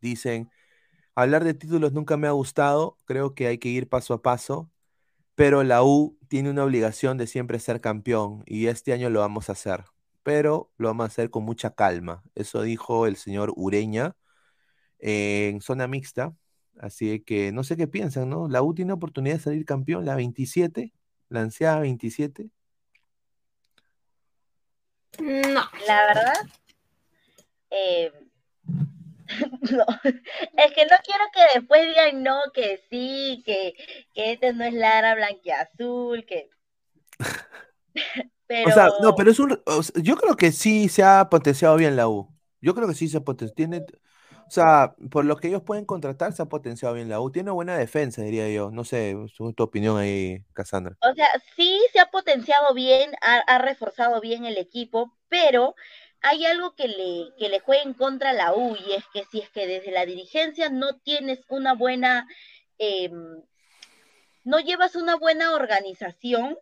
[0.00, 0.50] Dicen,
[1.14, 4.70] hablar de títulos nunca me ha gustado, creo que hay que ir paso a paso,
[5.34, 9.48] pero la U tiene una obligación de siempre ser campeón y este año lo vamos
[9.48, 9.84] a hacer,
[10.22, 12.22] pero lo vamos a hacer con mucha calma.
[12.34, 14.16] Eso dijo el señor Ureña
[15.02, 16.34] eh, en zona mixta.
[16.78, 18.48] Así que no sé qué piensan, ¿no?
[18.48, 20.92] La U tiene oportunidad de salir campeón, la 27,
[21.28, 22.48] la ansiada 27.
[25.20, 25.62] No.
[25.86, 26.34] La verdad,
[27.70, 28.12] eh,
[29.70, 29.84] no.
[30.04, 33.74] Es que no quiero que después digan no, que sí, que,
[34.14, 36.48] que este no es Lara Blanquiazul, que...
[38.46, 39.60] Pero, O sea, no, pero es un.
[39.64, 42.28] o sea, yo creo que sí se ha potenciado bien la U.
[42.60, 43.54] Yo creo que sí se ha potenciado.
[43.54, 43.84] Tiene,
[44.54, 47.30] sea, por lo que ellos pueden contratar, se ha potenciado bien la U.
[47.30, 48.70] Tiene buena defensa, diría yo.
[48.70, 50.94] No sé, tu opinión ahí, Cassandra.
[51.00, 55.74] o sea, sí se ha potenciado bien, ha, reforzado bien el equipo, pero
[56.20, 59.24] hay algo que le, que le juega en contra a la U, y es que
[59.24, 62.28] si es que desde la dirigencia no tienes una buena,
[62.76, 63.42] em,
[64.44, 66.58] no llevas una buena organización,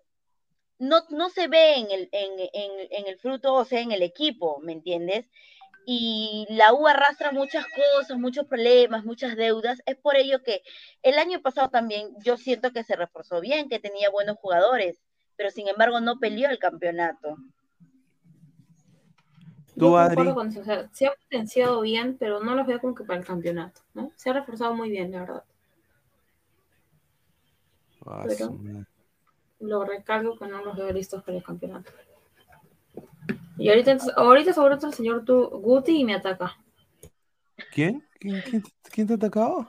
[0.79, 4.61] no, no se ve en el, en, en el fruto, o sea, en el equipo,
[4.61, 5.29] ¿me entiendes?
[5.93, 9.83] Y la U arrastra muchas cosas, muchos problemas, muchas deudas.
[9.87, 10.63] Es por ello que
[11.03, 15.03] el año pasado también yo siento que se reforzó bien, que tenía buenos jugadores,
[15.35, 17.35] pero sin embargo no peleó el campeonato.
[19.77, 20.15] ¿Tú, Yo Adri?
[20.15, 23.03] concuerdo con eso, o sea, se ha potenciado bien, pero no los veo como que
[23.03, 24.13] para el campeonato, ¿no?
[24.15, 25.45] Se ha reforzado muy bien, la verdad.
[28.07, 28.87] Ah, Pero-.
[29.59, 31.91] Lo recalco que no los veo listos para el campeonato.
[33.59, 36.57] Y ahorita, ahorita sobre otro el señor tu, Guti y me ataca.
[37.73, 38.07] ¿Quién?
[38.19, 39.69] ¿Quién, quién, quién te ha atacado?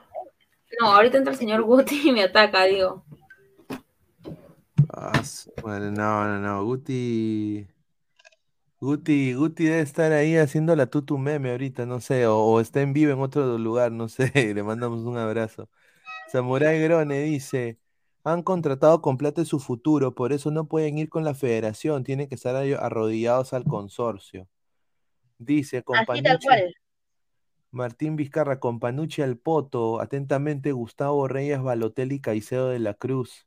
[0.80, 3.04] No, ahorita entra el señor Guti y me ataca, digo.
[4.88, 6.64] Ah, su madre, no, no, no.
[6.64, 7.66] Guti.
[8.80, 12.80] Guti, Guti debe estar ahí haciendo la tutu meme ahorita, no sé, o, o está
[12.80, 15.68] en vivo en otro lugar, no sé, le mandamos un abrazo.
[16.32, 17.78] Samurai Grone dice,
[18.24, 22.04] han contratado con plata de su futuro, por eso no pueden ir con la federación,
[22.04, 24.48] tienen que estar arrodillados al consorcio.
[25.38, 26.74] Dice, Así tal Panucci- cual.
[27.72, 33.46] Martín Vizcarra, con Panucci al Poto, atentamente Gustavo Reyes, Balotelli, Caicedo de la Cruz.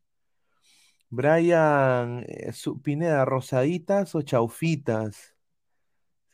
[1.10, 2.52] Brian eh,
[2.84, 5.36] Pineda, ¿rosaditas o chaufitas?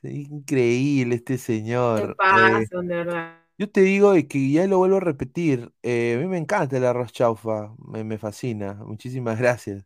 [0.03, 2.17] Increíble este ¿Qué señor.
[2.19, 3.40] Eh, de verdad?
[3.61, 6.77] Yo te digo y que ya lo vuelvo a repetir, eh, a mí me encanta
[6.77, 9.85] el arroz chaufa, me, me fascina, muchísimas gracias.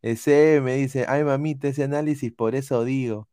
[0.00, 3.28] Ese me dice, ay mamita, ese análisis, por eso digo.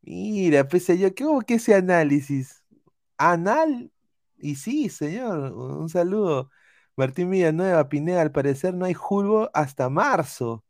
[0.00, 2.64] Mira, pese yo, ¿qué hubo que ese análisis?
[3.18, 3.92] Anal.
[4.38, 6.50] Y sí, señor, un saludo.
[6.96, 10.64] Martín Villanueva, Pineda, al parecer no hay julgo hasta marzo.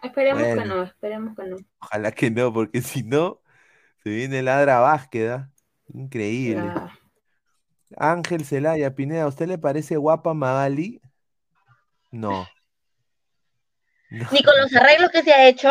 [0.00, 1.56] Esperemos que no, esperemos que no.
[1.80, 3.40] Ojalá que no, porque si no,
[4.04, 5.50] se viene ladra Vázquez, ¿ah?
[5.92, 6.72] Increíble.
[7.96, 11.00] Ángel Celaya, Pineda, ¿a usted le parece guapa Magali?
[12.10, 12.46] No.
[14.10, 15.70] No, Ni con los arreglos que se ha hecho,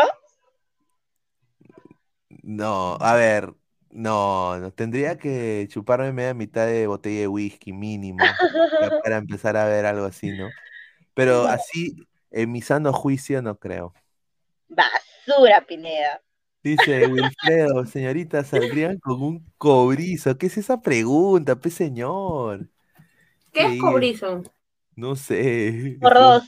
[2.42, 3.54] no, a ver,
[3.90, 8.18] no, no, tendría que chuparme media mitad de botella de whisky mínimo
[9.02, 10.50] para empezar a ver algo así, ¿no?
[11.14, 13.94] Pero así, en mi sano juicio, no creo.
[14.68, 16.20] basura, Pineda.
[16.64, 20.38] Dice Wilfredo, señorita, saldrían con un cobrizo.
[20.38, 22.70] ¿Qué es esa pregunta, pe señor?
[23.52, 24.42] ¿Qué es cobrizo?
[24.96, 25.98] No sé.
[26.00, 26.44] Por dos.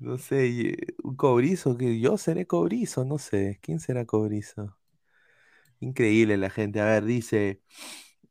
[0.00, 3.58] No sé, y- un cobrizo, que yo seré cobrizo, no sé.
[3.62, 4.76] ¿Quién será cobrizo?
[5.80, 6.80] Increíble la gente.
[6.80, 7.60] A ver, dice,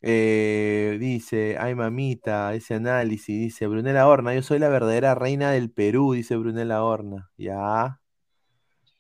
[0.02, 5.72] eh, dice, ay mamita, ese análisis, dice Brunella Horna, yo soy la verdadera reina del
[5.72, 7.32] Perú, dice Brunella Horna.
[7.38, 8.02] Ya.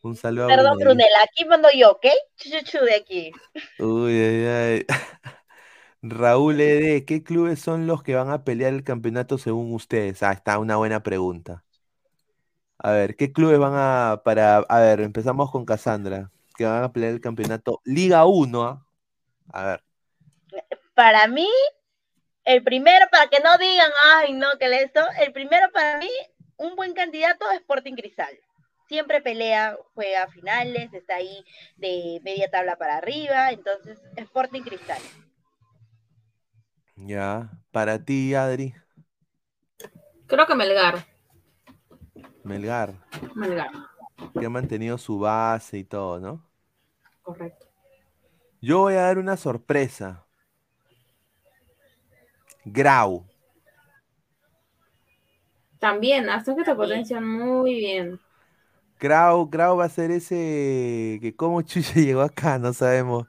[0.01, 0.85] Un saludo a Perdón, Brunella.
[0.85, 2.05] Brunella, aquí mando yo, ¿ok?
[2.37, 3.31] Chu, chu, chu de aquí.
[3.79, 4.85] Uy, ay, ay.
[6.01, 10.21] Raúl ED, ¿qué clubes son los que van a pelear el campeonato según ustedes?
[10.23, 11.63] Ah, está una buena pregunta.
[12.79, 16.91] A ver, ¿qué clubes van a para a ver, empezamos con Cassandra, que van a
[16.93, 18.85] pelear el campeonato Liga 1, ¿ah?
[19.51, 19.83] A ver,
[20.93, 21.49] Para mí,
[22.45, 26.09] el primero, para que no digan, ay, no, que le esto, el primero para mí,
[26.57, 28.37] un buen candidato es Sporting Cristal.
[28.87, 31.43] Siempre pelea, juega finales, está ahí
[31.77, 35.01] de media tabla para arriba, entonces Sporting Cristal.
[36.95, 37.49] ya.
[37.71, 38.73] Para ti, Adri,
[40.27, 40.95] Creo que Melgar.
[42.43, 42.89] Melgar,
[43.35, 43.71] Melgar,
[44.37, 46.43] que ha mantenido su base y todo, ¿no?
[47.21, 47.67] correcto.
[48.61, 50.27] Yo voy a dar una sorpresa.
[52.77, 53.25] Grau.
[55.79, 58.19] También, hasta que te potencian muy bien.
[58.99, 63.27] Grau, Grau va a ser ese que cómo Chucha llegó acá, no sabemos.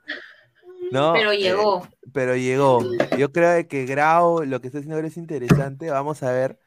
[0.90, 1.12] ¿No?
[1.14, 1.88] Pero Eh, llegó.
[2.12, 2.82] pero llegó.
[3.18, 6.58] Yo creo que Grau, lo que está haciendo ahora es interesante, vamos a ver.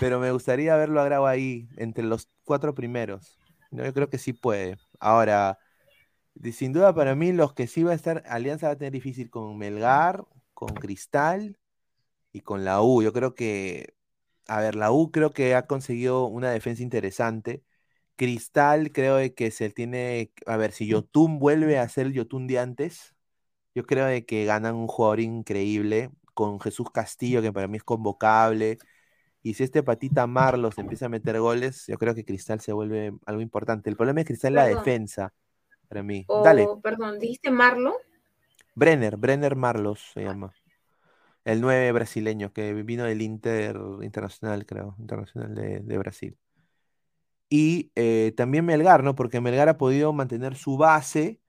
[0.00, 3.38] Pero me gustaría verlo a Grau ahí, entre los cuatro primeros.
[3.70, 4.78] No, yo creo que sí puede.
[5.00, 5.58] Ahora,
[6.52, 9.30] sin duda para mí, los que sí va a estar, Alianza va a tener difícil
[9.30, 10.24] con Melgar,
[10.54, 11.58] con Cristal
[12.32, 13.02] y con la U.
[13.02, 13.94] Yo creo que,
[14.48, 17.64] a ver, la U creo que ha conseguido una defensa interesante.
[18.18, 22.48] Cristal creo de que se tiene, a ver, si Yotun vuelve a ser el Yotun
[22.48, 23.14] de antes,
[23.76, 27.84] yo creo de que ganan un jugador increíble con Jesús Castillo, que para mí es
[27.84, 28.78] convocable.
[29.42, 33.12] Y si este patita Marlos empieza a meter goles, yo creo que Cristal se vuelve
[33.24, 33.88] algo importante.
[33.88, 34.84] El problema de Cristal es la Perdón.
[34.84, 35.32] defensa,
[35.88, 36.26] para mí.
[36.44, 37.96] Dale, perdón, dijiste Marlo.
[38.74, 40.52] Brenner, Brenner Marlos se llama.
[41.44, 46.36] El 9 brasileño que vino del Inter Internacional, creo, Internacional de, de Brasil.
[47.50, 49.14] Y eh, también Melgar, ¿no?
[49.14, 51.40] Porque Melgar ha podido mantener su base,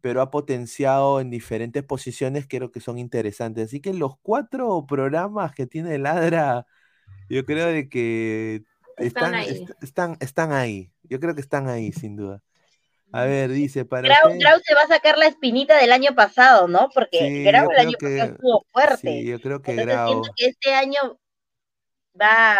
[0.00, 3.66] pero ha potenciado en diferentes posiciones, creo que son interesantes.
[3.66, 6.66] Así que los cuatro programas que tiene Ladra,
[7.28, 8.62] yo creo de que
[8.96, 9.48] Están están, ahí.
[9.48, 10.90] est- están, están ahí.
[11.04, 12.42] Yo creo que están ahí, sin duda.
[13.12, 16.14] A ver, dice, para Grau, usted- Grau se va a sacar la espinita del año
[16.16, 16.88] pasado, ¿no?
[16.92, 19.20] Porque Sí, Grau el año que- pasado estuvo fuerte.
[19.20, 20.08] Sí, yo creo que Entonces Grau.
[20.08, 21.18] siento que este año
[22.20, 22.56] va,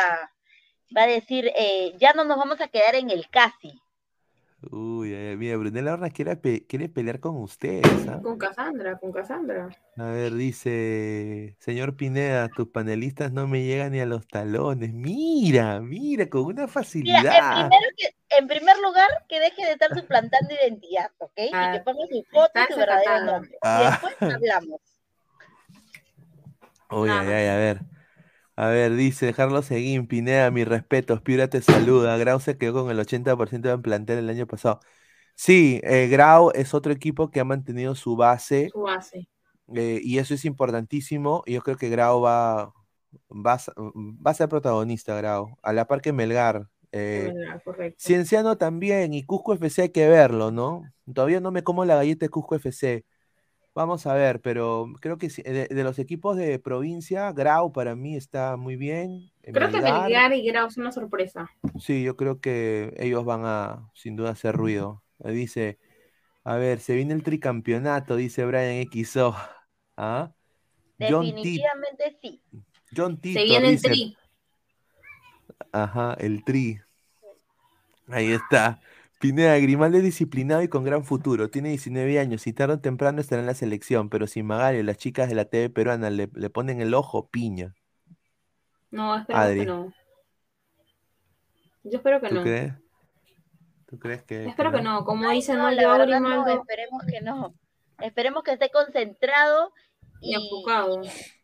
[0.97, 3.81] va a decir, eh, ya no nos vamos a quedar en el casi.
[4.71, 8.21] Uy, ay, ay, mira, Brunella Horna quiere, pe- quiere pelear con ustedes, ¿ah?
[8.23, 9.69] Con Cassandra, con Cassandra.
[9.97, 14.93] A ver, dice, señor Pineda, tus panelistas no me llegan ni a los talones.
[14.93, 17.61] Mira, mira, con una Mira, facilidad.
[17.61, 21.33] en, primero que- en primer lugar, que deje de estar suplantando identidad, ¿ok?
[21.37, 23.51] y que ponga su foto y su verdadero nombre.
[23.53, 24.01] Y Ah.
[24.03, 24.81] después hablamos.
[26.91, 27.81] Uy, ay, ay, a ver.
[28.57, 32.17] A ver, dice Carlos Seguín, Pineda, mis respetos, Piura te saluda.
[32.17, 34.81] Grau se quedó con el 80% de plantel el año pasado.
[35.35, 38.71] Sí, eh, Grau es otro equipo que ha mantenido su base.
[38.73, 39.29] Su base.
[39.75, 41.43] Eh, y eso es importantísimo.
[41.45, 42.73] y Yo creo que Grau va,
[43.31, 45.59] va, va a ser protagonista, Grau.
[45.63, 46.67] A la par que Melgar.
[46.93, 47.99] Eh, Melgar, correcto.
[48.01, 49.13] Cienciano también.
[49.13, 50.83] Y Cusco FC hay que verlo, ¿no?
[51.13, 53.05] Todavía no me como la galleta de Cusco FC.
[53.77, 57.95] Vamos a ver, pero creo que sí, de, de los equipos de provincia, Grau para
[57.95, 59.31] mí está muy bien.
[59.43, 61.51] eh, Creo que Melgar, y Grau son una sorpresa.
[61.79, 65.03] Sí, yo creo que ellos van a, sin duda, hacer ruido.
[65.23, 65.79] Eh, Dice,
[66.43, 69.37] a ver, se viene el tricampeonato, dice Brian XO.
[69.99, 70.33] ¿Ah?
[70.99, 72.43] John, Definitivamente sí.
[72.97, 74.17] John Tito Se viene el tri.
[75.73, 76.81] Ajá, el tri.
[78.09, 78.81] Ahí está.
[79.19, 81.49] Pineda Grimaldo es disciplinado y con gran futuro.
[81.51, 84.99] Tiene 19 años y tarde o temprano estará en la selección, pero si Magali, las
[84.99, 87.75] chicas de la TV peruana le, le ponen el ojo, piña.
[88.91, 89.61] No, esperemos Adri.
[89.61, 89.93] que no.
[91.85, 92.43] Yo espero que ¿Tú no.
[92.43, 92.73] crees?
[93.87, 95.05] ¿Tú crees que, Espero que no.
[95.05, 97.55] Como dice, No, no, la verdad Grimaldo no, esperemos que no.
[98.01, 99.73] Esperemos que esté concentrado
[100.21, 101.01] y enfocado.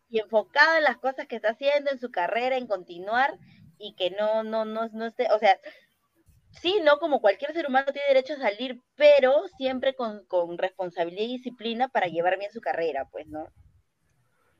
[0.09, 3.37] y enfocado en las cosas que está haciendo, en su carrera, en continuar
[3.79, 5.57] y que no, no, no, no esté, o sea,
[6.61, 11.23] sí, no como cualquier ser humano tiene derecho a salir, pero siempre con, con responsabilidad
[11.25, 13.47] y disciplina para llevar bien su carrera, pues, ¿no?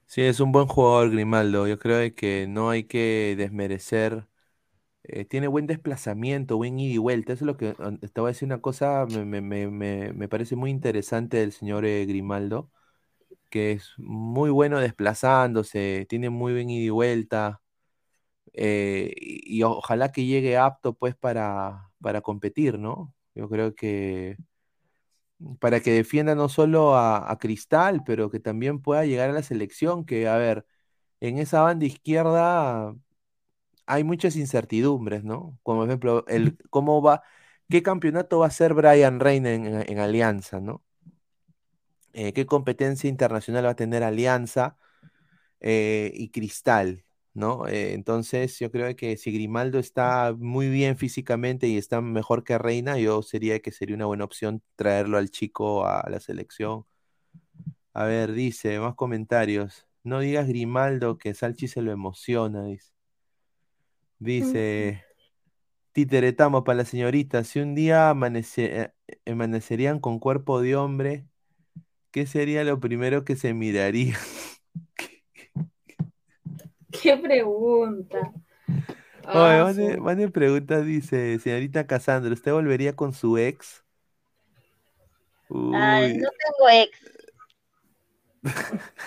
[0.06, 1.68] Sí, es un buen jugador Grimaldo.
[1.68, 4.28] Yo creo que no hay que desmerecer.
[5.04, 7.34] eh, tiene buen desplazamiento, buen ida y vuelta.
[7.34, 10.30] Eso es lo que te voy a decir una cosa, me, me- me- me- me
[10.30, 12.72] parece muy interesante del señor eh, Grimaldo,
[13.52, 17.63] que es muy bueno desplazándose, tiene muy buen ida y vuelta.
[18.54, 23.14] Eh, y, y ojalá que llegue apto pues para, para competir, ¿no?
[23.36, 24.38] Yo creo que
[25.60, 29.44] para que defienda no solo a, a Cristal, pero que también pueda llegar a la
[29.44, 30.66] selección, que a ver,
[31.22, 32.96] en esa banda izquierda
[33.88, 35.60] hay muchas incertidumbres, ¿no?
[35.64, 37.24] Como ejemplo, el, cómo va,
[37.70, 40.84] qué campeonato va a ser Brian Reina en, en- en Alianza, ¿no?
[42.14, 44.78] Eh, qué competencia internacional va a tener Alianza
[45.62, 47.68] eh, y Cristal, ¿no?
[47.68, 52.58] Eh, entonces, yo creo que si Grimaldo está muy bien físicamente y está mejor que
[52.58, 56.86] Reina, yo sería que sería una buena opción traerlo al chico a la selección.
[57.94, 59.88] A ver, dice, más comentarios.
[60.04, 62.92] No digas Grimaldo que Salchi se lo emociona, dice.
[64.20, 65.04] Dice,
[65.94, 71.28] Titeretamo para la señorita, si un día amanece- eh, amanecerían con cuerpo de hombre,
[72.12, 74.18] ¿qué sería lo primero que se miraría?
[77.02, 78.32] Qué pregunta.
[79.34, 83.84] Oye, Ah, Vane, su- Vane pregunta, dice, señorita Cassandra, ¿usted volvería con su ex?
[85.72, 87.00] Ay, no tengo ex.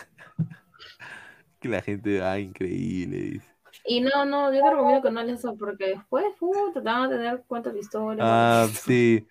[1.61, 3.57] que la gente, ah, increíble, dice.
[3.87, 7.05] Y no, no, yo te recomiendo que no hagas eso porque después, puta, te van
[7.05, 8.25] a tener cuentos de historia.
[8.25, 9.27] Ah, sí.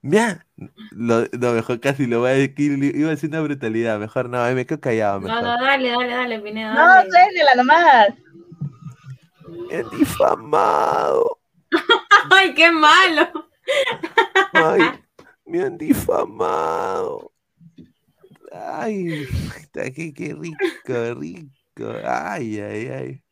[0.00, 0.46] Mira,
[0.92, 4.40] lo, no, mejor casi lo voy a decir, iba a decir una brutalidad, mejor no,
[4.40, 5.42] ay, me quedo callado, No, mejor.
[5.42, 8.08] no, dale, dale, dale, Pineda, No, suéltela nomás.
[9.70, 11.38] Es difamado.
[12.30, 13.28] Ay, qué malo.
[14.52, 14.80] Ay,
[15.46, 17.32] me han difamado.
[18.52, 19.26] Ay,
[19.56, 21.92] está- qué, qué rico, rico.
[22.04, 23.22] Ay, ay, ay.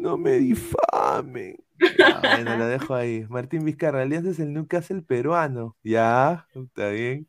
[0.00, 1.56] No me difamen.
[1.78, 3.24] Ya, bueno, lo dejo ahí.
[3.28, 5.76] Martín Vizcarra, Alianza es el Newcastle peruano.
[5.82, 7.28] Ya, está bien.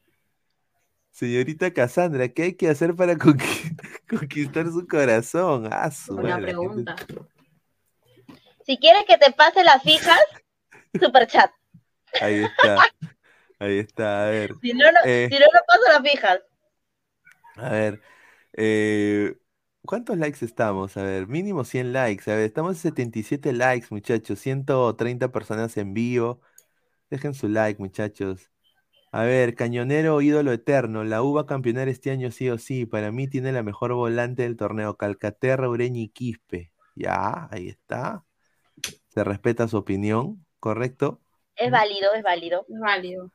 [1.11, 3.75] Señorita Cassandra, ¿qué hay que hacer para conqui-
[4.09, 5.69] conquistar su corazón?
[5.71, 6.95] Ah, su madre, gente- pregunta.
[8.65, 10.19] Si quieres que te pase las fijas,
[10.99, 11.51] super chat.
[12.19, 12.83] Ahí está.
[13.59, 14.27] Ahí está.
[14.27, 14.55] A ver.
[14.59, 16.39] Si no, no, Eh, si no, no paso las fijas.
[17.57, 18.01] A ver,
[18.53, 19.37] eh,
[19.85, 20.97] ¿cuántos likes estamos?
[20.97, 22.31] A ver, mínimo 100 likes.
[22.31, 24.39] A ver, estamos en 77 likes, muchachos.
[24.39, 26.41] 130 personas en vivo.
[27.09, 28.51] Dejen su like, muchachos.
[29.11, 31.03] A ver, Cañonero, ídolo eterno.
[31.03, 32.85] La U va a campeonar este año sí o sí.
[32.85, 34.97] Para mí tiene la mejor volante del torneo.
[34.97, 36.71] Calcaterra, Ureña y Quispe.
[36.95, 38.23] Ya, ahí está.
[39.07, 41.21] Se respeta su opinión, ¿correcto?
[41.55, 42.65] Es válido, es válido.
[42.67, 43.31] Es válido.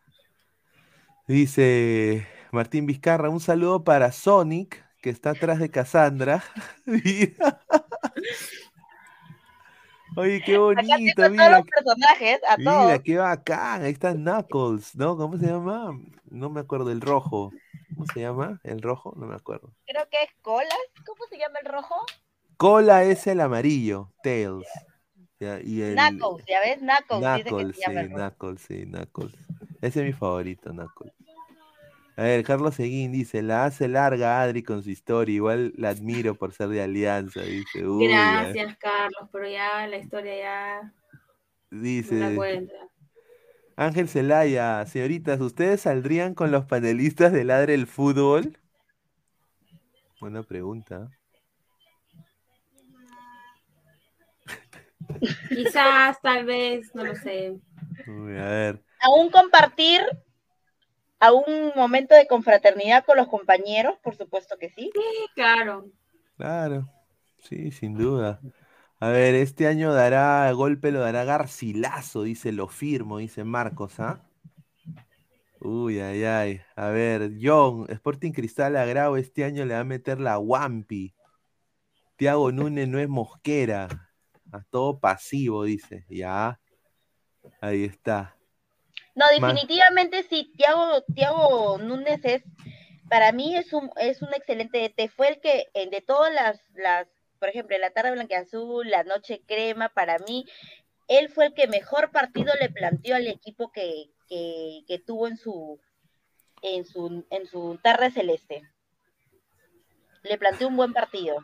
[1.27, 6.43] Dice Martín Vizcarra, un saludo para Sonic, que está atrás de Cassandra.
[6.85, 7.61] Mira.
[10.17, 11.59] Oye, qué bonito, tengo todos mira.
[11.59, 13.01] los personajes, a Mira, todos.
[13.05, 13.83] qué bacán.
[13.83, 15.17] Ahí está Knuckles, ¿no?
[15.17, 15.97] ¿Cómo se llama?
[16.25, 17.53] No me acuerdo, el rojo.
[17.95, 18.61] ¿Cómo se llama?
[18.65, 19.15] ¿El rojo?
[19.17, 19.73] No me acuerdo.
[19.87, 20.79] Creo que es colas.
[21.07, 21.95] ¿Cómo se llama el rojo?
[22.57, 24.67] Cola es el amarillo, Tails.
[25.39, 25.95] Ya, y el...
[25.95, 26.79] Knuckles, ¿ya ves?
[26.81, 28.19] Knuckles, dice que Knuckles, se llama sí, el rojo.
[28.19, 29.35] Knuckles, sí, Knuckles.
[29.81, 31.15] Ese es mi favorito, Knuckles.
[32.21, 36.35] A ver, Carlos Seguín dice, la hace larga Adri con su historia, igual la admiro
[36.35, 37.87] por ser de Alianza, dice.
[37.89, 38.09] Uy.
[38.09, 40.91] Gracias, Carlos, pero ya la historia ya no
[41.71, 42.75] la Dice cuenta.
[43.75, 48.59] Ángel Celaya, señoritas, ¿ustedes saldrían con los panelistas de Ladre el Fútbol?
[50.21, 51.11] Buena pregunta.
[55.49, 57.57] Quizás, tal vez, no lo sé.
[58.07, 58.85] Uy, a ver.
[59.01, 60.03] Aún compartir
[61.21, 64.91] a un momento de confraternidad con los compañeros, por supuesto que sí.
[64.93, 65.87] Sí, claro.
[66.37, 66.89] Claro,
[67.39, 68.41] sí, sin duda.
[68.99, 74.27] A ver, este año dará golpe, lo dará Garcilaso, dice, lo firmo, dice Marcos, ¿ah?
[75.61, 76.61] Uy, ay, ay.
[76.75, 81.15] A ver, John, Sporting Cristal a Grau este año le va a meter la Wampi.
[82.17, 84.11] Tiago Núñez no es mosquera.
[84.53, 86.07] A todo pasivo, dice.
[86.09, 86.59] Ya.
[87.61, 88.40] Ahí está.
[89.21, 92.43] No, definitivamente sí, Tiago, Tiago Núñez es,
[93.11, 97.07] para mí es un, es un excelente DT, fue el que de todas las, las,
[97.39, 100.47] por ejemplo, la tarde blanqueazul, la noche crema, para mí,
[101.07, 105.37] él fue el que mejor partido le planteó al equipo que, que, que tuvo en
[105.37, 105.79] su,
[106.63, 108.63] en su, en su tarde celeste.
[110.23, 111.37] Le planteó un buen partido.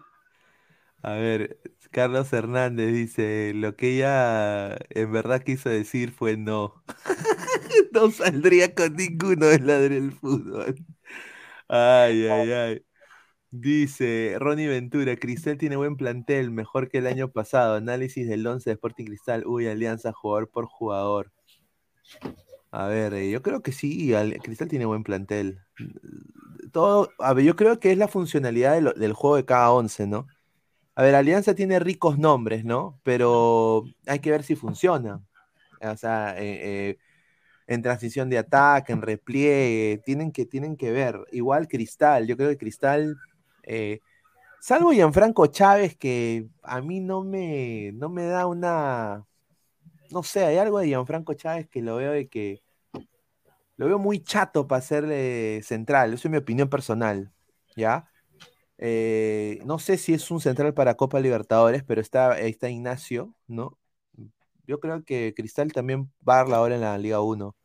[1.06, 1.60] A ver,
[1.92, 6.82] Carlos Hernández dice, lo que ella en verdad quiso decir fue no.
[7.92, 10.76] No saldría con ninguno de ladre del fútbol.
[11.68, 12.82] Ay, ay, ay.
[13.50, 17.76] Dice Ronnie Ventura, Cristal tiene buen plantel, mejor que el año pasado.
[17.76, 19.46] Análisis del 11 de Sporting Cristal.
[19.46, 21.32] Uy, Alianza, jugador por jugador.
[22.70, 25.58] A ver, eh, yo creo que sí, Al- Cristal tiene buen plantel.
[26.72, 29.70] Todo, a ver, yo creo que es la funcionalidad de lo- del juego de cada
[29.72, 30.26] once, ¿no?
[30.98, 32.98] A ver, Alianza tiene ricos nombres, ¿no?
[33.02, 35.22] Pero hay que ver si funciona.
[35.82, 36.98] O sea, eh, eh,
[37.66, 41.18] en transición de ataque, en repliegue, tienen que, tienen que ver.
[41.32, 43.18] Igual Cristal, yo creo que Cristal,
[43.64, 44.00] eh,
[44.58, 49.26] salvo Gianfranco Chávez, que a mí no me, no me da una,
[50.10, 52.62] no sé, hay algo de Gianfranco Chávez que lo veo de que,
[53.76, 57.32] lo veo muy chato para ser central, eso es mi opinión personal,
[57.76, 58.08] ¿ya?
[58.78, 63.78] Eh, no sé si es un central para Copa Libertadores, pero está, está Ignacio, ¿no?
[64.66, 67.56] Yo creo que Cristal también va a dar la hora en la Liga 1.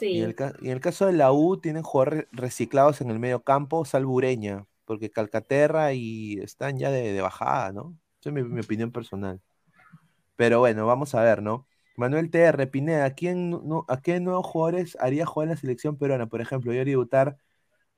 [0.00, 4.12] Y, en el, caso de la U, tienen jugadores reciclados en el medio campo, salvo
[4.12, 7.96] Ureña, porque Calcaterra y están ya de, bajada, ¿no?
[8.20, 9.40] Esa es mi, opinión personal.
[10.36, 11.66] Pero bueno, vamos a ver, ¿no?
[11.96, 13.58] Manuel TR, Pineda, ¿a, quién,
[13.88, 16.26] ¿a qué nuevos jugadores haría jugar en la selección peruana?
[16.26, 17.38] Por ejemplo, yo haría debutar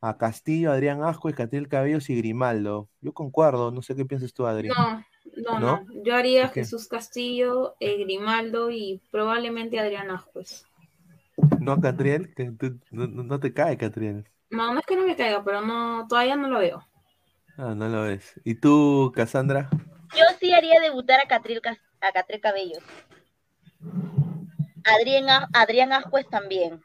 [0.00, 2.88] a Castillo, Adrián Asco, Catriel Cabellos y Grimaldo.
[3.00, 4.74] Yo concuerdo, no sé qué piensas tú, Adrián.
[4.76, 5.86] No, no, no.
[6.04, 10.64] Yo haría Jesús Castillo, eh, Grimaldo y probablemente Adrián Ascuez.
[11.60, 12.52] No a Catriel, que
[12.90, 14.24] no, te cae Catriel.
[14.50, 16.86] No, no es que no me caiga, pero no, todavía no lo veo.
[17.56, 18.40] Ah, no lo ves.
[18.44, 19.68] ¿Y tú, Cassandra?
[20.16, 21.60] Yo sí haría debutar a Catriel
[22.40, 22.82] Cabellos.
[24.84, 26.80] Adrián, Adrián Ascuez también.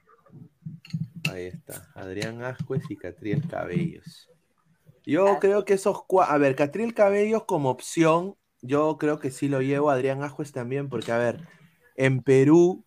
[1.34, 1.90] Ahí está.
[1.96, 4.30] Adrián Ascuez y Catriel Cabellos.
[5.04, 6.36] Yo creo que esos cuatro.
[6.36, 9.90] A ver, Catriel Cabellos como opción, yo creo que sí lo llevo.
[9.90, 11.40] Adrián Ascuez también, porque, a ver,
[11.96, 12.86] en Perú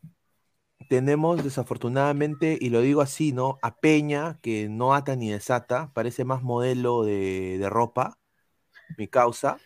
[0.88, 3.58] tenemos desafortunadamente, y lo digo así, ¿no?
[3.62, 8.16] A Peña, que no ata ni desata, parece más modelo de, ropa,
[8.96, 9.58] mi causa.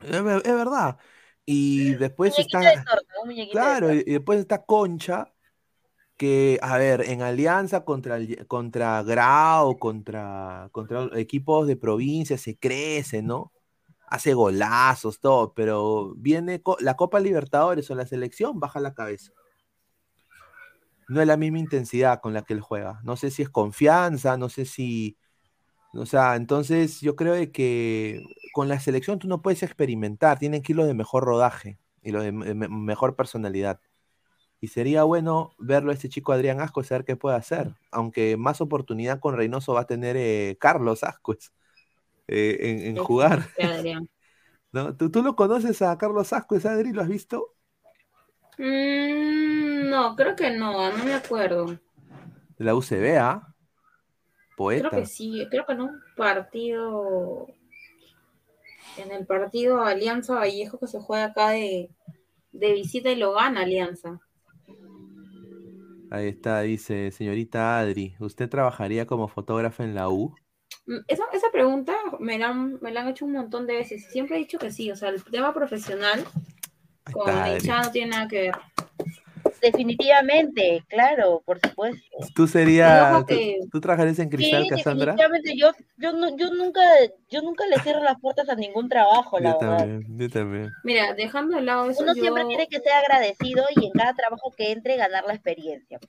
[0.00, 0.98] Es, verdad.
[1.44, 2.84] Y después está.
[3.50, 5.31] claro, y después está Concha,
[6.22, 8.16] que, a ver, en alianza contra,
[8.46, 13.50] contra Grau, contra, contra equipos de provincia, se crece, ¿no?
[14.06, 19.32] Hace golazos, todo, pero viene la Copa Libertadores o la selección, baja la cabeza.
[21.08, 23.00] No es la misma intensidad con la que él juega.
[23.02, 25.18] No sé si es confianza, no sé si.
[25.92, 28.22] O sea, entonces yo creo que
[28.52, 32.22] con la selección tú no puedes experimentar, tienen que ir de mejor rodaje y lo
[32.22, 33.80] de mejor personalidad.
[34.62, 37.74] Y sería bueno verlo a este chico Adrián Asco, saber qué puede hacer.
[37.90, 41.52] Aunque más oportunidad con Reynoso va a tener eh, Carlos Ascuez
[42.28, 43.42] eh, en, jugar.
[44.72, 44.96] ¿No?
[44.96, 46.92] ¿Tú, ¿Tú, lo conoces a Carlos Ascuez, Adri?
[46.92, 47.56] ¿Lo has visto?
[48.56, 51.66] Mm, no, creo que no, no me acuerdo.
[51.66, 53.52] De la UCB, ¿ah?
[54.56, 54.90] Poeta.
[54.90, 57.48] Creo que sí, creo que en un partido.
[58.96, 61.90] En el partido Alianza Vallejo que se juega acá de,
[62.52, 64.20] de visita y lo gana Alianza.
[66.12, 70.34] Ahí está, dice, señorita Adri, ¿usted trabajaría como fotógrafa en la U?
[70.84, 74.10] Mm, esa, esa pregunta me la, han, me la han hecho un montón de veces.
[74.10, 74.90] Siempre he dicho que sí.
[74.90, 76.22] O sea, el tema profesional
[77.10, 78.54] con la hinchada no tiene nada que ver.
[79.62, 82.02] Definitivamente, claro, por supuesto.
[82.34, 83.24] ¿Tú serías,
[83.70, 85.12] tú, trabajarías en Cristal, sí, Cassandra?
[85.12, 86.80] Definitivamente, yo, yo, yo, nunca,
[87.30, 89.78] yo nunca le cierro las puertas a ningún trabajo, la yo verdad.
[89.78, 90.72] También, yo también.
[90.82, 94.50] Mira, dejando de lado eso, Uno siempre tiene que ser agradecido y en cada trabajo
[94.50, 96.00] que entre ganar la experiencia.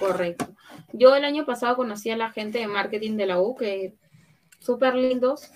[0.00, 0.48] Correcto.
[0.92, 3.94] Yo el año pasado conocí a la gente de marketing de la U, que
[4.58, 5.48] súper lindos,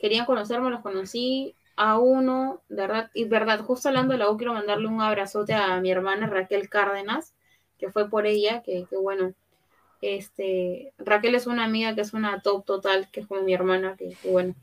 [0.00, 4.36] querían conocerme, los conocí, a uno, de verdad, y verdad, justo hablando de la U,
[4.36, 7.34] quiero mandarle un abrazote a mi hermana Raquel Cárdenas,
[7.78, 9.34] que fue por ella, que, bueno,
[10.00, 13.94] este, Raquel es una amiga que es una top total, que es como mi hermana,
[13.96, 14.54] que, bueno,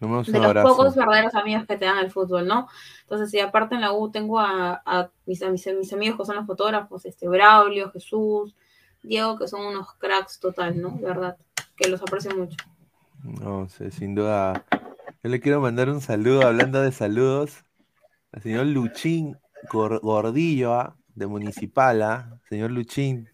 [0.00, 2.68] de los pocos verdaderos amigos que te dan el fútbol, ¿no?
[3.02, 7.06] Entonces, si aparte en la U tengo a, mis, mis, amigos que son los fotógrafos,
[7.06, 8.54] este, Braulio, Jesús,
[9.02, 10.90] Diego, que son unos cracks total, ¿no?
[10.90, 11.36] De verdad,
[11.76, 12.56] que los aprecio mucho.
[13.22, 14.64] No sé, sin duda
[15.22, 17.64] yo le quiero mandar un saludo, hablando de saludos,
[18.32, 19.38] al señor Luchín
[19.70, 20.96] Gordillo, ¿ah?
[21.14, 22.14] de Municipala.
[22.14, 22.40] ¿ah?
[22.48, 23.28] Señor Luchín,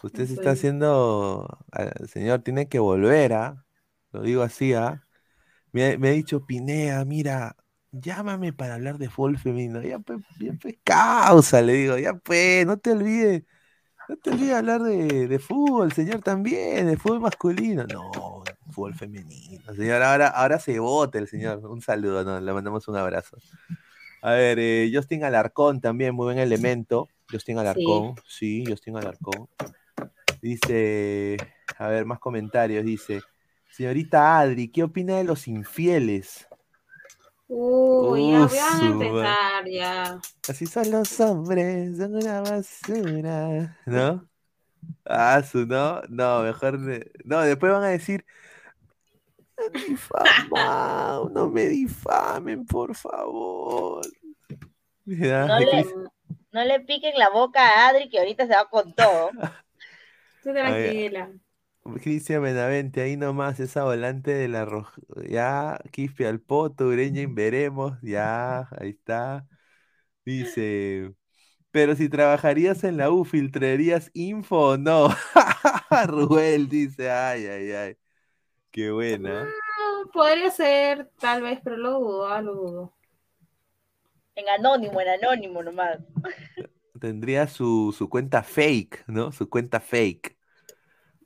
[0.00, 1.58] usted se está haciendo,
[2.06, 3.64] señor, tiene que volver, ¿ah?
[4.12, 5.04] Lo digo así, ¿ah?
[5.72, 7.56] Me, ha dicho Pinea, mira,
[7.90, 9.82] llámame para hablar de fútbol femenino.
[9.82, 13.42] Ya pues, ya pues, causa, le digo, ya pues, no te olvides,
[14.08, 17.84] no te olvides hablar de, de fútbol, señor, también, de fútbol masculino.
[17.86, 18.44] No,
[18.78, 19.74] fútbol femenino.
[19.74, 21.66] Señor, ahora, ahora se vota el señor.
[21.66, 22.40] Un saludo, ¿no?
[22.40, 23.36] le mandamos un abrazo.
[24.22, 27.08] A ver, eh, Justin Alarcón también, muy buen elemento.
[27.30, 28.64] Justin Alarcón, sí.
[28.66, 29.48] Justin Alarcón.
[30.40, 31.36] Dice,
[31.76, 32.84] a ver, más comentarios.
[32.84, 33.20] Dice,
[33.68, 36.46] señorita Adri, ¿qué opina de los infieles?
[37.48, 40.20] Uy, ya voy a empezar, ya.
[40.48, 44.28] Así son los hombres, son una basura, ¿no?
[45.04, 46.78] Ah, su, no, no, mejor.
[47.24, 48.24] No, después van a decir,
[49.74, 54.06] difamado, no me difamen, por favor.
[55.50, 55.96] No le, Cris-
[56.52, 59.36] no le piquen la boca a Adri, que ahorita se va con todo.
[60.42, 61.30] Tú tranquila.
[62.02, 65.00] Cristian Benavente, ahí nomás, esa volante de la roja.
[65.28, 67.98] Ya, Quispe al poto, Ureña veremos.
[68.02, 69.46] Ya, ahí está.
[70.24, 71.14] Dice,
[71.72, 75.10] pero si trabajarías en la U, ¿filtrarías info o no?
[76.08, 77.96] Rubel dice, ay, ay, ay.
[78.78, 79.42] Qué buena.
[79.42, 82.92] Ah, Podría ser, tal vez, pero lo dudo, ah, lo dudo.
[84.36, 85.98] En anónimo, en anónimo nomás.
[87.00, 89.32] Tendría su, su cuenta fake, ¿no?
[89.32, 90.38] Su cuenta fake.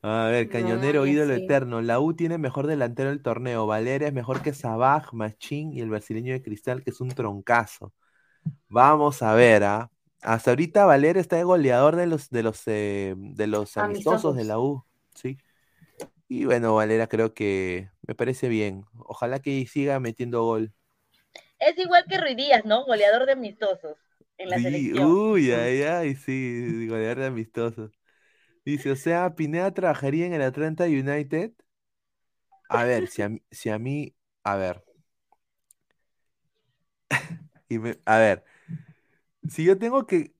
[0.01, 1.45] A ver, Cañonero, ídolo sí.
[1.45, 1.83] eterno.
[1.83, 3.67] La U tiene mejor delantero del torneo.
[3.67, 7.93] Valeria es mejor que Sabaj, Machín y el brasileño de Cristal, que es un troncazo.
[8.71, 9.91] Vamos a ver, ¿ah?
[10.23, 14.45] Hasta ahorita Valeria está de goleador de los, de los, eh, de los amistosos de
[14.45, 15.37] la U, ¿sí?
[16.35, 18.85] Y bueno, Valera creo que me parece bien.
[19.07, 20.73] Ojalá que siga metiendo gol.
[21.59, 22.85] Es igual que Ruiz Díaz, ¿no?
[22.85, 23.97] Goleador de amistosos
[24.37, 25.17] en la Sí, selección.
[25.33, 27.91] uy, ay, ay, sí, goleador de amistosos.
[28.65, 31.53] Dice, o sea, Pineda trabajaría en el Atlanta United.
[32.69, 34.15] A ver, si a mí, si a mí,
[34.45, 34.85] a ver.
[37.69, 38.45] Y me- a ver,
[39.49, 40.35] si yo tengo que,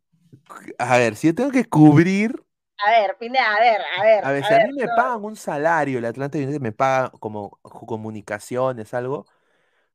[0.79, 2.43] a ver, si yo tengo que cubrir,
[2.85, 4.25] A ver, Pineda, a ver, a ver.
[4.25, 4.89] a ver, a si a mí me no.
[4.89, 9.27] pagan un salario, el Atlanta United me paga como co- comunicaciones, algo,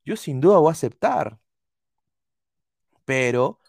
[0.06, 1.40] yo sin duda voy a aceptar.
[3.06, 3.60] Pero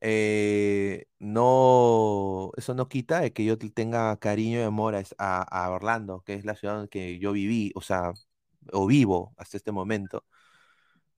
[0.00, 5.70] eh, no, eso no quita de que yo te- tenga cariño y amor a- a
[5.70, 8.12] Orlando, que es la ciudad en que yo viví, o sea,
[8.72, 10.24] o vivo hasta este momento,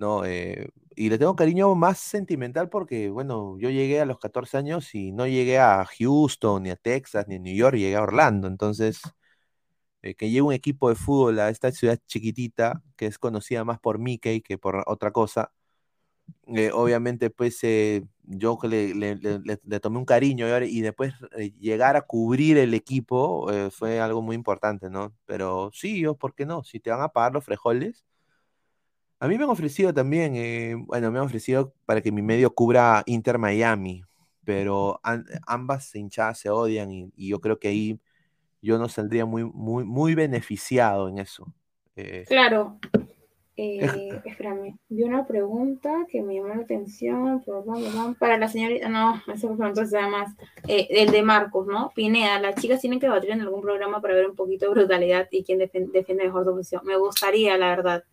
[0.00, 0.24] ¿no?
[0.26, 4.94] Eh, y le tengo cariño más sentimental porque, bueno, yo llegué a los 14 años
[4.96, 8.48] y no llegué a Houston, ni a Texas, ni a New York, llegué a Orlando,
[8.48, 9.00] entonces,
[10.02, 13.78] eh, que llegue un equipo de fútbol a esta ciudad chiquitita, que es conocida más
[13.80, 15.52] por Mickey que por otra cosa
[16.46, 21.14] eh, obviamente, pues eh, yo le, le- le- le- le tomé un cariño y, después
[21.60, 25.14] llegar a cubrir el equipo fue algo muy importante, ¿no?
[25.26, 26.62] Pero sí, yo, ¿por qué no?
[26.64, 28.04] Si te van a pagar los frejoles.
[29.20, 32.54] A mí me han ofrecido también, eh, bueno, me han ofrecido para que mi medio
[32.54, 34.02] cubra Inter Miami,
[34.44, 38.00] pero an- ambas hinchadas se odian y, y yo creo que ahí
[38.62, 41.54] yo no saldría muy, muy, muy beneficiado en eso.
[41.96, 42.78] Eh, Claro.
[43.56, 47.42] Eh, espérame, vi una pregunta que me llamó la atención.
[48.18, 50.36] Para la señorita, no, esa pregunta se llama más.
[50.68, 51.92] eh, el de Marcos, ¿no?
[51.94, 55.28] Pineda, las chicas tienen que debatir en algún programa para ver un poquito de brutalidad
[55.30, 56.82] y quién defiende mejor su posición.
[56.86, 58.04] Me gustaría, la verdad.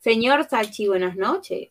[0.00, 1.70] Señor Sachi, buenas noches.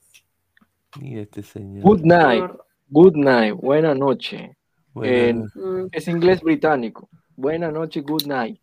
[1.01, 1.83] este señor.
[1.83, 2.51] Good night.
[2.89, 3.53] Good night.
[3.55, 4.55] Buena noche.
[4.93, 5.59] Buena En- noche.
[5.59, 5.87] Mm.
[5.91, 7.09] es inglés británico.
[7.35, 8.59] Buena noche, good night.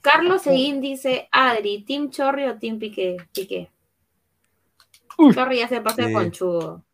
[0.00, 3.16] Carlos Seguín dice, Adri, ¿Team Chorri o Team Piqué?
[3.34, 3.68] Piqué.
[5.34, 6.12] Chorri ya se pasa Sí.
[6.12, 6.84] conchudo.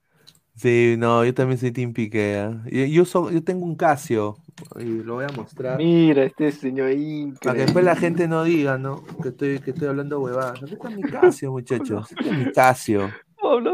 [0.55, 2.37] Sí, no, yo también soy Team Piqué.
[2.39, 2.63] ¿ah?
[2.71, 4.37] Yo, yo, so- yo tengo un Casio
[4.79, 5.79] y lo voy a mostrar.
[5.79, 7.63] Mira, este señor Para que increíble.
[7.65, 9.03] después la gente no diga, ¿no?
[9.23, 10.63] Que estoy, que estoy hablando huevadas.
[10.63, 12.11] Aquí está mi Casio, muchachos.
[12.13, 13.11] Este es mi Casio.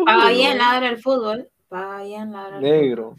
[0.06, 1.48] Paga bien ladra el fútbol.
[1.68, 2.70] Paga bien ladra el fútbol.
[2.80, 3.16] Negro.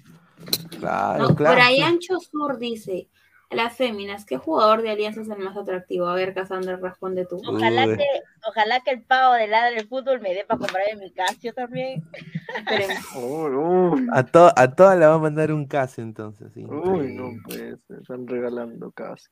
[0.80, 1.56] Claro, No, claro.
[1.62, 3.10] Brian Chosur dice,
[3.52, 6.08] las féminas, ¿qué jugador de Alianza es el más atractivo?
[6.08, 7.42] A ver, Cassandra, responde tú.
[7.48, 7.98] Ojalá Uy.
[7.98, 8.06] que,
[8.48, 12.04] ojalá que el pavo de ladra del fútbol me dé para comprarme mi Casio también.
[14.14, 16.52] A, to- a todas le va a mandar un Casio entonces.
[16.56, 19.30] Uy, no, pues, se están regalando casi.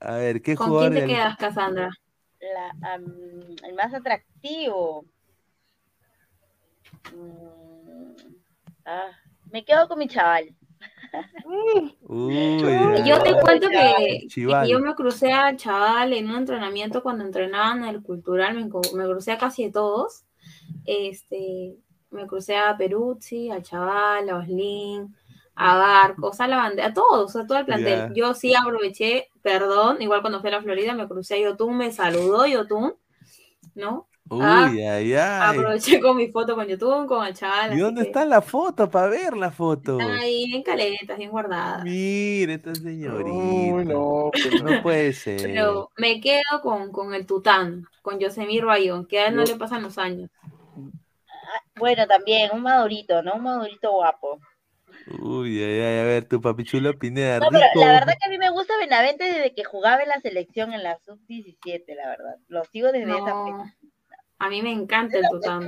[0.00, 1.90] A ver, ¿qué ¿Con jugador quién te del- quedas, Cassandra?
[2.40, 5.04] La, el más atractivo.
[7.14, 8.12] Mm,
[8.84, 9.10] ah,
[9.50, 10.54] me quedo con mi chaval.
[11.44, 17.84] Uy, Yo te cuento que, yo me crucé al chaval en un entrenamiento cuando entrenaban
[17.84, 20.24] en el cultural, me, me crucé a casi todos.
[20.84, 21.76] Este,
[22.10, 25.14] me crucé a Peruzzi, al chaval, a Oslin,
[25.54, 28.12] a Barcos, a la bandera, a todos, a todo el plantel.
[28.14, 31.92] Yo sí aproveché, perdón, igual cuando fui a la Florida me crucé a Yotun, me
[31.92, 32.94] saludó Yotun,
[33.74, 34.06] ¿no?
[34.28, 35.14] Uy, Ah, ay, ay.
[35.14, 37.76] Aproveché con mi foto con Yotun, con el chaval.
[37.76, 39.98] ¿Y dónde que está la foto para ver la foto?
[40.00, 41.84] Ahí bien caletas, bien guardadas.
[41.84, 43.30] Mire, esta señorita.
[43.30, 45.42] Uy, no, pues, No puede ser.
[45.42, 49.54] Pero me quedo con, con el Tután, con Yosemir Bayón, que a él no le
[49.56, 50.28] pasan los años.
[51.76, 53.34] Bueno, también, un madurito, ¿no?
[53.34, 54.40] Un madurito guapo.
[55.20, 58.38] Uy, ay, ay, a ver, tu papichulo Pineda, No, pero la verdad que a mí
[58.38, 62.36] me gusta Benavente desde que jugaba en la selección en la sub-17, la verdad.
[62.48, 63.76] Lo sigo desde esa No, fecha.
[64.38, 65.66] A mí me encanta el Tután.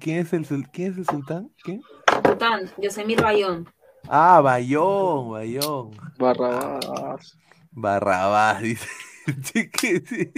[0.00, 1.50] ¿Quién es el, ¿Quién es el sultán?
[1.62, 1.82] ¿Quién?
[2.22, 3.68] Tután, Yosemir Bayón.
[4.08, 5.90] Ah, Bayón, Bayón.
[6.18, 7.38] Barrabás.
[7.70, 8.86] Barrabás, dice.
[9.44, 10.32] Sí, que sí.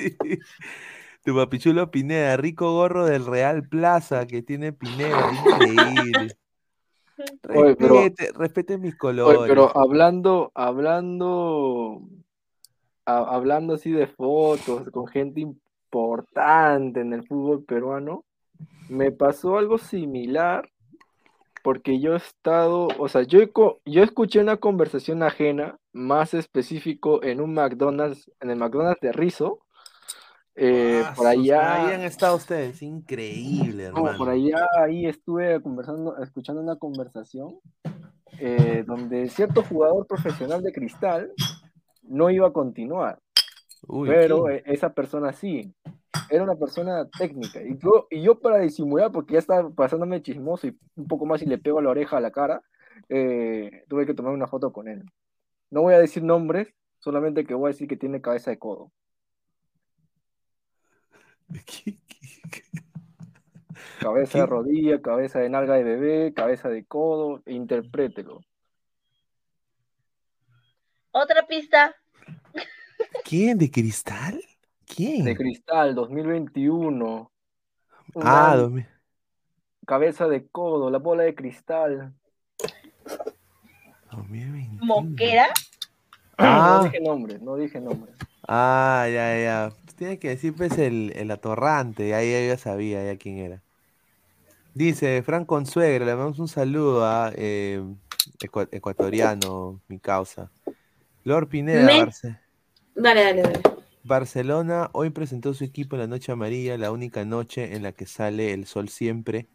[1.25, 6.37] Tu papichulo Pineda, rico gorro del Real Plaza que tiene Pineda, increíble.
[7.55, 9.39] Oye, pero- Respete, respete mis colores.
[9.39, 12.03] Oye, pero hablando, hablando,
[13.07, 15.47] a- hablando así de fotos con gente
[15.95, 18.25] importante en el fútbol peruano,
[18.89, 20.69] me pasó algo similar
[21.63, 23.39] porque yo he estado, o sea, yo,
[23.87, 29.61] yo escuché una conversación ajena, más específico en un McDonald's, en el McDonald's de Rizo,
[30.57, 31.87] eh, Ah, por allá.
[31.87, 34.19] Ahí han estado ustedes, increíble, No, hermano.
[34.19, 37.59] por allá ahí estuve conversando, escuchando una conversación
[38.39, 41.33] eh, donde cierto jugador profesional de cristal
[42.03, 43.19] no iba a continuar,
[43.87, 44.57] Uy, pero ¿quién?
[44.57, 45.75] eh, esa persona sí,
[46.31, 47.63] era una persona técnica.
[47.63, 51.43] Y yo, y yo para disimular, porque ya estaba pasándome chismoso y un poco más
[51.43, 52.63] y le pego la oreja a la cara,
[53.09, 55.05] eh, tuve que tomar una foto con él.
[55.71, 58.93] No voy a decir nombres, solamente que voy a decir que tiene cabeza de codo.
[64.01, 68.41] Cabeza de rodilla, cabeza de nalga de bebé, cabeza de codo, e interprételo.
[71.11, 71.95] Otra pista.
[73.25, 73.59] ¿Quién?
[73.59, 74.41] ¿De cristal?
[74.87, 75.25] ¿Quién?
[75.25, 77.31] De cristal, 2021.
[78.15, 78.87] Un Ah, año, 2000.
[79.87, 82.13] cabeza de codo, la bola de cristal.
[84.81, 85.47] ¿Mosquera?
[86.39, 86.79] Ah.
[86.83, 88.15] No dije nombres, no dije nombres.
[88.47, 89.73] Ah, ya, ya.
[89.97, 92.15] Tiene que decir, pues, el, el atorrante.
[92.15, 93.63] Ahí ya, ya sabía ya quién era.
[94.75, 97.81] Dice, Fran Consuegra, le mandamos un saludo a eh,
[98.41, 100.51] ecua- ecuatoriano, mi causa.
[101.23, 102.39] Lord Pineda, Me- Barce-
[102.95, 103.61] Dale, dale, dale.
[104.05, 108.07] Barcelona hoy presentó su equipo en la Noche Amarilla, la única noche en la que
[108.07, 109.49] sale el sol siempre.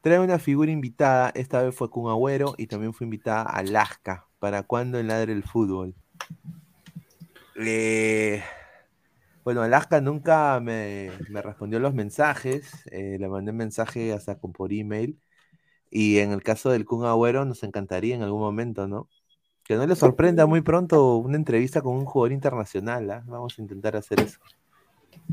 [0.00, 4.26] Trae una figura invitada, esta vez fue Kun Agüero y también fue invitada Alaska.
[4.38, 5.94] ¿Para cuándo en Ladre el Fútbol?
[7.56, 8.42] Eh,
[9.44, 15.18] bueno, Alaska nunca me, me respondió los mensajes, eh, le mandé mensaje hasta por email.
[15.90, 19.08] Y en el caso del Kun Agüero nos encantaría en algún momento, ¿no?
[19.64, 23.22] Que no le sorprenda muy pronto una entrevista con un jugador internacional, ¿ah?
[23.26, 24.40] Vamos a intentar hacer eso.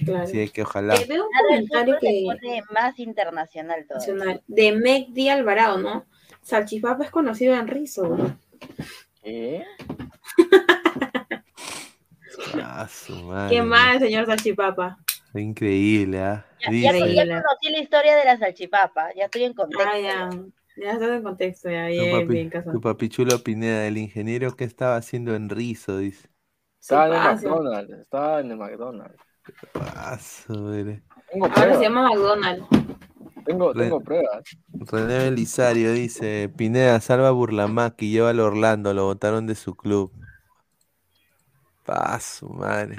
[0.06, 0.24] Claro.
[0.24, 0.96] Así que ojalá.
[0.96, 2.08] Eh, veo un comentario que...
[2.08, 4.14] se pone más internacional todavía.
[4.14, 5.32] nacional, de Meg D.
[5.32, 6.06] Alvarado, ¿no?
[6.42, 8.08] Salchipapa es conocido en Rizo.
[8.08, 8.38] ¿no?
[9.24, 9.64] ¿Eh?
[12.56, 14.98] Ah, su madre, ¿Qué más, señor Salchipapa?
[15.36, 16.46] Increíble, ¿ah?
[16.62, 19.90] Ya, Dice- ya, ya conocí la historia de la salchipapa, ya estoy en contexto.
[19.92, 20.30] Ah, ya.
[20.80, 21.88] Ya estás en contexto, ya.
[21.88, 25.98] Tu Bien, papi, bien, tu papi chulo Pineda, el ingeniero que estaba haciendo en Rizo,
[25.98, 26.30] dice.
[26.80, 27.50] Estaba en el pasa.
[27.50, 29.24] McDonald's, estaba en el McDonald's.
[30.20, 31.02] Su madre.
[31.32, 32.68] Tengo Ahora se pruebas, llama McDonald's.
[33.46, 34.44] tengo, Re- tengo pruebas.
[34.92, 40.12] René Belisario dice, Pineda, salva a Burlamaki, llévalo a Orlando, lo votaron de su club.
[41.86, 42.96] Pa, su madre.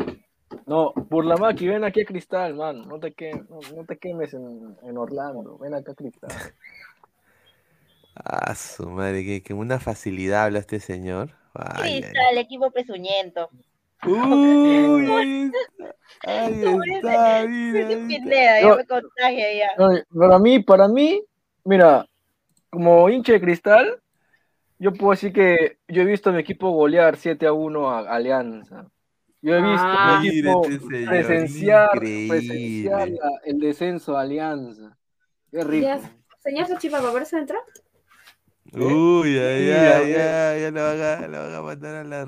[0.66, 2.86] No, Burlamaki, ven aquí a Cristal, man.
[2.86, 5.59] No te, que, no, no te quemes en, en Orlando.
[5.59, 6.31] Ven acá a Cristal.
[8.16, 11.31] Ah, su madre, que, que una facilidad habla este señor.
[11.55, 13.51] Ay, ay, Cristal, equipo pezuñento.
[14.07, 15.53] Uy,
[16.27, 17.37] ahí está, mira.
[17.41, 17.47] ahí
[18.11, 18.27] está.
[19.78, 19.93] No.
[19.93, 21.23] No, para mí, para mí,
[21.65, 22.07] mira,
[22.70, 24.01] como hincha de Cristal,
[24.78, 28.01] yo puedo decir que yo he visto a mi equipo golear 7 a 1 a
[28.15, 28.87] Alianza.
[29.43, 30.19] Yo he visto Ah.
[30.19, 34.97] a mi equipo este señor, presenciar, presenciar la- el descenso a Alianza.
[35.51, 35.87] Qué rico.
[35.87, 36.01] Ya,
[36.41, 37.61] señor Salchipapa, ¿parece entrar?
[38.74, 42.24] Uy, ay, ay, ay, ya lo van a, lo van a mandar a la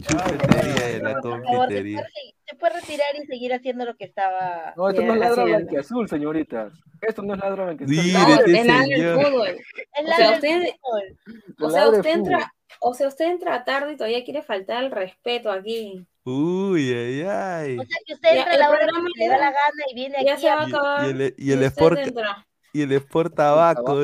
[0.00, 1.98] chupetería de la confitería.
[1.98, 4.72] puede, se puede retirar y seguir haciendo lo que estaba.
[4.76, 6.72] No, esto no es Ya, ladra blanquiazul, señoritas.
[7.00, 7.96] Esto no es ladra blanquiazul.
[7.96, 9.22] Mire, No, este es la del señor.
[9.26, 9.48] fútbol.
[9.48, 11.18] Es O la sea, del usted, fútbol.
[11.60, 14.90] o sea, Ladra usted entra, o sea, usted entra tarde y todavía quiere faltar el
[14.90, 16.06] respeto aquí.
[16.24, 17.78] Uy, ay, ay.
[17.78, 19.94] O sea que usted entra a la hora programa que le da la gana y
[19.94, 20.68] viene Ya aquí se va a a...
[20.68, 21.06] Y, acabar.
[21.06, 22.46] y el, y y el Sport, entra.
[22.72, 23.98] y el Sport Tabaco.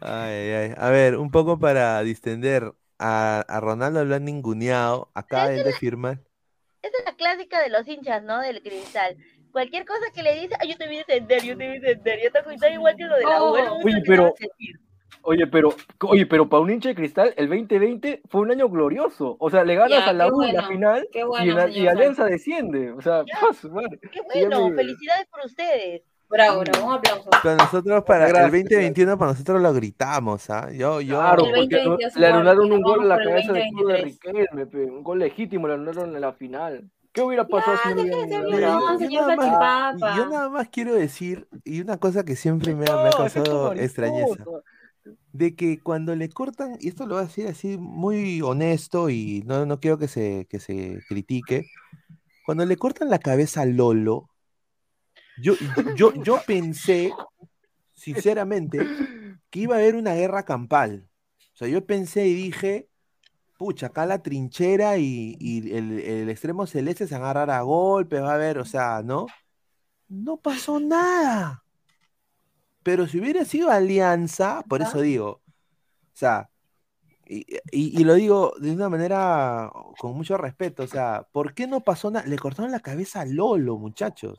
[0.00, 0.74] Ay, ay, ay.
[0.76, 2.72] A ver, un poco para distender.
[3.02, 5.10] A, a Ronaldo lo han ninguneado.
[5.14, 6.18] Acaba él de firmar.
[6.82, 8.40] Esa es la clásica de los hinchas, ¿no?
[8.40, 9.16] Del cristal.
[9.52, 12.30] Cualquier cosa que le dice, ay, yo te vi descender, yo te vi descender, yo
[12.30, 13.30] te cuidado igual que lo del Oh.
[13.30, 13.74] abuelo.
[13.82, 14.34] Oye, pero,
[15.22, 19.36] oye, pero, oye, pero para un hincha de cristal, el 2020 fue un año glorioso.
[19.40, 21.56] O sea, le ganas Ya, a la U en la bueno, final y, bueno, en
[21.56, 22.92] la- y Alianza desciende.
[22.92, 23.40] O sea, Ya.
[23.40, 23.98] pas, madre.
[24.12, 26.02] Qué bueno, me- felicidades por ustedes.
[26.30, 27.28] Bravo, bravo, un aplauso.
[27.30, 30.70] Para nosotros, para el Gracias, 2021, para nosotros lo gritamos, ¿ah?
[30.70, 31.18] Yo, yo.
[31.18, 34.04] Claro, El porque 2022 le anularon un gol a la cabeza del club de 2023.
[34.04, 36.88] Riquelme, pe, un gol legítimo, le anularon en la final.
[37.12, 41.80] ¿Qué hubiera pasado si no llorón, yo, nada más, yo nada más quiero decir, y
[41.80, 44.44] una cosa que siempre me ha, me causado extrañeza,
[45.32, 49.42] de que cuando le cortan, y esto lo voy a decir así muy honesto y
[49.44, 51.66] no, no quiero que se, que se critique,
[52.46, 54.30] cuando le cortan la cabeza a Lolo,
[55.42, 55.54] yo,
[55.96, 57.12] yo, yo pensé,
[57.94, 58.80] sinceramente,
[59.50, 61.08] que iba a haber una guerra campal.
[61.54, 62.88] O sea, yo pensé y dije,
[63.58, 68.32] pucha, acá la trinchera y, y el, el extremo celeste se agarrar a golpes, va
[68.32, 69.26] a haber, o sea, ¿no?
[70.08, 71.64] No pasó nada.
[72.82, 75.42] Pero si hubiera sido alianza, por eso digo, o
[76.14, 76.48] sea,
[77.26, 77.40] y,
[77.72, 81.80] y- y lo digo de una manera con mucho respeto, o sea, ¿por qué no
[81.82, 82.26] pasó nada?
[82.26, 84.38] Le cortaron la cabeza a Lolo, muchachos.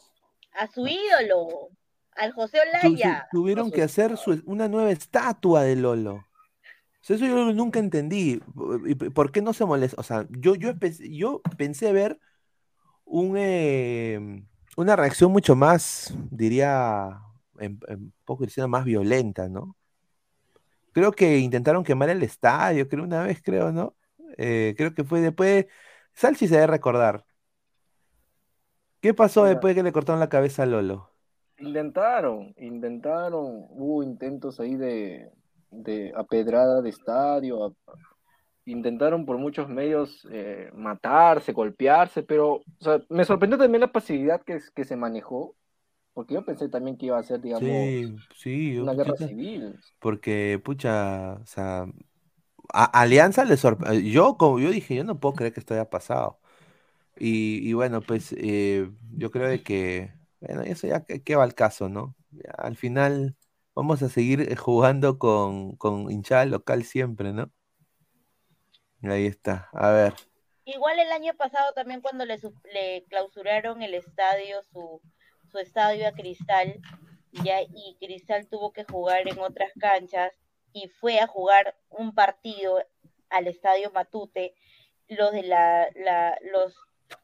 [0.53, 1.69] A su ídolo,
[2.15, 3.27] al José Olaya.
[3.29, 6.15] tu- tuvieron que hacer su- una nueva estatua de Lolo.
[6.15, 6.25] O
[7.03, 8.41] sea, eso yo nunca entendí.
[8.85, 9.99] ¿Y p- ¿Por qué no se molesta?
[10.01, 12.19] O sea, yo, yo, pensé, yo pensé ver
[13.05, 14.43] un, eh,
[14.77, 17.21] una reacción mucho más, diría,
[17.59, 19.77] en, un poco diciendo más violenta, ¿no?
[20.93, 23.95] Creo que intentaron quemar el estadio, creo una vez, creo, ¿no?
[24.37, 25.67] Eh, creo que fue después.
[26.13, 27.25] Salchi se debe recordar.
[29.01, 29.49] ¿Qué pasó Mira.
[29.49, 31.11] después que le cortaron la cabeza a Lolo?
[31.59, 35.31] Intentaron, intentaron, hubo intentos ahí de,
[35.69, 37.73] de apedrada de estadio, a-
[38.65, 44.41] intentaron por muchos medios eh, matarse, golpearse, pero o sea, me sorprendió también la pasividad
[44.43, 45.55] que, que se manejó,
[46.13, 49.79] porque yo pensé también que iba a ser, digamos, Sí, sí, una guerra yo- civil.
[49.99, 51.85] Porque, pucha, o sea,
[52.73, 54.01] a Alianza le sorprendió.
[54.11, 56.40] Yo, como yo dije, yo no puedo creer que esto haya pasado.
[57.23, 61.87] Y, y bueno, pues eh, yo creo que, bueno, eso ya que, va al caso,
[61.87, 62.15] ¿no?
[62.57, 63.35] Al final
[63.75, 67.51] vamos a seguir eh, jugando con, con hinchada local siempre, ¿no?
[69.03, 69.69] Ahí está.
[69.73, 70.15] A ver.
[70.65, 72.39] Igual el año pasado también cuando le,
[72.73, 74.99] le clausuraron el estadio, su,
[75.51, 76.79] su estadio a Cristal,
[77.43, 80.33] ya, y Cristal tuvo que jugar en otras canchas
[80.73, 82.83] y fue a jugar un partido
[83.29, 84.55] al estadio Matute,
[85.07, 86.75] los de la, la, los,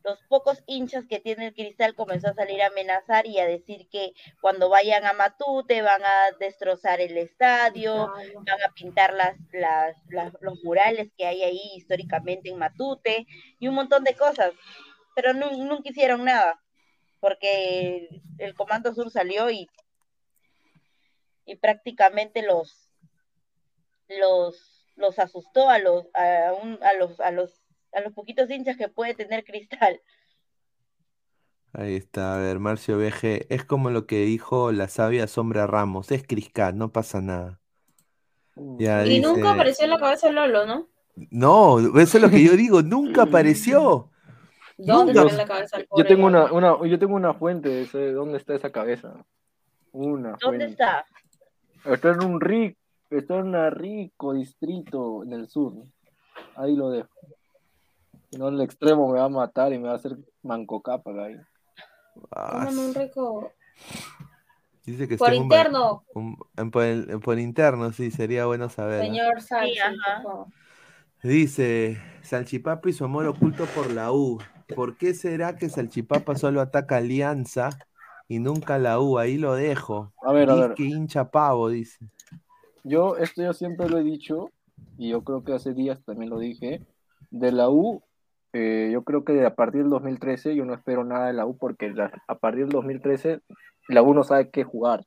[0.03, 3.88] los pocos hinchas que tiene el Cristal comenzó a salir a amenazar y a decir
[3.89, 8.07] que cuando vayan a Matute van a destrozar el estadio,
[8.45, 13.26] van a pintar las, las, las- los murales que hay ahí históricamente en Matute
[13.59, 14.51] y un montón de cosas,
[15.15, 16.61] pero nu- nunca hicieron nada,
[17.19, 18.07] porque
[18.38, 19.68] el Comando Sur salió y,
[21.45, 22.91] y prácticamente los,
[24.09, 27.51] los, los asustó a los, a, un- a los, a los,
[27.93, 29.99] a los poquitos hinchas que puede tener Cristal.
[31.73, 36.11] Ahí está, a ver, Marcio VG, es como lo que dijo la sabia Sombra Ramos,
[36.11, 37.59] es Criscat, no pasa nada.
[38.55, 40.88] Ya Y nunca apareció en la cabeza de Lolo, ¿no?
[41.31, 44.09] no, eso es lo que yo digo, nunca apareció.
[44.77, 45.35] ¿Dónde Nunca.
[45.35, 46.55] la cabeza del Yo pobre tengo Lolo?
[46.55, 49.26] una, una, yo tengo una fuente de ese- dónde está esa cabeza.
[49.91, 50.65] Una ¿Dónde fuente.
[50.65, 51.05] está?
[51.85, 55.73] Está en un rico, está en un rico distrito en el sur.
[56.55, 57.09] Ahí lo dejo.
[58.30, 61.12] Si no, el extremo me va a matar y me va a hacer manco capa
[61.26, 61.36] ahí.
[62.32, 63.52] Ah, un rico.
[64.86, 66.04] Dice que Por un interno.
[66.14, 69.02] un- en- por, el- por interno, sí, sería bueno saber.
[69.02, 69.06] ¿ah?
[69.06, 69.74] Señor Salsi,
[71.22, 71.28] Sí.
[71.28, 74.40] Dice, Salchipapa y su amor oculto por la U.
[74.76, 77.70] ¿Por qué será que Salchipapa solo ataca Alianza
[78.28, 79.18] y nunca la U?
[79.18, 80.14] Ahí lo dejo.
[80.22, 80.74] A ver, a ver.
[80.76, 82.10] que hincha pavo, dice.
[82.84, 84.52] Yo, esto yo siempre lo he dicho,
[84.98, 86.86] y yo creo que hace días también lo dije,
[87.32, 88.02] de la U,
[88.53, 91.57] eh, yo creo que a partir del 2013 yo no espero nada de la U
[91.57, 91.94] porque
[92.28, 93.41] a partir del 2013
[93.90, 95.06] la U no sabe qué jugar.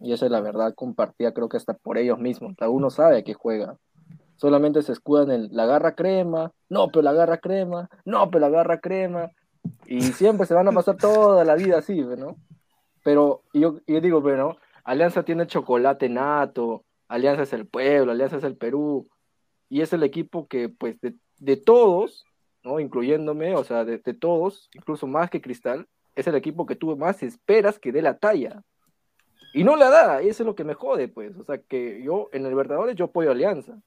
[0.00, 2.54] Y esa es la verdad compartida, creo que hasta por ellos mismos.
[2.58, 3.76] La U no sabe a qué juega.
[4.36, 8.50] Solamente se escudan en la garra crema, no, pero la garra crema, no, pero la
[8.50, 9.30] garra crema.
[9.86, 12.36] Y siempre se van a pasar toda la vida así, ¿no?
[13.02, 18.44] Pero yo, yo digo, pero Alianza tiene chocolate nato, Alianza es el pueblo, Alianza es
[18.44, 19.08] el Perú,
[19.68, 22.24] y es el equipo que, pues, de, de todos,
[22.66, 22.80] ¿no?
[22.80, 25.86] Incluyéndome, o sea, de, todos, incluso más que Cristal,
[26.16, 28.62] es el equipo que tú más esperas que dé la talla.
[29.54, 31.36] Y no la da, y eso es lo que me jode, pues.
[31.36, 33.78] O sea, que yo en el Libertadores yo apoyo Alianza.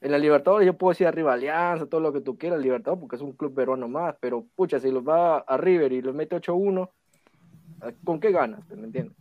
[0.00, 3.16] En la Libertadores yo puedo decir arriba Alianza, todo lo que tú quieras, Libertadores, porque
[3.16, 6.36] es un club peruano más, pero pucha, si los va a River y los mete
[6.36, 6.88] 8-1,
[8.04, 8.60] ¿con qué ganas?
[8.70, 9.16] ¿Me entiendes?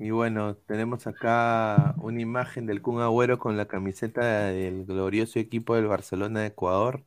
[0.00, 5.74] Y bueno, tenemos acá una imagen del Kun Agüero con la camiseta del glorioso equipo
[5.74, 7.04] del Barcelona de Ecuador,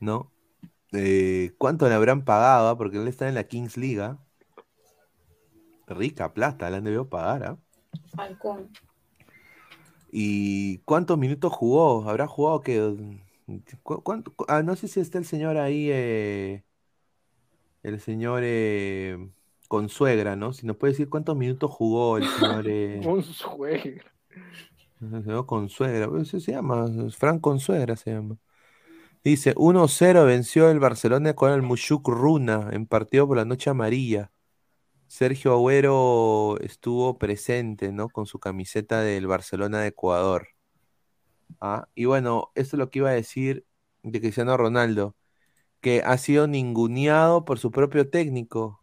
[0.00, 0.32] ¿no?
[0.92, 2.70] Eh, ¿cuánto le habrán pagado?
[2.70, 2.78] ah?
[2.78, 4.18] Porque él está en la Kings Liga.
[5.88, 7.58] Rica plata, le han debido pagar, ¿ah?
[8.16, 8.70] Falcón.
[10.10, 12.08] ¿Y cuántos minutos jugó?
[12.08, 12.96] ¿Habrá jugado que
[14.48, 16.64] ah, no sé si está el señor ahí, eh,
[17.82, 19.18] el señor eh,
[19.70, 20.52] Consuegra, ¿no?
[20.52, 24.04] Si nos puede decir cuántos minutos jugó el señor, eh, Consuegra.
[25.00, 26.86] el señor Consuegra, pues, eso se llama,
[27.16, 28.36] Fran Consuegra se llama.
[29.24, 34.32] Dice, 1-0 venció el Barcelona con el Mushuk Runa en partido por la noche amarilla.
[35.08, 38.08] Sergio Agüero estuvo presente, ¿no?
[38.10, 40.48] Con su camiseta del Barcelona de Ecuador.
[41.60, 43.66] Ah, y bueno, esto es lo que iba a decir
[44.02, 45.16] de Cristiano Ronaldo,
[45.80, 48.79] que ha sido ninguneado por su propio técnico.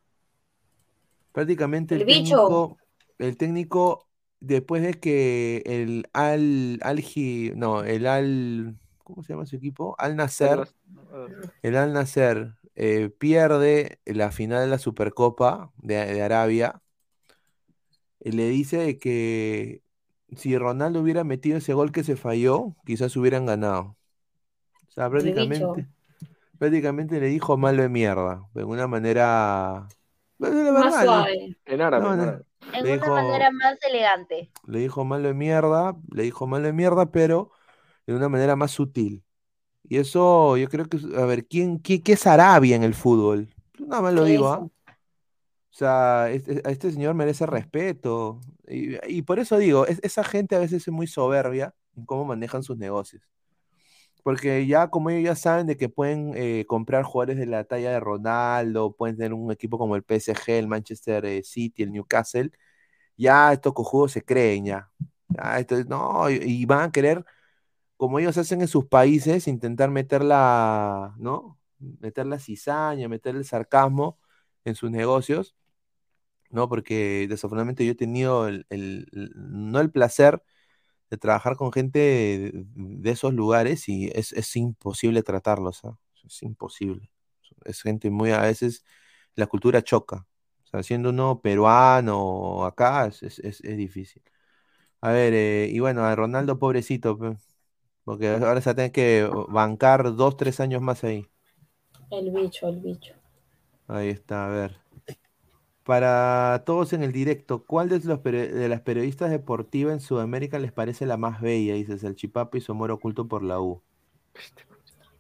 [1.32, 2.48] Prácticamente el, El bicho.
[2.48, 2.78] técnico,
[3.20, 4.08] el técnico,
[4.40, 9.96] después de que el Al, Al Hi- no, el Al, ¿cómo se llama su equipo?
[10.00, 10.68] Al Nasser,
[11.62, 16.82] el Al Nasser eh, pierde la final de la Supercopa de, de Arabia.
[18.20, 19.84] y le dice que
[20.36, 23.98] si Ronaldo hubiera metido ese gol que se falló, quizás hubieran ganado.
[24.90, 25.88] O sea, prácticamente,
[26.60, 29.94] prácticamente le dijo malo de mierda, de una manera,
[30.40, 31.58] Más suave.
[31.66, 32.24] En árabe, No, en no.
[32.24, 32.44] árabe.
[32.74, 34.52] En Le una dijo- manera más elegante.
[34.66, 37.52] le dijo malo de mierda, le dijo malo de mierda, pero
[38.06, 39.24] de una manera más sutil.
[39.90, 43.48] Y eso yo creo que, a ver, ¿quién, qué, qué es Arabia en el fútbol?
[43.80, 44.60] Nada más lo digo, ¿ah?
[44.60, 44.72] O
[45.78, 48.42] sea, este- a este señor merece respeto.
[48.68, 52.26] Y, y por eso digo, es- esa gente a veces es muy soberbia en cómo
[52.26, 53.24] manejan sus negocios.
[54.24, 57.92] Porque ya como ellos ya saben de que pueden eh, comprar jugadores de la talla
[57.92, 62.52] de Ronaldo, pueden tener un equipo como el PSG, el Manchester eh, City, el Newcastle,
[63.18, 64.92] ya estos cojudos se creen ya.
[65.30, 67.26] Ya, esto- no, y, van a querer,
[67.98, 71.60] como ellos hacen en sus países, intentar meter la, ¿no?
[71.80, 74.20] Meter la cizaña, meter el sarcasmo
[74.66, 75.56] en sus negocios,
[76.50, 76.70] ¿no?
[76.70, 80.42] Porque desafortunadamente yo he tenido el- el- no el placer
[81.10, 85.98] de trabajar con gente de, de esos lugares y es, es imposible tratarlos, ¿ah?
[86.26, 87.10] Es imposible.
[87.66, 88.86] Es gente muy, a veces
[89.36, 90.28] la cultura choca.
[90.66, 94.22] O sea, siendo uno peruano acá es, es- es- difícil.
[95.02, 97.18] A ver, eh, y bueno, a Ronaldo pobrecito,
[98.04, 101.28] porque ahora se tener que bancar dos, tres años más ahí.
[102.12, 103.14] El bicho, el bicho.
[103.88, 104.78] Ahí está, a ver.
[105.88, 110.60] Para todos en el directo, ¿cuál de, los peri- de las periodistas deportivas en Sudamérica
[110.60, 111.76] les parece la más bella?
[111.76, 113.82] Dices, el Chipapo y su amor oculto por la U.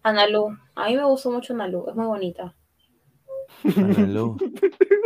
[0.03, 0.57] Analu.
[0.75, 1.85] A mí me gustó mucho Analu.
[1.87, 2.53] Es muy bonita.
[3.77, 4.37] Analu.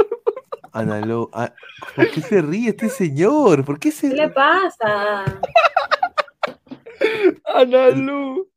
[0.74, 1.30] Analu.
[1.32, 1.54] ah,
[1.96, 3.64] ¿Por qué se ríe este señor?
[3.64, 5.26] ¿Por qué se ¿Qué le pasa?
[7.46, 8.48] Analu.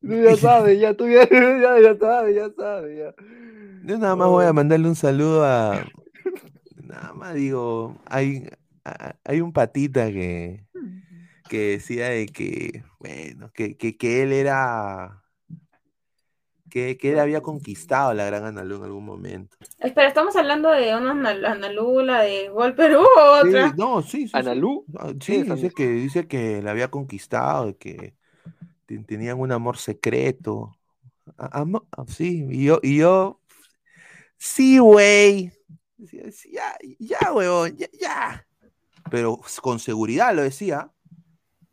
[0.00, 3.14] Tú ya sabes, ya, tú ya, ya, ya sabes, ya sabes, ya.
[3.88, 5.82] Yo nada más voy a mandarle un saludo a.
[6.84, 8.46] Nada más digo, hay,
[8.84, 10.66] a- hay un patita que,
[11.48, 15.24] que decía de que, bueno, que, que, que él era.
[16.68, 19.56] Que, que él había conquistado la gran Analu en algún momento.
[19.78, 23.72] Espera, ¿estamos hablando de una Anal- Analu, la de Gol Perú o Sí, otra?
[23.74, 24.28] no, sí, sí.
[24.28, 24.36] sí.
[24.36, 24.84] ¿Analu?
[24.98, 28.14] Ah, ¿Quién Sí, es dice que, dice que la había conquistado, que
[28.84, 30.76] te- tenían un amor secreto.
[31.38, 31.64] Ah,
[32.06, 33.40] sí, y yo, y yo,
[34.38, 35.52] sí, güey.
[35.96, 38.46] Decía, "Sí, Ya, ya, huevón, ya, ya.
[39.10, 40.92] Pero con seguridad lo decía.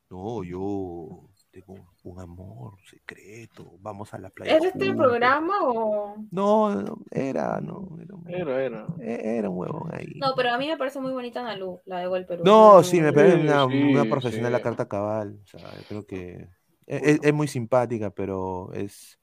[0.09, 3.77] No, yo tengo un amor secreto.
[3.79, 4.53] Vamos a la playa.
[4.57, 4.97] ¿Es este juntos".
[4.97, 6.15] programa o...?
[6.31, 8.87] No, no, era, no, era un, Era, era.
[8.99, 10.19] e- era un huevón ahí.
[10.19, 12.43] No, pero a mí me parece muy bonita Analu, la de Gol Perú.
[12.45, 14.63] No, sí, me parece Sí, una, sí, una profesional a sí.
[14.63, 15.39] carta cabal.
[15.43, 16.47] O sea, yo creo que
[16.87, 19.19] es, es muy simpática, pero es.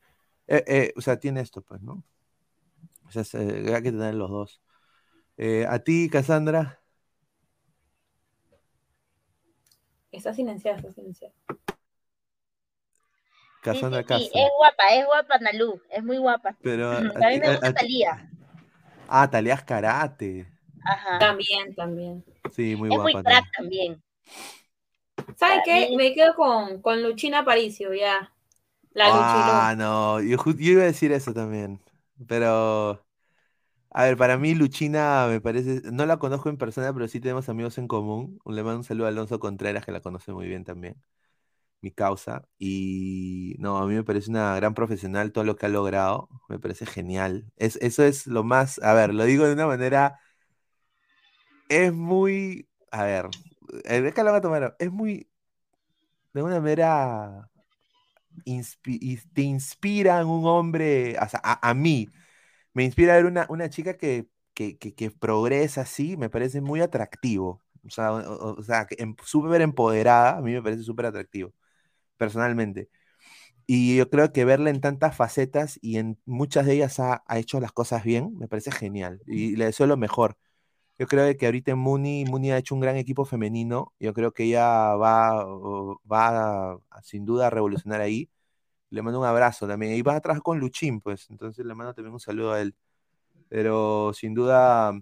[0.47, 2.05] eh, eh, o sea, tiene esto, pues, ¿no?
[3.16, 4.62] O sea, es, eh, hay que tener los dos.
[5.36, 6.80] Eh, a ti, Cassandra,
[10.10, 11.34] Está silenciada, está silenciada.
[11.48, 11.55] Sí,
[13.62, 14.40] sí, Cassandra sí, Castro.
[14.40, 16.56] es guapa, es guapa Analu, es muy guapa.
[16.62, 18.30] Pero a, mí me gusta a Talía.
[19.09, 20.47] Ah, Talías Karate.
[20.84, 21.18] Ajá.
[21.18, 22.24] También, también.
[22.51, 23.22] Sí, muy es muy guapa.
[23.22, 24.02] crack también.
[25.16, 25.36] también.
[25.36, 25.89] ¿Sabes Para qué?
[25.90, 28.32] mí- Me quedo con, con Luchina Aparicio, ya.
[28.94, 31.80] La Ah, no, yo, yo iba a decir eso también.
[32.28, 33.05] Pero,
[33.90, 37.48] a ver, para mí Luchina me parece, no la conozco en persona, pero sí tenemos
[37.48, 38.40] amigos en común.
[38.47, 40.97] Le mando un saludo a Alonso Contreras, que la conoce muy bien también,
[41.82, 42.48] mi causa.
[42.59, 46.28] Y no, a mí me parece una gran profesional todo lo que ha logrado.
[46.48, 47.52] Me parece genial.
[47.56, 50.20] Es, eso es lo más, a ver, lo digo de una manera,
[51.68, 53.28] es muy, a ver,
[53.84, 55.28] déjalo va a tomar, es muy,
[56.32, 57.51] de una manera
[58.45, 62.09] inspi- te inspira en un hombre, o sea, a, mí,
[62.75, 66.81] me inspira ver una, una chica que, que, que, que progresa así, me parece muy
[66.81, 67.63] atractivo.
[67.87, 71.53] O sea, o, sea, que em- súper empoderada, a mí me parece súper atractivo,
[72.19, 72.91] personalmente.
[73.67, 77.39] Y yo creo que verla en tantas facetas y en muchas de ellas ha, ha
[77.39, 79.21] hecho las cosas bien, me parece genial.
[79.27, 80.37] Y le deseo lo mejor.
[80.98, 83.93] Yo creo que ahorita Muni, Muni ha hecho un gran equipo femenino.
[83.98, 88.31] Yo creo que ella va, va a- sin duda a revolucionar ahí.
[88.90, 89.94] Le mando un abrazo también.
[89.94, 91.31] Y vas a trabajar con Luchín, pues.
[91.31, 92.74] Entonces le mando también un saludo a él.
[93.48, 94.93] Pero sin duda,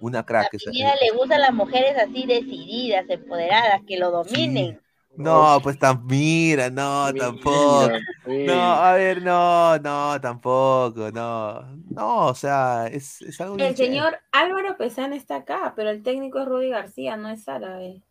[0.00, 0.50] una crack.
[0.58, 4.81] Pineda le gustan las mujeres así decididas, empoderadas, que lo dominen.
[5.14, 7.98] No, pues tan, mira, no, tampoco.
[8.22, 8.42] pues.
[8.42, 11.76] No, a ver, no, no, tampoco, no.
[11.90, 13.76] No, o sea, es, es algo El chévere.
[13.76, 18.02] señor Álvaro Pesán está acá, pero el técnico es Rudy García, no es árabe.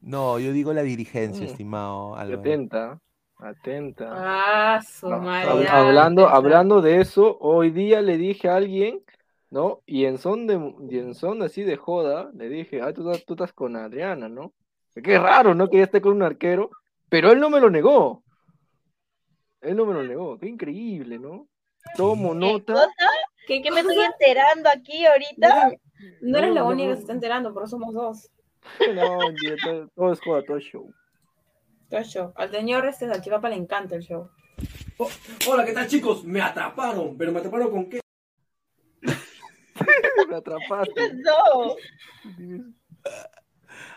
[0.00, 1.46] No, yo digo la dirigencia, Mm.
[1.46, 2.40] estimado Álvaro.
[2.40, 3.00] Atenta,
[3.38, 4.12] atenta.
[4.12, 5.68] Ah, su madre.
[5.68, 9.02] hablando, hablando de eso, hoy día le dije a alguien,
[9.50, 9.82] ¿no?
[9.86, 10.54] Y en son de,
[10.90, 14.52] y en son así de joda, le dije, ah, tú estás con Adriana, ¿no?
[15.02, 15.68] Qué raro, ¿no?
[15.68, 16.70] Que ella esté con un arquero,
[17.08, 18.22] pero él no me lo negó.
[19.60, 21.48] Él no me lo negó, qué increíble, ¿no?
[21.96, 22.72] Tomo nota.
[22.72, 22.88] ¿Cosa?
[23.46, 25.72] ¿Qué, qué me estoy enterando aquí ahorita?
[26.20, 26.90] No eres No, la no, única no.
[26.90, 28.30] que se está enterando, pero somos dos.
[28.94, 29.18] No,
[29.64, 30.92] todo, todo es joda, todo es show.
[31.88, 32.32] Todo es show.
[32.34, 34.28] Al señor este Salchipapa le encanta el show.
[35.48, 36.24] Hola, ¿qué tal chicos?
[36.24, 38.00] Me atraparon, pero me atraparon con qué?
[40.28, 41.14] me atrapaste.
[41.14, 41.76] No.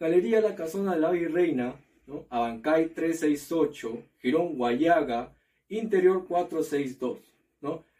[0.00, 1.76] Galería La Casona de la Virreina,
[2.08, 2.26] ¿no?
[2.30, 5.36] Abancay 368, Girón Guayaga,
[5.68, 7.35] Interior 462, ¿no?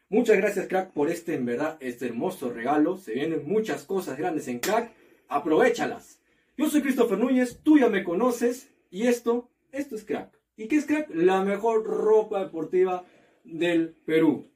[0.08, 2.96] Muchas gracias, crack, por este, en verdad, este hermoso regalo.
[2.96, 4.92] Se vienen muchas cosas grandes en crack.
[5.28, 6.20] Aprovechalas.
[6.56, 8.70] Yo soy Christopher Núñez, tú ya me conoces.
[8.90, 10.38] Y esto, esto es crack.
[10.56, 11.08] ¿Y qué es crack?
[11.12, 13.04] La mejor ropa deportiva
[13.42, 14.48] del Perú.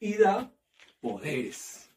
[0.00, 0.50] Y da
[1.00, 1.88] poderes.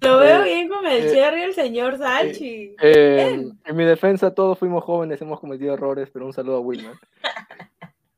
[0.00, 2.76] Lo veo Eh, bien con el eh, cherry el señor Salchi.
[2.80, 6.94] Eh, en mi defensa todos fuimos jóvenes, hemos cometido errores, pero un saludo a Wilmer.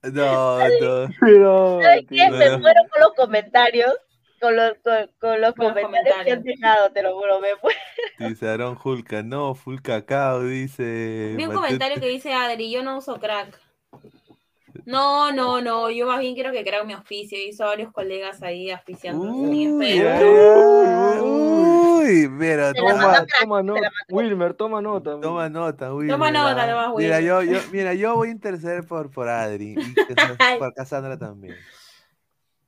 [0.02, 1.08] No, no.
[1.20, 2.30] Pero, ¿Sabes qué?
[2.30, 2.58] Me Bueno.
[2.60, 3.94] muero con los comentarios.
[4.40, 7.48] Con los, con, con los Con los comentarios que han dejado, te lo juro, me
[7.60, 7.78] muero.
[8.20, 11.34] Dice Aaron Julca, no, full cacao, dice.
[11.36, 13.58] Vi un comentario que dice Adri, yo no uso crack.
[14.84, 16.92] No, no, no, yo más bien quiero que crack mi
[17.44, 19.26] visto a varios colegas ahí auspiciando.
[19.52, 21.67] Espero.
[21.98, 23.90] Uy, mira, toma, toma nota.
[24.08, 25.20] Wilmer, toma nota.
[25.20, 26.08] toma nota, Will.
[26.08, 26.42] Toma mira.
[26.42, 27.04] nota nomás, Will.
[27.06, 31.56] Mira, yo, yo, mira, yo voy a interceder por, por Adri y por Cassandra también.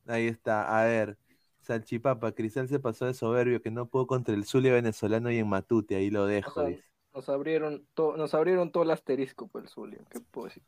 [0.07, 1.17] Ahí está, a ver.
[1.61, 5.49] Salchipapa, Cristal se pasó de soberbio que no pudo contra el Zulia venezolano y en
[5.49, 6.51] Matute, ahí lo dejo.
[6.51, 6.85] O sea, dice.
[7.15, 9.99] Nos abrieron, to- nos abrieron todo el asterisco por el Zulia.
[10.11, 10.63] ¿Qué puedo decir?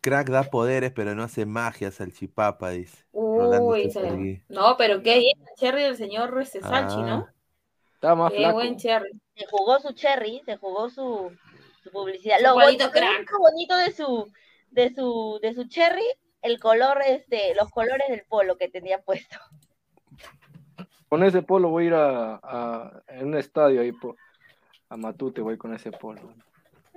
[0.00, 3.04] Crack da poderes, pero no hace magia, Salchipapa, dice.
[3.12, 7.28] Uy, se- no, pero qué bien, el cherry del señor este Salchi, ¿no?
[8.04, 8.54] Estaba más Qué flaco.
[8.54, 9.10] buen cherry.
[9.34, 11.34] Se jugó su cherry, se jugó su,
[11.82, 12.36] su publicidad.
[12.36, 13.30] Su Lo bonito, crack.
[13.30, 14.30] lo bonito de su,
[14.70, 16.04] de su, de su cherry,
[16.42, 19.38] el color, este, los colores del polo que tenía puesto.
[21.08, 24.16] Con ese polo voy a ir a, a- en un estadio ahí po-
[24.90, 26.34] a Matute, voy con ese polo.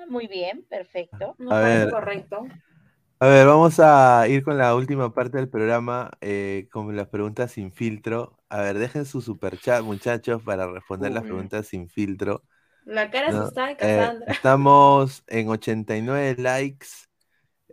[0.10, 1.36] Muy bien, perfecto.
[1.38, 1.90] Me A ver.
[1.90, 2.46] correcto.
[3.20, 7.52] A ver, vamos a ir con la última parte del programa, eh, con las preguntas
[7.52, 8.38] sin filtro.
[8.50, 12.44] A ver, dejen su superchat, muchachos, para responder las preguntas sin filtro.
[12.86, 13.30] La cara ¿no?
[13.30, 16.88] asustada de Eh, estamos en 89 likes.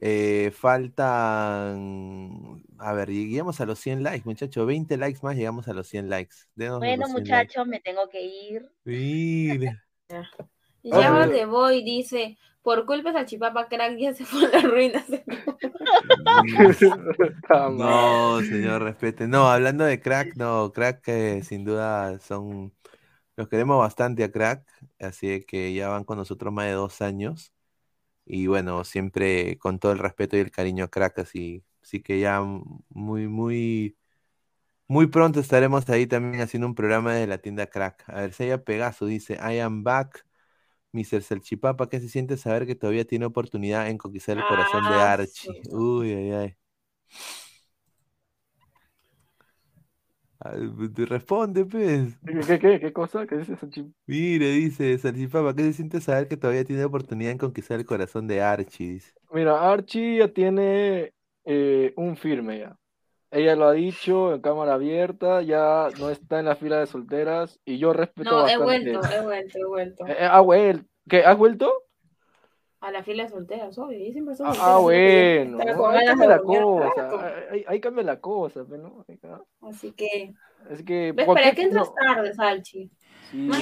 [0.00, 2.62] eh, faltan.
[2.78, 4.66] A ver, lleguemos a los 100 likes, muchachos.
[4.66, 6.34] 20 likes más, llegamos a los 100 likes.
[6.56, 8.66] Denos Bueno, los 100 muchachos, me tengo que ir.
[10.84, 14.64] Llama Ah, de Boy dice, por culpa de Salchipapa crack ya se fue a las
[14.64, 15.04] ruinas.
[17.48, 19.28] No, señor, respete.
[19.28, 22.74] No, hablando de crack, no, crack eh, sin duda son,
[23.36, 24.66] los queremos bastante a crack,
[24.98, 27.52] así que ya van con nosotros más de dos años.
[28.24, 32.18] Y bueno, siempre con todo el respeto y el cariño a crack, así, así que
[32.20, 32.42] ya
[32.88, 33.98] muy, muy,
[34.88, 38.04] muy pronto estaremos ahí también haciendo un programa de la tienda crack.
[38.08, 40.24] A ver, Seiya Pegaso dice, I am back.
[40.94, 41.22] Mr.
[41.22, 45.12] Salchipapa, ¿qué se siente saber que todavía tiene oportunidad en conquistar el corazón de Ah,
[45.12, 45.62] Archie?
[45.70, 46.56] Uy, ay, ay.
[50.40, 50.54] Ah,
[50.94, 52.16] te Responde, pues.
[52.24, 53.26] ¿Qué, qué, qué, qué cosa?
[53.26, 53.92] ¿Qué dice Sanchi?
[54.06, 58.26] Mire, dice Salchipapa, ¿qué se siente saber que todavía tiene oportunidad en conquistar el corazón
[58.28, 58.92] de Archie?
[58.94, 59.12] Dice.
[59.32, 61.12] Mira, Archie ya tiene
[61.44, 62.76] eh, un firme ya.
[63.34, 67.58] Ella lo ha dicho en cámara abierta, ya no está en la fila de solteras
[67.64, 68.92] y yo respeto No, he bastante.
[68.92, 70.06] vuelto, he vuelto, he vuelto.
[70.06, 71.24] Eh, eh, ah, vuel- ¿Qué?
[71.24, 71.82] ¿Has vuelto?
[72.80, 73.98] A la fila de solteras, obvio.
[74.12, 75.58] Siempre soy Ah, ah, bueno,
[75.88, 77.20] ahí cambia la cosa, rato.
[77.50, 79.04] ahí, ahí cambia la cosa, no.
[79.62, 80.32] Así que.
[80.70, 81.10] Es que.
[81.12, 81.26] ¿Ves?
[81.26, 81.94] ¿por ¿Para qué entras no?
[81.94, 82.88] tarde, Salchi?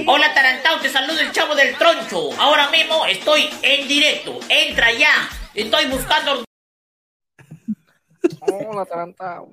[0.06, 2.28] Hola Tarantao, te saludo el chavo del troncho.
[2.38, 4.38] Ahora mismo estoy en directo.
[4.50, 5.14] Entra ya.
[5.54, 6.44] Estoy buscando.
[8.40, 9.50] Hola, Tarantao.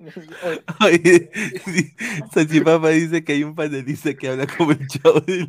[0.81, 1.31] Oye,
[1.65, 1.93] sí,
[2.31, 5.47] Salchipapa dice que hay un panelista que habla como el chavo del.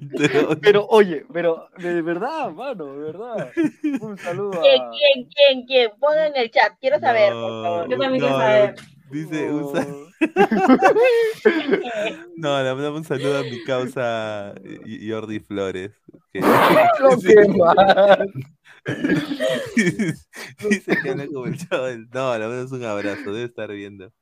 [0.61, 3.53] Pero, oye, pero de verdad, mano, de verdad.
[4.01, 4.91] Un saludo ¿Quién, a.
[4.91, 5.91] quién, quién, quién?
[5.99, 7.89] Pongan en el chat, quiero saber, por No, favor.
[7.91, 8.75] Yo también quiero no, saber.
[9.11, 9.87] Dice un sa-
[12.37, 14.55] No, le mandamos un saludo a mi causa
[15.09, 15.93] Jordi Flores.
[16.33, 16.41] que-
[17.27, 18.19] que más.
[20.69, 22.09] Dice que habla como el chavo del.
[22.11, 24.13] No, le mandamos un abrazo, debe estar viendo.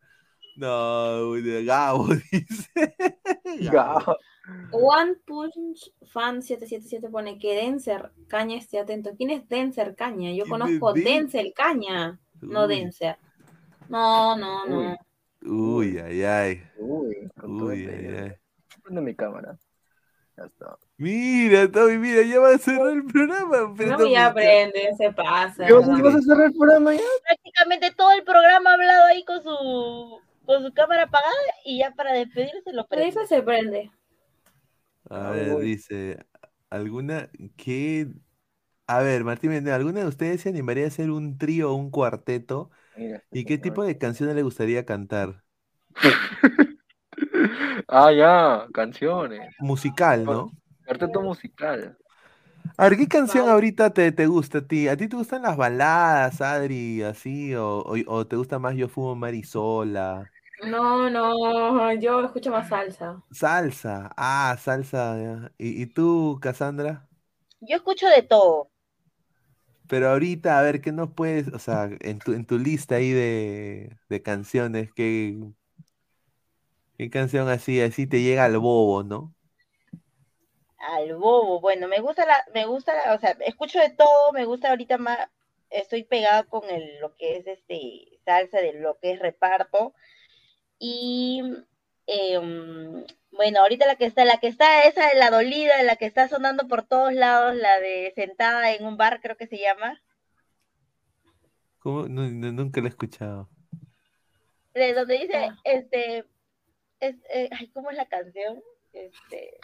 [0.56, 1.32] No,
[1.64, 2.94] Gabo dice.
[3.70, 4.16] Gabo.
[4.72, 9.10] One Punch Fan 777 pone que Denser Caña esté atento.
[9.16, 10.30] ¿Quién es Denser Caña?
[10.32, 12.66] Yo ¿Quién conozco es Den- Denser Caña, no.
[12.66, 13.18] Denser.
[13.88, 14.96] No, no, no.
[15.42, 16.62] Uy, ay, ay.
[16.78, 18.32] Uy, Uy, ay, ay.
[18.82, 19.58] Prende mi cámara.
[20.36, 20.78] Ya está.
[20.96, 23.74] Mira, Tommy, mira, ya va a cerrar el programa.
[23.76, 25.66] pero No, ya aprende, se pasa.
[25.66, 27.00] ¿Qué vas a- vas a cerrar el programa ya?
[27.24, 31.34] Prácticamente todo el programa ha hablado ahí con su con su cámara apagada
[31.64, 33.08] y ya para despedirse lo Pero prende.
[33.08, 33.90] eso se prende.
[35.10, 36.24] A ver, dice,
[36.70, 38.08] ¿alguna que...
[38.86, 42.70] A ver, Martín ¿alguna de ustedes se animaría a hacer un trío o un cuarteto?
[42.98, 45.44] Mira, ¿Y qué tipo de canciones le gustaría cantar?
[47.88, 49.54] Ah, ya, canciones.
[49.60, 50.50] Musical, ¿no?
[50.84, 51.96] Cuarteto musical.
[52.76, 54.88] A ver, ¿qué canción ahorita te, te gusta a ti?
[54.88, 57.54] ¿A ti te gustan las baladas, Adri, así?
[57.54, 60.30] ¿O, o, o te gusta más Yo Fumo Marisola?
[60.62, 63.20] No, no, yo escucho más salsa.
[63.30, 65.52] Salsa, ah, salsa, ya.
[65.58, 67.08] ¿Y, y tú, Cassandra?
[67.60, 68.68] Yo escucho de todo.
[69.88, 73.10] Pero ahorita, a ver, ¿qué nos puedes, o sea, en tu, en tu lista ahí
[73.12, 75.38] de, de canciones, ¿qué,
[76.98, 79.34] qué canción así, así te llega al bobo, ¿no?
[80.78, 81.60] Al bobo.
[81.60, 84.98] Bueno, me gusta la, me gusta, la- o sea, escucho de todo, me gusta ahorita
[84.98, 85.18] más,
[85.70, 89.94] estoy pegada con el, lo que es este salsa de lo que es reparto.
[90.78, 91.42] Y
[92.06, 96.06] em, bueno, ahorita la que está, la que está, esa de la dolida, la que
[96.06, 100.00] está sonando por todos lados, la de sentada en un bar, creo que se llama.
[101.78, 102.08] ¿Cómo?
[102.08, 103.48] Nu- nu- nunca la he escuchado.
[104.74, 106.24] De donde dice, este,
[107.00, 108.62] es, eh, ay, ¿cómo es la canción?
[108.92, 109.58] Este,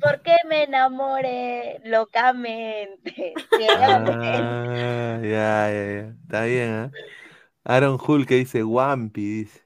[0.00, 3.34] ¿por qué me enamoré locamente?
[3.52, 6.16] Ah, ya, ya, ya.
[6.22, 6.92] Está bien, ¿ah?
[7.64, 9.60] Aaron Hull que dice Wampi, dice.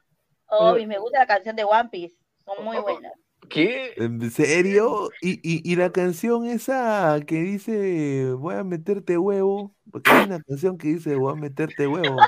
[0.49, 3.13] Obvio, me gusta la canción de One Piece, son muy buenas.
[3.49, 3.93] ¿Qué?
[3.97, 5.11] ¿En serio?
[5.21, 9.75] ¿Y, y, y la canción esa que dice voy a meterte huevo?
[9.91, 12.21] Porque hay una canción que dice voy a meterte huevo.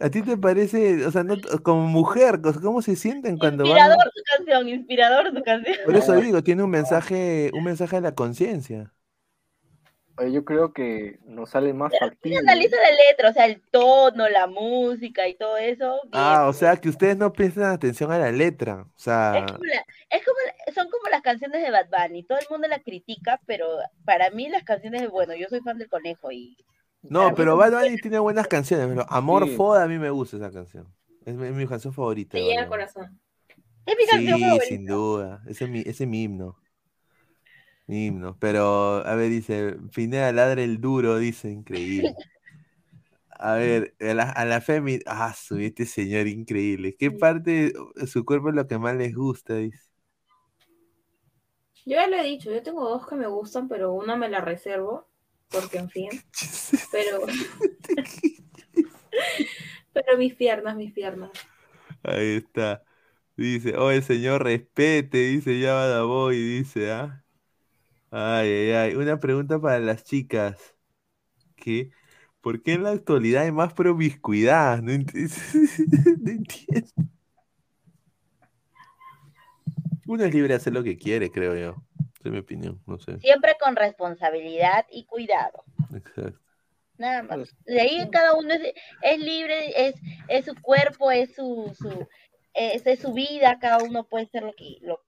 [0.00, 3.78] ¿A ti te parece, o sea, no, como mujer, cómo se sienten cuando van?
[3.78, 5.76] a- Inspirador tu canción, inspirador tu canción.
[5.84, 8.92] Por eso digo, tiene un mensaje, un mensaje de la conciencia.
[10.30, 12.38] Yo creo que nos sale más Y factible.
[12.38, 16.00] analiza la letra, o sea, el tono, la música y todo eso.
[16.04, 16.10] bien.
[16.12, 18.82] Ah, o sea, que ustedes no prestan atención a la letra.
[18.82, 22.22] O sea, Es como la- es como la- son como las canciones de Bad Bunny,
[22.22, 23.66] todo el mundo la critica, pero
[24.04, 26.56] para mí las canciones de, bueno, yo soy fan del conejo y
[27.02, 28.86] no, pero Bad Bunny tiene buenas canciones.
[28.88, 29.56] pero Amor Sí.
[29.56, 30.86] Foda a mí me gusta esa canción.
[31.26, 32.32] Es mi, es mi canción favorita.
[32.32, 33.20] Te llega al corazón.
[33.84, 34.66] es mi canción Sí, favorita.
[34.66, 35.42] sin duda.
[35.46, 36.56] Ese es mi, ese es mi himno.
[37.86, 38.38] Mi himno.
[38.38, 42.14] Pero, a ver, dice, Pineda ladra el duro, dice, increíble.
[43.36, 46.96] A ver, a la, a la Femi, ah, su, este señor increíble.
[46.96, 49.56] ¿Qué parte de su cuerpo es lo que más les gusta?
[49.56, 49.90] Dice.
[51.84, 54.40] Yo ya lo he dicho, yo tengo dos que me gustan, pero una me la
[54.40, 55.06] reservo,
[55.50, 56.08] porque en fin.
[56.92, 57.26] Pero.
[59.92, 61.30] pero mis piernas, mis piernas.
[62.02, 62.82] Ahí está.
[63.36, 67.23] Dice, oh, el señor respete, dice ya Badaboy, dice, ¿ah?
[68.16, 68.94] Ay, ay, ay.
[68.94, 70.76] Una pregunta para las chicas.
[71.56, 71.90] ¿Qué?
[72.40, 74.80] ¿Por qué en la actualidad hay más promiscuidad?
[74.82, 75.12] No, ent-
[76.22, 76.88] no entiendo.
[80.06, 81.82] Uno es libre de hacer lo que quiere, creo yo.
[82.20, 83.18] Esa es mi opinión, no sé.
[83.18, 85.64] Siempre con responsabilidad y cuidado.
[85.92, 86.38] Exacto.
[86.96, 87.56] Nada más.
[87.64, 88.60] De ahí cada uno es,
[89.02, 89.96] es libre, es,
[90.28, 91.72] es su cuerpo, es su,
[92.54, 95.00] es su vida, cada uno puede ser lo que, lo,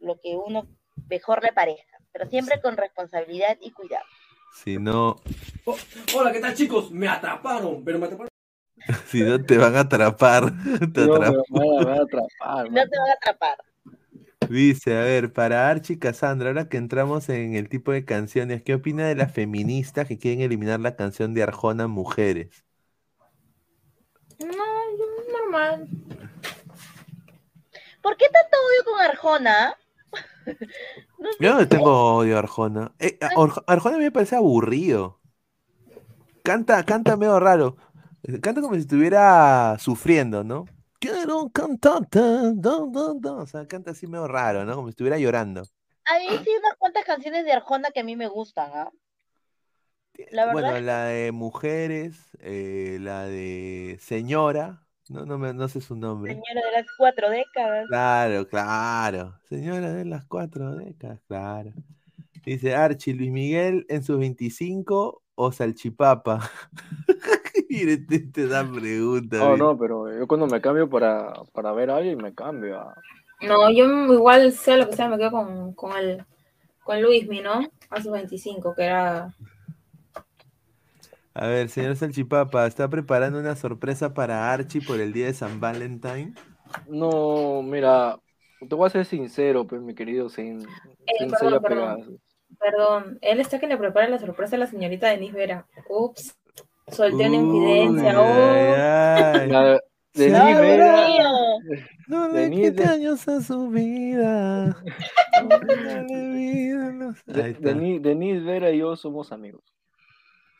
[0.00, 0.66] lo que uno
[1.08, 4.04] mejor le parezca, pero siempre con responsabilidad y cuidado.
[4.52, 5.20] Si no,
[5.64, 5.76] Oh,
[6.16, 6.90] hola, ¿qué tal chicos?
[6.90, 8.28] Me atraparon, pero me atraparon.
[9.06, 10.52] si no te van a atrapar.
[10.94, 11.42] Te No, atrapan.
[11.50, 12.70] me van a- me van a atrapar.
[12.70, 13.56] No te van a atrapar.
[14.48, 18.74] Dice, a ver, para Archie Cassandra, ahora que entramos en el tipo de canciones, ¿qué
[18.74, 22.64] opina de las feministas que quieren eliminar la canción de Arjona Mujeres?
[24.40, 25.88] No, yo- normal.
[28.02, 29.74] ¿Por qué tanto odio con Arjona?
[31.40, 32.92] Yo no tengo odio a Arjona.
[32.98, 33.18] Eh,
[33.66, 35.20] Arjona a mí me parece aburrido.
[36.42, 37.76] Canta, canta medio raro.
[38.22, 40.66] Eh, Canta como si estuviera sufriendo, ¿no?
[40.98, 41.50] Quiero
[42.54, 43.36] do.
[43.36, 44.74] O sea, canta así medio raro, ¿no?
[44.74, 45.64] Como si estuviera llorando.
[46.04, 48.90] Hay sí unas cuantas canciones de Arjona que a mí me gustan, ¿ah?
[50.30, 55.80] La verdad, Bueno, la de mujeres, eh, la de señora, no, no, me, no sé
[55.80, 56.32] su nombre.
[56.32, 57.88] señora de las cuatro décadas.
[57.88, 59.34] Claro, claro.
[59.48, 61.72] Señora de las cuatro décadas, claro.
[62.44, 66.48] Dice Archie, Luis Miguel en sus 25 o Salchipapa.
[67.68, 69.38] Mire, te, te da pregunta.
[69.38, 69.56] No, mira.
[69.56, 72.94] no, pero yo cuando me cambio para, para ver a alguien, me cambio a...
[73.42, 76.24] No, yo igual sea lo que sea, me quedo con, con el
[76.84, 77.68] con Luismi, ¿no?
[77.90, 79.34] A sus 25, que era
[81.34, 85.60] A ver, señor Salchipapa, ¿está preparando una sorpresa para Archie por el día de San
[85.60, 86.34] Valentín?
[86.88, 88.18] No, mira,
[88.68, 90.66] te voy a ser sincero, pues, mi querido Sin, Eh,
[91.18, 91.30] Sin
[92.58, 95.66] perdón, él está que le prepara la sorpresa a la señorita Denise Vera.
[95.88, 96.36] Ups,
[96.88, 98.20] solté una infidencia.
[98.20, 98.24] Oh.
[98.24, 99.48] ay, ay.
[99.50, 99.80] La-
[100.12, 101.06] Sí, Denis Dios Vera.
[102.08, 104.76] No le Denise quite años a su vida.
[105.48, 107.22] No le vida, no sé.
[107.26, 107.68] de- Ahí está.
[107.68, 109.62] Denis, Denis Vera y yo somos amigos.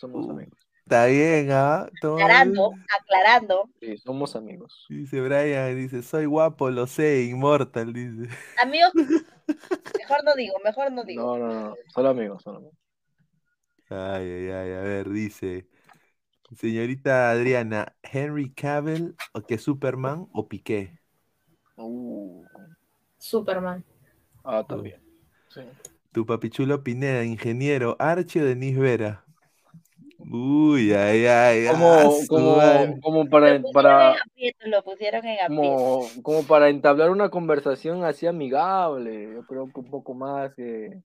[0.00, 0.30] Somos Uh.
[0.30, 0.58] amigos.
[0.82, 1.88] Está bien, ¿ah?
[2.02, 2.84] Aclarando, bien.
[3.00, 3.70] aclarando.
[3.80, 4.86] Sí, somos amigos.
[4.88, 8.28] Dice Brian, dice, soy guapo, lo sé, inmortal, dice.
[8.62, 8.92] Amigos,
[9.98, 11.22] mejor no digo, mejor no digo.
[11.22, 12.76] No, no, no, solo amigos, solo amigos.
[13.88, 15.68] Ay, ay, ay, a ver, dice.
[16.56, 20.98] Señorita Adriana, ¿Henry Cavill o que Superman o Piqué?
[21.76, 22.44] Uh,
[23.18, 23.84] Superman.
[24.44, 25.00] ah, también.
[25.48, 25.60] Sí.
[26.12, 29.24] Tu papichulo Pineda, ingeniero, Archie o Denis Vera.
[30.28, 34.16] Uy, ay, ay, ah, Como, su como, como para, para,
[34.66, 39.32] lo pusieron en como, como para entablar una conversación así amigable.
[39.32, 40.99] Yo creo que un poco más que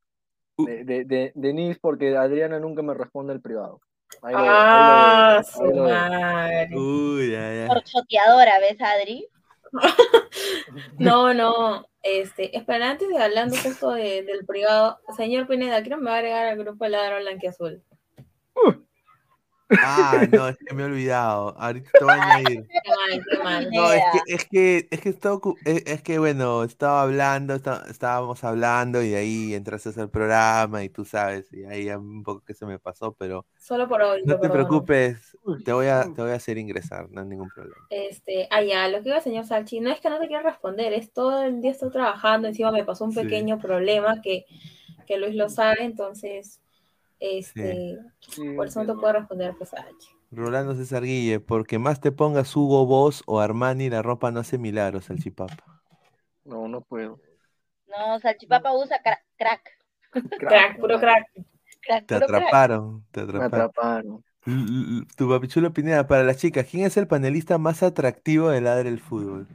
[0.58, 3.82] de, de, de, Denise, porque Adriana nunca me responde el privado.
[4.22, 6.70] Ahí lo- ahí lo Ah, ahí lo madre.
[6.76, 7.68] Uy, ay, ay.
[7.68, 9.28] Por choteadora, ¿ves, Adri?
[10.98, 11.86] No, no.
[12.04, 16.16] Este, espera, antes de hablando justo de- del privado, señor Pineda, creo que me va
[16.18, 17.82] a agregar al grupo Ladrón Blanquiazul.
[19.70, 21.58] Ah, no, es que me he olvidado.
[21.58, 22.68] Ahorita te voy a añadir.
[23.30, 23.70] Qué mal.
[23.72, 28.44] No, es que, es que, es que, estaba es, que bueno, estaba hablando, está- estábamos
[28.44, 32.54] hablando y de ahí entraste al programa y tú sabes, y ahí un poco que
[32.54, 34.22] se me pasó, pero Solo por hoy.
[34.26, 37.76] no te preocupes, te voy a, te voy a hacer ingresar, no hay ningún problema.
[37.90, 40.94] Este, ah, ya, lo que iba señor Salchi, no es que no te quiera responder,
[40.94, 43.22] es todo el día estoy trabajando, encima me pasó un Sí.
[43.22, 44.46] pequeño problema que,
[45.08, 46.62] que Luis lo sabe, entonces,
[47.20, 47.98] este,
[48.56, 50.10] por eso no te puedo responder, pues, Salchi.
[50.32, 54.58] Rolando César Guille, porque más te pongas Hugo Boss o Armani, la ropa no hace
[54.58, 55.82] milagros, Salchipapa.
[56.44, 57.20] No, no puedo.
[57.88, 59.72] No, Salchipapa usa cra- crack.
[60.38, 61.26] Crack, puro crack.
[61.82, 62.44] Crack, Te puro crack.
[62.44, 63.68] atraparon, te Me atraparon.
[63.70, 64.24] atraparon.
[64.46, 64.54] L-
[65.00, 68.90] l- Tu papichulo Pineda, para las chicas, ¿quién es el panelista más atractivo de Ladre
[68.90, 69.48] el Fútbol?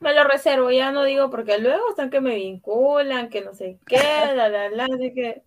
[0.00, 3.78] Me lo reservo, ya no digo porque luego están que me vinculan, que no sé
[3.86, 3.98] qué,
[4.34, 5.42] la, la, la, así que...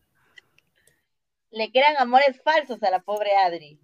[1.53, 3.79] Le quedan amores falsos a la pobre Adri.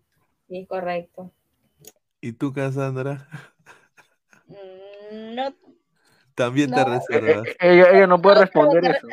[0.48, 1.32] Sí, correcto.
[2.20, 3.28] ¿Y tú, Cassandra?
[4.48, 5.54] Mm, No,
[6.34, 6.86] También te No.
[6.86, 7.48] reservas.
[7.48, 9.08] Eh, Ella, ella no puede no, responder eso.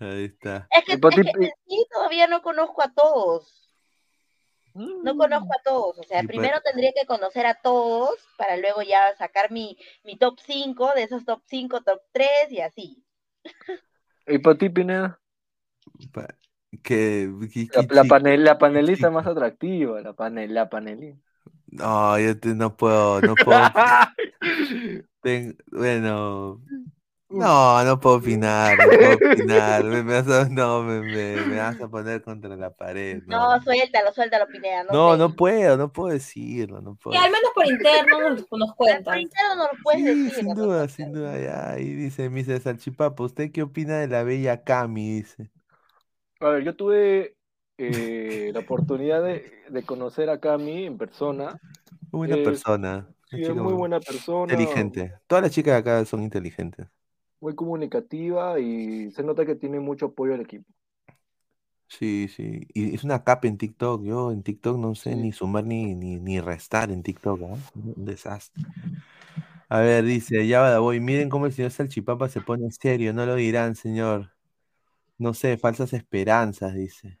[0.00, 0.66] Ahí está.
[0.70, 3.70] Es que, es sí todavía no conozco a todos.
[4.74, 5.98] No conozco a todos.
[6.00, 10.18] O sea, Y primero tendría que conocer a todos para luego ya sacar mi, mi
[10.18, 13.04] top 5, de esos top 5, top 3 y así.
[14.26, 15.20] ¿Y para ti, Pineda?
[16.12, 16.34] Pa-
[16.82, 21.22] Que, que- La, que la, panel, la panelista más atractiva, la, panel, la panelista.
[21.70, 23.60] No, yo te- no puedo, no puedo.
[25.22, 26.62] Ten- bueno,
[27.28, 29.84] no, no puedo opinar, no puedo opinar.
[29.84, 33.22] Me, me vas a, no, me, me- me vas a poner contra la pared.
[33.26, 34.84] No, No, suéltalo, suéltalo, Pineda.
[34.84, 35.18] No, no, sé.
[35.18, 37.16] no puedo, no puedo decirlo, no Y puedo.
[37.16, 39.14] al menos por interno nos, nos cuentan.
[39.14, 40.32] Ahorita no lo puedes Sí, decir.
[40.34, 41.70] sin duda, sin duda, ya.
[41.72, 42.60] Ahí dice Mr.
[42.60, 45.16] Salchipapa, ¿usted qué opina de la bella Cami?
[45.22, 45.50] Dice.
[46.40, 47.36] A ver, yo tuve
[47.78, 51.58] eh, la oportunidad de, de conocer a Cami en persona.
[52.10, 53.08] Buena Es- persona.
[53.30, 54.58] Sí, es muy buena persona.
[54.58, 55.14] Inteligente.
[55.26, 56.88] Todas las chicas de acá son inteligentes.
[57.40, 60.70] Muy comunicativa y se nota que tiene mucho apoyo al equipo.
[61.88, 62.66] Sí, sí.
[62.74, 64.04] Y es una capa en TikTok.
[64.04, 67.42] Yo en TikTok no sé ni sumar ni, ni, ni restar en TikTok.
[67.44, 67.64] ¿ah?
[67.74, 68.66] Un desastre.
[69.68, 71.00] A ver, dice, ya va, voy.
[71.00, 73.12] Miren cómo el señor Salchipapa se pone serio.
[73.12, 74.35] No lo dirán, señor.
[75.18, 77.18] No sé, falsas esperanzas, dice.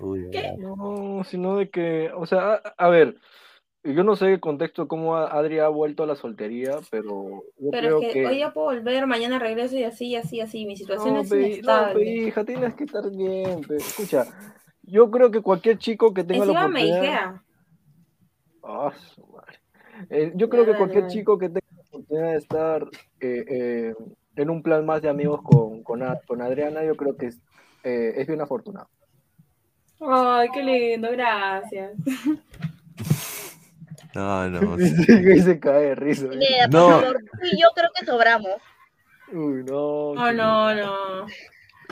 [0.00, 0.58] Uy, verdad.
[0.58, 3.16] No, sino de que, o sea, a, a ver,
[3.84, 7.88] yo no sé el contexto cómo Adri ha vuelto a la soltería, pero yo Pero
[7.88, 10.64] creo es que, hoy ya puedo volver, mañana regreso y así, así, así.
[10.66, 11.92] Mi situación No, es pe- no, inestable.
[11.92, 13.60] pe, hija, tienes que estar bien.
[13.62, 13.78] pe.
[13.78, 14.26] Escucha,
[14.82, 17.16] yo creo que cualquier chico que tenga la Encima oportunidad.
[18.62, 19.58] Ah, su madre.
[20.10, 21.06] Eh, yo creo que cualquier dale.
[21.06, 22.88] chico que tenga la oportunidad de estar
[23.20, 23.94] eh, eh,
[24.36, 26.02] en un plan más de amigos con, con,
[26.42, 27.40] Adriana, yo creo que es,
[27.84, 28.88] eh, es bien afortunado.
[30.00, 31.92] Ay, qué lindo, gracias.
[34.14, 34.76] No, no.
[34.78, 36.26] Y se cae de risa.
[36.70, 37.02] No.
[37.02, 38.56] yo creo que sobramos.
[39.32, 40.10] Uy, no.
[40.10, 41.26] Oh, no, no.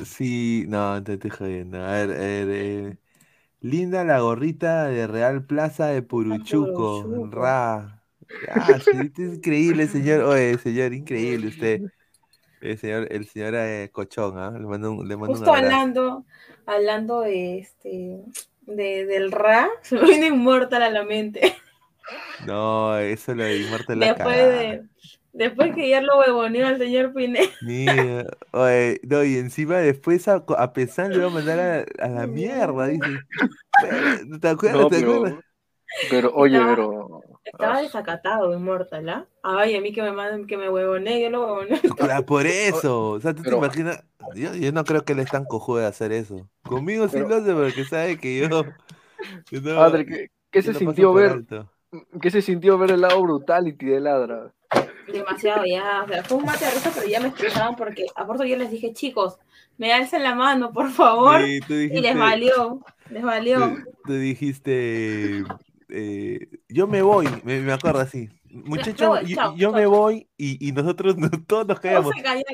[0.05, 1.78] Sí, no, te estoy jodiendo.
[1.78, 2.97] A ver, a ver, eh,
[3.60, 7.02] Linda la gorrita de Real Plaza de Puruchuco.
[7.02, 7.31] Puruchuco.
[7.31, 8.02] Ra.
[8.49, 10.25] Ah, sí, es increíble, señor.
[10.25, 11.83] Oye, señor, increíble usted.
[12.60, 14.50] El señor, el señor eh, Cochón, ¿ah?
[14.52, 15.84] Le mando un, le mando un Justo abrazo.
[15.84, 16.26] hablando,
[16.66, 18.22] hablando de este
[18.62, 21.56] de, del Ra, se me viene Immortal a la mente.
[22.39, 24.82] No, eso lo de Immortal la Después cagada.
[24.82, 24.84] de,
[25.32, 27.48] después que ya lo huevoneó al señor Pineda.
[27.60, 31.58] Mira, oye, no, y encima después a, a pesar le va a mandar
[32.00, 33.26] a, a la mierda, dice.
[34.40, 34.78] ¿Te acuerdas?
[34.78, 35.44] No, ¿Te pero, acuerdas?
[36.08, 39.27] pero oye, pero Estaba desacatado Immortal, ¿ah?
[39.43, 41.78] Ay, a mí que me manden, que me huevonee, yo lo huevoneo.
[41.97, 43.10] Claro, por eso.
[43.12, 44.05] O sea, tú Pero- te imaginas.
[44.35, 46.49] Yo, yo no creo que él es tan cojudo de hacer eso.
[46.62, 48.49] Conmigo sí lo hace porque sabe que yo.
[49.51, 51.31] yo no- Adri, ¿qué, qué yo se sintió ver?
[51.33, 51.70] alto.
[52.20, 54.52] ¿Qué se sintió ver el lado brutality de Ladra?
[55.12, 58.49] Demasiado ya, o sea, fue un mate de risa, pero ya me expulsaban porque, aparte
[58.49, 59.39] yo les dije, chicos,
[59.77, 61.41] me alcen la mano, por favor.
[61.43, 63.59] Sí, y les valió, les valió.
[63.59, 65.43] Tú, tú dijiste.
[65.93, 68.28] Eh, yo me voy, me, me acuerdo así.
[68.51, 69.91] Muchachos, voy, yo, chao, yo chao, me chao.
[69.91, 72.12] voy y, y nosotros no- todos nos callaron.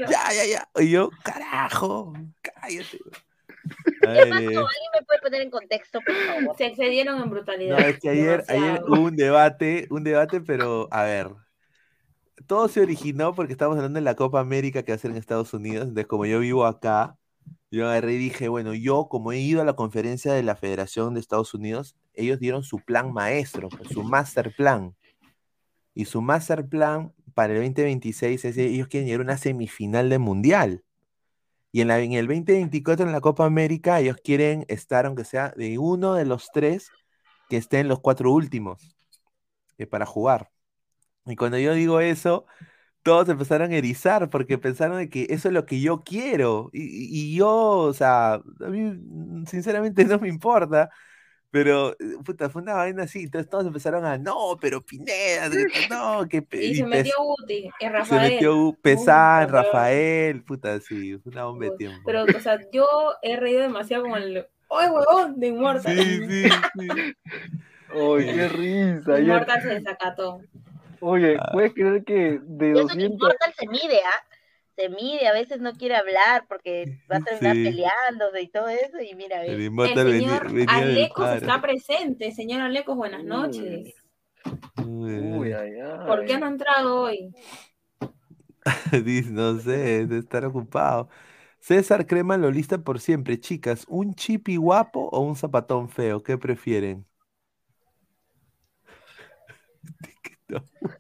[0.09, 0.69] Ya, ya, ya.
[0.83, 2.99] Y yo, carajo, cállate.
[4.03, 6.57] A ver, eh, ¿Alguien me puede poner en contexto, por favor?
[6.57, 7.89] Se excedieron en No, brutalidad.
[7.89, 11.29] es que ayer, ayer hubo un debate, un debate, pero a ver,
[12.47, 15.17] todo se originó porque estábamos hablando de la Copa América que va a ser en
[15.17, 17.17] Estados Unidos, entonces como yo vivo acá,
[17.71, 21.15] yo agarré y dije, bueno, yo como he ido a la conferencia de la Federación
[21.15, 24.95] de Estados Unidos, ellos dieron su plan maestro, pues, su master plan,
[25.97, 30.19] y su master plan para el 2026 es ellos quieren llegar a una semifinal de
[30.19, 30.85] mundial.
[31.73, 35.55] Y en, la, en el 2024 en la Copa América ellos quieren estar, aunque sea
[35.57, 36.91] de uno de los tres,
[37.49, 38.97] que esté en los cuatro últimos
[39.79, 40.51] eh, para jugar.
[41.25, 42.47] Y cuando yo digo eso,
[43.07, 46.71] todos empezaron a erizar porque pensaron de que eso es lo que yo quiero.
[46.73, 50.91] Y, y- y yo, o sea, a mí mm, sinceramente no me importa.
[51.51, 53.23] Pero, eh, puta, fue una vaina así.
[53.25, 55.49] Entonces todos empezaron a, no, pero Pineda,
[55.89, 56.43] no, que...
[56.51, 58.33] pe- Y se Pes- metió Uti, y se Rafael.
[58.33, 62.01] metió Pesán, Rafael, puta, sí, fue una bomba de tiempo.
[62.05, 62.87] Pero, o sea, yo
[63.23, 64.47] he reído demasiado con el.
[64.69, 65.39] ¡Ay, huevón!
[65.41, 65.97] De Immortal.
[65.97, 66.89] Sí, sí, sí.
[67.95, 69.13] Oye, qué risa.
[69.15, 70.41] ayer- Immortal se desacató.
[71.01, 71.51] Oye, Ah.
[71.53, 73.11] ¿puedes creer que de eso que 200...
[73.11, 74.25] Immortal se mide, ¿ah?
[74.77, 77.65] Se mide, a veces no quiere hablar porque va a terminar Sí.
[77.65, 79.01] peleándose y todo eso.
[79.01, 82.31] Y mira, El El señor venía Alecos está presente.
[82.33, 83.95] Señor Alecos, buenas noches.
[84.85, 86.07] Uy, Uy, ay, ay.
[86.07, 87.35] ¿Por qué no ha entrado hoy?
[89.31, 91.09] no sé, de estar ocupado.
[91.59, 93.41] César Crema lo lista por siempre.
[93.41, 96.23] Chicas, ¿un chipi guapo o un zapatón feo?
[96.23, 97.07] ¿Qué prefieren?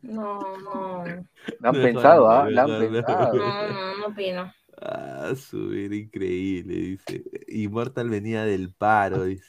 [0.03, 1.05] No, no.
[1.61, 2.51] La han pensado, ¿ah?
[2.51, 2.79] La han no.
[2.79, 3.35] pensado.
[3.37, 4.53] No, no, no opino.
[4.81, 7.25] Ah, subir increíble, dice.
[7.49, 9.45] Immortal venía del paro, dice.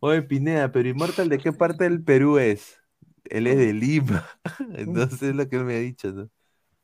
[0.00, 2.80] Oye, Pineda, pero Immortal, ¿de qué parte del Perú es?
[3.24, 4.26] Él es de Lima.
[4.86, 6.30] No sé lo que él me ha dicho, ¿no?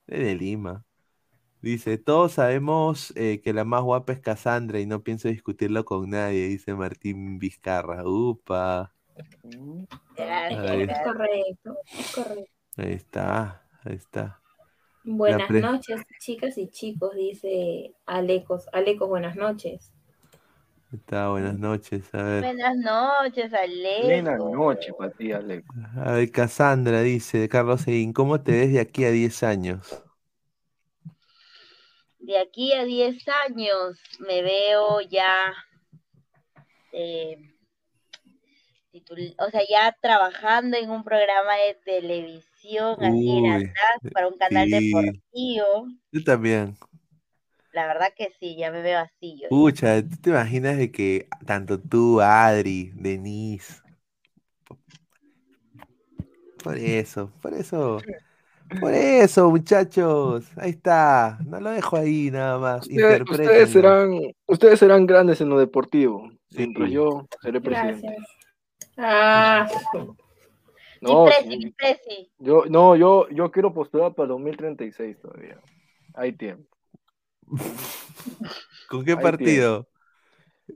[0.07, 0.85] Es de Lima.
[1.63, 6.11] Dice, todos sabemos eh, que la más guapa es Cassandra y no pienso discutirlo con
[6.11, 8.05] nadie, dice Martín Vizcarra.
[8.07, 8.95] Upa.
[10.17, 12.53] Gracias, Ahí, Es correcto, es correcto.
[12.77, 14.41] ahí está, ahí está.
[15.05, 18.67] Buenas pre- noches, chicas y chicos, dice Alecos.
[18.73, 19.93] Alecos, buenas noches.
[20.93, 22.15] Está, buenas noches.
[22.15, 22.45] A ver.
[22.45, 24.05] Buenas noches, Alejo.
[24.05, 25.67] Buenas noches para ti, Alex.
[25.97, 30.03] A ver, Cassandra dice, Carlos Seguín, ¿cómo te ves de aquí a 10 años?
[32.19, 35.53] De aquí a 10 años me veo ya
[36.93, 37.37] eh,
[38.93, 44.29] titul- o sea, ya trabajando en un programa de televisión, así en Uy, atrás, para
[44.29, 44.91] un canal sí.
[44.93, 45.89] deportivo.
[46.13, 46.77] Yo también.
[47.73, 49.49] La verdad que sí, ya me veo así yo.
[49.49, 53.81] Pucha, ¿tú te imaginas de que tanto tú, Adri, Denise,
[56.63, 57.99] por eso, por eso,
[58.81, 65.07] por eso, muchachos, ahí está, no lo dejo ahí nada más, Ustedes, serán, ustedes serán
[65.07, 66.95] grandes en lo deportivo, mientras Sí.
[66.95, 68.07] yo seré presidente.
[68.07, 68.32] Gracias.
[68.97, 69.69] Ah,
[71.01, 71.57] No, mi presi, sí.
[71.59, 72.33] mi presi.
[72.39, 75.59] Yo, no, yo, yo quiero postular para 2036 todavía.
[76.15, 76.69] Hay tiempo.
[78.89, 79.89] ¿Con qué Hay partido?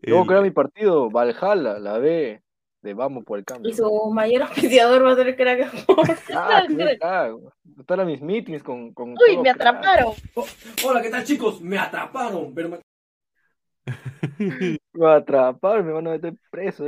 [0.03, 2.43] Yo El- creo mi partido, Valhalla, la B,
[2.83, 3.71] de Vamos por el Cambio.
[3.71, 5.73] y su mayor auspiciador va a ser Crack
[6.35, 6.65] Ah,
[7.01, 7.53] cago.
[7.79, 9.69] Estar a mis meetings con, con Uy, todo me crack.
[9.69, 10.13] atraparon.
[10.85, 11.61] Hola, ¿qué tal chicos?
[11.61, 12.81] Me atraparon, pero me-
[14.39, 16.85] Me van a atrapar, me van a meter preso.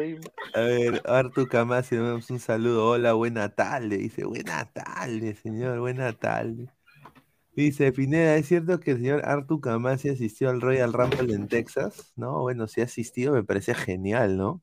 [0.55, 2.89] A ver, Artu Camasi, le damos un saludo.
[2.89, 3.99] Hola, buena tarde.
[3.99, 6.69] Dice, buena tarde, señor, buena tarde.
[7.55, 12.13] Dice, Pineda, ¿es cierto que el señor Artu Camasi asistió al Royal Rumble en Texas?
[12.17, 14.63] No, bueno, si ha asistido, me parece genial, ¿no?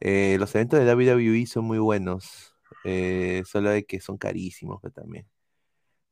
[0.00, 4.92] Eh, los eventos de WWE son muy buenos, eh, solo de que son carísimos pero
[4.94, 5.26] también.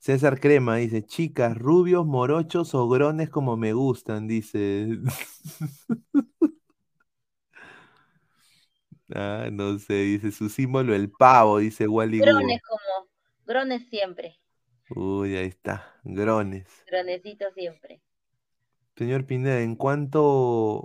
[0.09, 4.89] César Crema dice, chicas, rubios, morochos o grones como me gustan, dice.
[9.15, 12.23] Ah, no sé, dice su símbolo el pavo, dice Wally.
[12.23, 13.09] Grones como,
[13.47, 14.39] grones siempre,
[14.91, 16.67] Uy, ahí está, grones.
[16.87, 18.03] gronecitos siempre.
[18.97, 20.83] Señor Pineda, ¿en cuánto,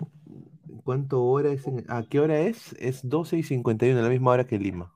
[0.69, 1.67] en cuánto hora es?
[1.67, 2.73] en- ¿A qué hora es?
[2.79, 4.93] Es 12 y 51, la misma hora que Lima.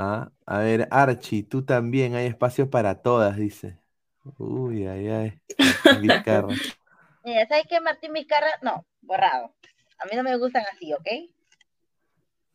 [0.00, 3.80] Ah, a ver, Archie, tú también, hay espacio para todas, dice.
[4.38, 5.40] Uy, ay, ay.
[6.00, 6.46] Vizcarra.
[7.24, 8.46] Mira, ¿sabes qué, Martín Vizcarra?
[8.62, 9.52] No, borrado.
[9.98, 11.08] A mí no me gustan así, ¿ok?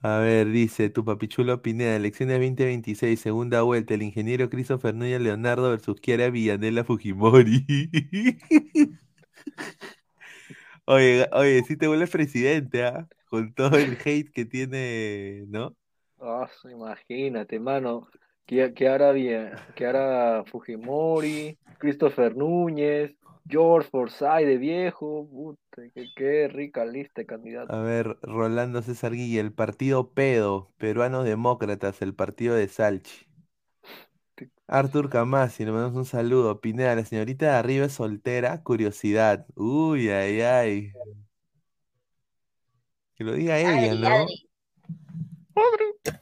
[0.03, 5.69] A ver, dice tu papichulo Pineda, elecciones 2026, segunda vuelta, el ingeniero Christopher Núñez Leonardo
[5.69, 7.65] versus Chiara Villanela Fujimori.
[10.85, 13.07] Oye, oye, si te vuelves presidente, ¿ah?
[13.25, 15.75] Con todo el hate que tiene, ¿no?
[16.23, 18.07] Ah, su- imagínate, mano.
[18.45, 23.15] Que, que ahora bien, que ahora Fujimori, Christopher Núñez,
[23.47, 27.75] George Forsyth de viejo, puta, qué, qué rica lista de candidatos.
[27.75, 33.27] A ver, Rolando César Guilla, el partido pedo, peruanos demócratas, el partido de Salchi.
[34.67, 36.59] Artur Camasi, le mandamos un saludo.
[36.59, 39.45] Pineda, la señorita de arriba es soltera, curiosidad.
[39.55, 40.91] Uy, ay, ay.
[43.15, 44.25] Que lo diga ella, ¿no?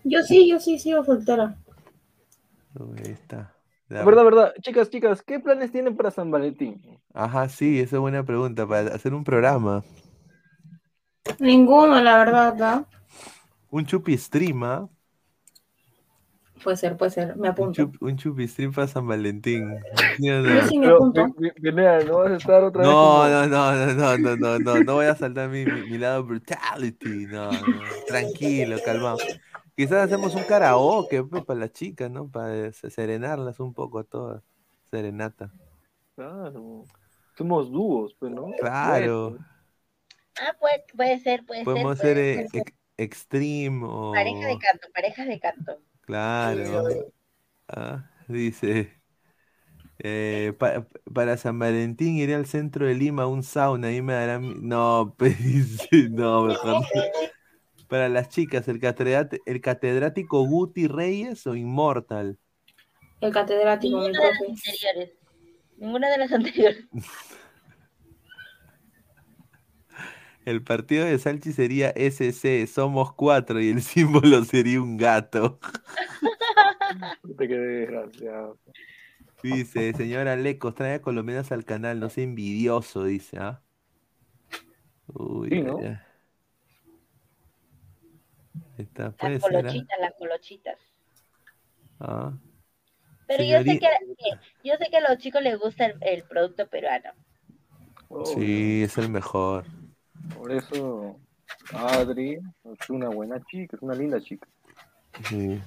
[0.03, 1.57] Yo sí, yo sí sigo soltera.
[2.79, 3.53] Uy, ahí está.
[3.89, 4.53] La- Verdad, verdad.
[4.61, 6.81] Chicas, chicas, ¿qué planes tienen para San Valentín?
[7.13, 9.83] Ajá, sí, esa es buena pregunta para hacer un programa.
[11.39, 12.87] Ninguno, la verdad, ¿no?
[13.71, 14.87] Un chupi stream, ¿ah?
[16.63, 17.81] Puede ser, puede ser, me Un, apunto.
[17.83, 19.75] chup- un chupi stream para San Valentín.
[20.17, 20.67] ¿Sí o Yo no?
[20.67, 21.25] sí me apunto.
[21.61, 24.59] Pineda, ¿no vas a estar otra vez No, como- no, no, no, no, no, no,
[24.59, 27.59] no, no voy a saltar mi, mi, mi lado brutality, no, no,
[28.07, 29.17] tranquilo, calmado.
[29.75, 32.27] Quizás hacemos un karaoke pues, para las chicas, ¿no?
[32.29, 34.43] Para se- serenarlas un poco a todas.
[34.91, 35.51] Serenata.
[36.15, 36.83] Claro.
[37.37, 38.51] Somos dúos, pues, ¿no?
[38.59, 39.37] Claro.
[40.39, 42.17] Ah, puede, puede ser, puede Podemos ser.
[42.17, 42.61] eh, ser.
[42.61, 44.11] ex- extreme o...
[44.11, 45.77] Pareja de canto, parejas de canto.
[46.01, 46.83] Claro.
[47.67, 49.01] Ah, dice,
[49.99, 54.13] eh, pa- para San Valentín iré al centro de Lima a un sauna, ahí me
[54.13, 54.41] darán...
[54.41, 55.37] mi- No, pues
[56.09, 56.87] no, mejor no.
[57.87, 62.39] Para las chicas, ¿el, catedrat- el catedrático Guti Reyes o Inmortal?
[63.19, 65.11] El catedrático, Ninguna de las anteriores.
[65.77, 66.85] Ninguna de las anteriores.
[70.45, 75.59] El partido de Salchi sería SC, somos cuatro y el símbolo sería un gato.
[77.37, 78.57] Qué desgraciado.
[79.43, 83.61] Dice, señora Lecos, trae a colombianas al canal, no sea envidioso, dice, ¿ah?
[85.13, 85.77] Uy, Sí, ¿no?
[88.77, 89.71] Está, Las ser, ¿ah?
[89.71, 90.77] colochitas, las colochitas.
[91.99, 92.33] Ah,
[93.27, 93.87] Pero yo sé que,
[94.17, 94.39] que-
[94.69, 97.11] yo sé que a los chicos les gusta el, el producto peruano.
[98.09, 99.65] Oh, Sí, es el mejor.
[100.37, 101.15] Por eso,
[101.73, 104.47] Adri es una buena chica, es una linda chica.
[105.29, 105.61] Sí.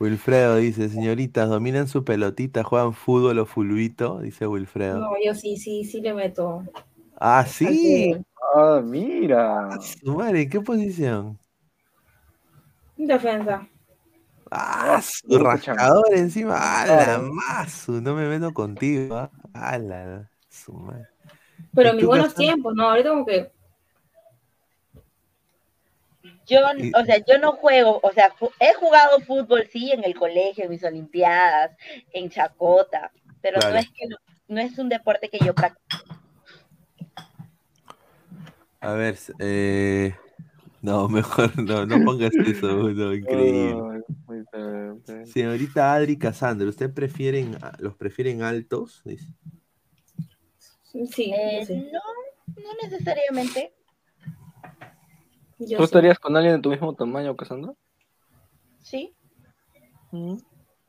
[0.00, 2.62] Wilfredo dice, señoritas, ¿dominan su pelotita?
[2.62, 4.20] ¿Juegan fútbol o fulbito?
[4.20, 5.00] Dice Wilfredo.
[5.00, 6.62] No, yo sí, sí, sí le meto.
[7.20, 8.14] Ah, sí.
[8.54, 9.68] Ah, mira.
[9.80, 11.38] Su madre, ¿en qué posición?
[12.96, 13.66] Defensa.
[14.50, 16.54] Ah, su puta, rascador encima.
[16.56, 17.22] ¡Ah, la Claro.
[17.32, 18.00] mazu!
[18.00, 19.30] No me meto contigo, ¿ah?
[19.52, 21.06] ¡Ah, la- su madre!
[21.74, 23.50] Pero ¿Y en mis buenos tiempos, no, ahorita como que
[26.46, 26.60] Yo,
[26.94, 30.70] o sea, yo no juego, o sea, he jugado fútbol, sí, en el colegio, en
[30.70, 31.76] mis olimpiadas,
[32.12, 33.12] en Chacota,
[33.42, 33.74] pero Claro.
[33.74, 34.16] no es que lo-
[34.48, 36.04] no es un deporte que yo practico.
[38.80, 40.14] A ver, eh,
[40.80, 44.04] no, mejor no, no pongas eso, no, increíble.
[45.24, 49.02] Señorita Adri Casandra, ¿usted prefieren, los prefieren altos?
[49.04, 49.26] Dice.
[50.92, 51.76] Sí, Eh, sí.
[51.92, 52.00] No,
[52.62, 53.72] no necesariamente.
[55.58, 55.84] Yo ¿Tú sí.
[55.84, 57.72] estarías con alguien de tu mismo tamaño, Cassandra?
[58.80, 59.14] Sí.
[60.12, 60.36] Mm,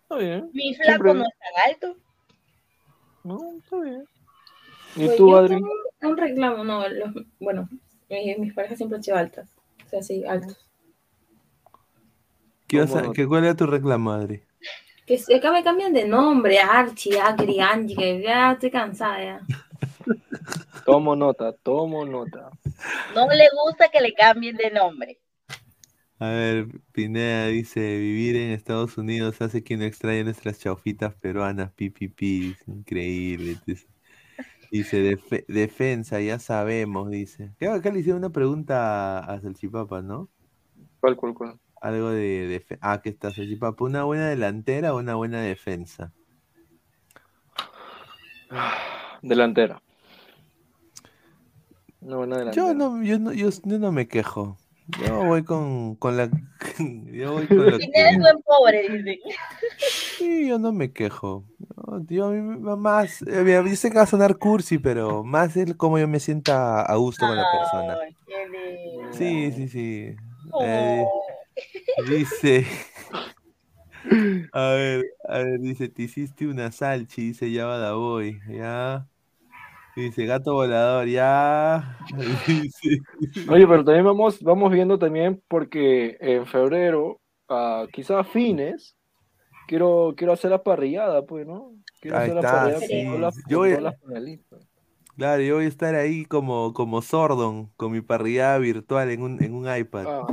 [0.03, 0.49] Está bien.
[0.53, 1.99] Mi flaco Siempre- no es tan alto.
[3.23, 4.05] No, está bien.
[4.95, 5.55] ¿Y Pues tú, yo Adri?
[5.55, 5.69] tengo
[6.01, 7.67] Un reclamo, no, los- bueno,
[8.09, 9.49] mi- mis parejas siempre han sido altas.
[9.85, 10.65] O sea, sí, altos.
[12.67, 13.13] ¿Qué vas a- ¿Cómo?
[13.13, 14.41] qué- ¿Cuál era tu reclamo, Adri?
[15.05, 19.39] Que se- acá me cambian de nombre, Archie, Agri, Angie, que ya estoy cansada ya.
[20.85, 22.49] Tomo nota, tomo nota.
[23.13, 25.19] No le gusta que le cambien de nombre.
[26.19, 31.71] A ver, Pineda dice, vivir en Estados Unidos hace que no extrañe nuestras chaufitas peruanas,
[31.71, 32.55] pi, pi, pi.
[32.59, 33.57] Es increíble.
[33.65, 33.87] Dice,
[34.69, 37.51] dice, "Defe- defensa, ya sabemos, dice.
[37.57, 40.27] Creo que acá le hicieron una pregunta a Salchipapa, ¿no?
[40.99, 41.59] ¿Cuál, cuál, cuál?
[41.81, 46.11] Algo de, defe- ah, que está Salchipapa, ¿una buena delantera o una buena defensa?
[49.21, 49.81] Delantera.
[52.01, 52.67] Una buena delantera.
[52.67, 54.57] Yo no, yo no, yo, yo no me quejo.
[54.87, 56.29] Yo voy con, con la,
[57.11, 59.19] yo voy con lo Tiene que- el buen pobre, dice.
[60.17, 61.45] Sí, yo no me quejo.
[61.59, 65.55] Yo, yo a mí me- más, eh, sé que va a sonar cursi, pero más
[65.55, 67.97] es como yo me sienta a gusto con la persona.
[69.11, 70.15] Sí, sí, sí.
[70.51, 70.61] Oh.
[70.63, 71.05] Eh,
[72.05, 72.65] dice,
[74.53, 79.07] a ver, a ver, dice, te hiciste una salchi, dice ya Badaboy, ya.
[79.99, 81.97] Dice, gato volador, ya.
[82.47, 82.99] Dice,
[83.49, 87.19] Oye, pero también vamos, vamos viendo también porque en febrero,
[87.49, 88.95] ah, quizás a fines,
[89.67, 91.73] quiero, quiero hacer la parrillada, pues, ¿no?
[91.99, 92.87] Quiero Ahí hacer la parrillada sí.
[92.87, 93.95] con todas las, Yo voy- las.
[95.17, 99.43] Claro, yo voy a estar ahí como, como Sordon, con mi parrillada virtual en un,
[99.43, 100.05] en un iPad.
[100.07, 100.27] Ah,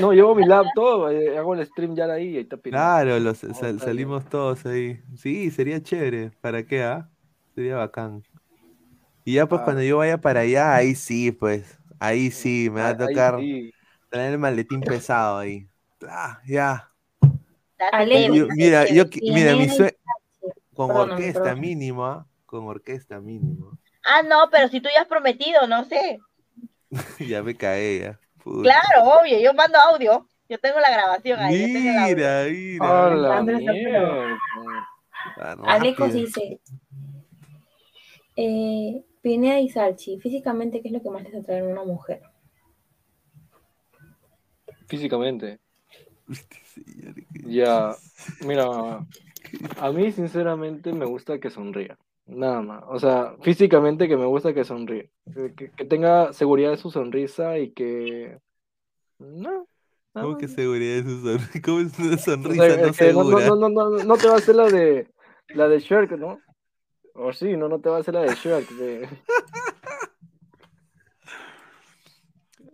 [0.00, 2.56] no, llevo mi laptop, eh, hago el stream ya ahí ahí está.
[2.56, 3.78] Claro, los, sal- está bien.
[3.80, 5.00] salimos todos ahí.
[5.16, 6.30] Sí, sería chévere.
[6.40, 7.10] ¿Para qué, ah?
[7.56, 8.22] Sería bacán.
[9.24, 9.64] Y ya pues Ah.
[9.64, 11.78] cuando yo vaya para allá, ahí sí, pues.
[12.00, 13.72] Ahí sí, me va a tocar sí.
[14.10, 15.68] traer el maletín pesado ahí.
[16.08, 16.88] Ah, ya.
[17.92, 19.96] Ale, Yo- mira, yo, mira, mi Nene- sue-
[20.74, 22.26] con orquesta ¿ah?
[22.46, 23.78] Con orquesta mínimo.
[24.04, 26.18] Ah, no, pero si tú ya has prometido, no sé.
[27.20, 28.18] ya me caí, ya.
[28.42, 28.62] Puta.
[28.62, 30.26] Claro, obvio, yo mando audio.
[30.48, 31.60] Yo tengo la grabación ahí.
[31.60, 32.16] yo tengo el.
[32.16, 33.04] Mira, mira.
[33.06, 33.82] A la Andrés está feo.
[33.82, 34.38] mierda.
[35.38, 36.26] Ah, Alecos rápido.
[36.26, 36.60] dice,
[38.36, 42.20] eh, Pineda y Salchi, físicamente, ¿qué es lo que más les atrae a una mujer?
[44.88, 45.58] Físicamente.
[47.44, 47.96] Ya,
[48.46, 49.06] mira,
[49.78, 52.84] a mí sinceramente me gusta que sonría, nada más.
[52.88, 57.58] O sea, físicamente que me gusta que sonríe, que, que- tenga seguridad de su sonrisa
[57.58, 58.38] y que...
[59.18, 59.66] No,
[60.12, 61.60] ¿Cómo que seguridad de su sonrisa?
[61.64, 64.34] ¿Cómo es una O sonrisa sea, no es no, no, no, no, no te va
[64.34, 65.06] a hacer la de
[65.54, 66.40] la de Shrek, ¿no?
[67.14, 68.68] O sí, no, no te va a hacer la de Shrek.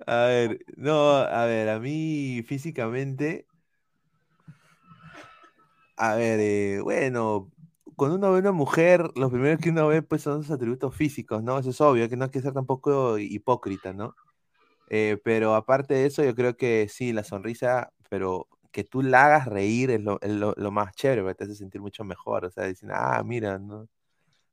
[0.07, 3.47] A ver, no, a ver, a mí físicamente,
[5.99, 7.51] a ver, eh, bueno,
[7.95, 11.43] cuando uno ve una mujer, lo primero que uno ve pues son sus atributos físicos,
[11.43, 11.59] ¿no?
[11.59, 14.15] Eso es obvio, que no hay que ser tampoco hipócrita, ¿no?
[14.89, 19.27] Eh, pero aparte de eso, yo creo que sí, la sonrisa, pero que tú la
[19.27, 22.65] hagas reír es lo, lo, lo más chévere, te hace sentir mucho mejor, o sea,
[22.65, 23.89] dicen, ah, mira, no,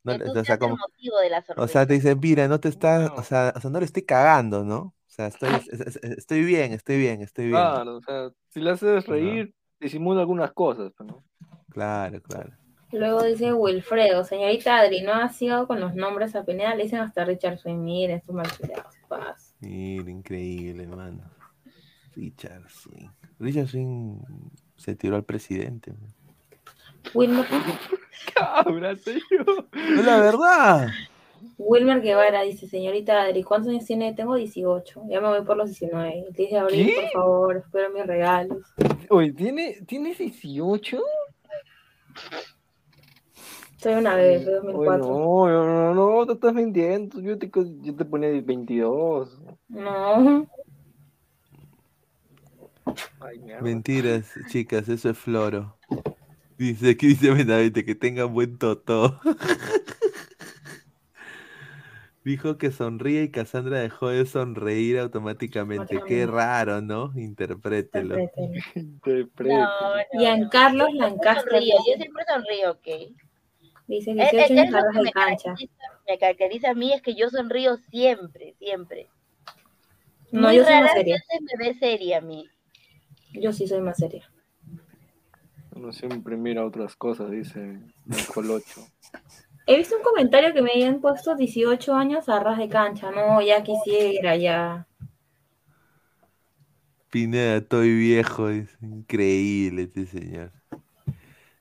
[0.06, 1.68] no, Que tú o sea, seas el como, motivo de la o sonrisa.
[1.68, 4.64] sea, te dicen, mira, no te estás, o sea, o sea, no le estoy cagando,
[4.64, 4.78] ¿no?
[4.78, 7.58] O sea, estoy, es- es- es- estoy bien, estoy bien, estoy bien.
[7.58, 11.24] Claro, o sea, si le haces reír, disimula algunas cosas, pues, ¿no?
[11.70, 12.52] Claro, claro.
[12.92, 17.00] Luego dice Wilfredo, señorita Adri, no ha sido con los nombres a Pineda, le dicen
[17.00, 19.54] hasta Richard Swing, miren, estos malcriados, paz.
[19.60, 21.24] Mira, increíble, hermano.
[22.16, 23.10] Richard Swing.
[23.40, 24.20] Richard Swing
[24.78, 25.92] se tiró al presidente.
[25.92, 26.15] man.
[27.14, 27.46] Wilmer,
[28.34, 29.68] Cabra, señor.
[30.06, 30.88] La verdad.
[31.58, 34.14] Wilmer Guevara dice, señorita Adri, ¿cuántos años tiene?
[34.14, 36.26] Tengo 18, ya me voy por los 19.
[36.32, 37.10] Dice Abril, ¿Qué?
[37.14, 38.58] por favor, espero mis regalos.
[39.10, 41.02] Oye, ¿tiene, ¿tienes 18?
[43.78, 45.08] Soy una bebé, de Oye, 2004.
[45.08, 47.20] no, no, no, no, te estás mintiendo.
[47.22, 49.40] Yo te, yo te ponía 22.
[49.70, 50.48] No.
[53.20, 53.42] Ay.
[53.62, 55.75] Mentiras, chicas, eso es floro.
[56.58, 59.20] Dice, aquí dice Benavente que tengan buen totó.
[62.24, 66.02] Dijo que sonríe y Cassandra dejó de sonreír automáticamente.
[66.08, 67.12] Qué raro, ¿no?
[67.16, 68.18] Interprételo.
[68.74, 69.68] Interprételo.
[70.12, 71.52] Giancarlos Lancaster.
[71.52, 72.88] Sonrío, yo siempre sonrío, ok.
[73.88, 74.52] Dice Es- 18 es-
[74.96, 75.56] es me cancha.
[76.08, 79.08] Me caracteriza a mí es que yo sonrío siempre, siempre.
[80.32, 81.16] No, Muy yo soy más seria.
[81.16, 82.50] veces me ve seria a mí.
[83.34, 84.28] Yo sí soy más seria.
[85.76, 88.82] Uno siempre mira otras cosas, dice el colocho.
[89.68, 93.12] He visto un comentario que me habían puesto 18 años a ras de cancha.
[93.12, 94.88] No, ya quisiera, ya.
[97.10, 98.50] Pineda, estoy viejo.
[98.50, 100.54] Es increíble este señor.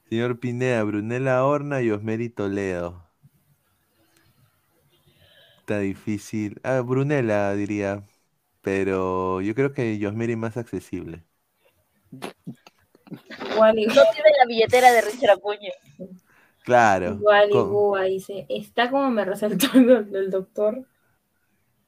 [0.09, 3.03] Señor Pineda, Brunella Horna y Osmeri Toledo.
[5.59, 6.61] Está difícil.
[6.63, 8.05] Ah, Brunella diría.
[8.61, 11.25] Pero yo creo que Yosmeri más accesible.
[13.59, 15.71] Wally, No tiene la billetera de Richard Acuña.
[16.65, 17.21] Claro.
[17.21, 20.87] Wally Con- Gua dice, está como me resaltó el, el doctor.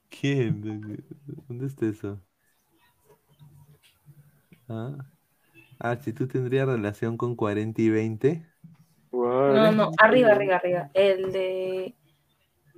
[0.08, 0.60] ¿Quién?
[1.48, 2.20] ¿Dónde está eso?
[4.68, 4.96] Ah,
[5.80, 8.46] ah, si tú tendrías relación con 40 y 20.
[9.12, 10.90] No, no, arriba, arriba, arriba.
[10.94, 11.94] El de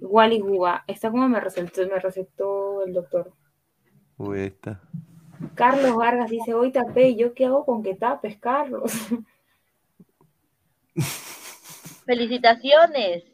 [0.00, 0.84] Wally Gua.
[0.86, 3.32] Está como me resaltó, me recetó el doctor.
[4.18, 4.80] Uy, ahí está.
[5.54, 8.92] Carlos Vargas dice, hoy tapé, ¿yo qué hago con que tapes, Carlos?
[12.06, 13.24] Felicitaciones.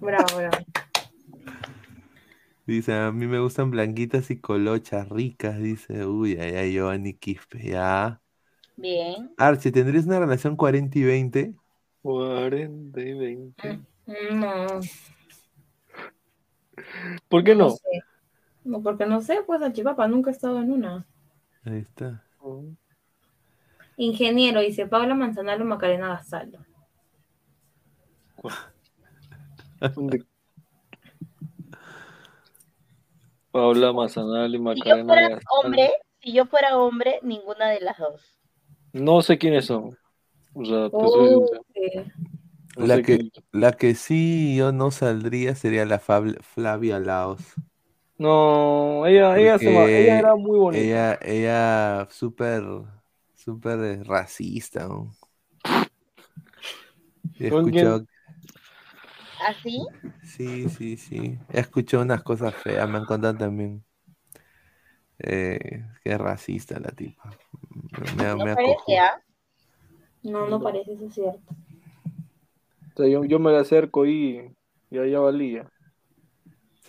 [0.00, 0.56] bravo, bravo.
[2.66, 5.60] Dice, a mí me gustan blanquitas y colochas ricas.
[5.60, 8.20] Dice, uy, ay, ay, Giovanni Quispe, ya.
[8.76, 9.32] Bien.
[9.36, 11.54] Archie, ¿tendrías una relación 40 y 20?
[12.02, 13.80] 40 y 20.
[14.32, 14.66] No.
[17.28, 17.70] ¿Por qué no?
[17.70, 18.02] sé.
[18.64, 21.06] No, porque no sé, pues Chipapa nunca he estado en una.
[21.66, 22.22] Ahí está.
[23.96, 26.58] Ingeniero, dice Paula Manzanalo Macarena Gastaldo.
[29.94, 30.24] ¿Dónde?
[33.50, 37.96] Paula Mazanal y Si yo Macarena fuera hombre, si yo fuera hombre, ninguna de las
[37.98, 38.20] dos.
[38.92, 39.96] No sé quiénes son.
[40.52, 41.62] O sea, te Oh, soy sincero.
[41.74, 42.12] sí.
[42.76, 47.40] No La que, quién- la que sí yo no saldría sería la Fab- Flavia Laos.
[48.18, 50.82] No, ella, ella, se ella era muy bonita.
[50.82, 52.64] Ella, ella súper,
[53.34, 54.88] súper eh, racista.
[54.88, 55.12] ¿no?
[57.38, 57.48] He
[59.46, 59.86] ¿Así?
[60.22, 61.38] sí, sí, sí.
[61.52, 63.84] He escuchado unas cosas feas, me han contado también.
[65.18, 67.30] Eh, que es racista la tipa.
[68.16, 68.98] Me, me, No me parece.
[68.98, 69.20] ¿ah?
[70.22, 71.54] No, no parece, eso es cierto.
[72.94, 74.54] O sea, yo, yo me le acerco y
[74.90, 75.70] ya, ya valía.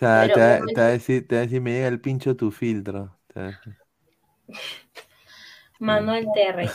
[0.00, 2.00] sea, Pero te, va- te va a decir, te va a decir, me llega el
[2.00, 3.18] pincho tu filtro.
[5.80, 6.70] Manuel Terre,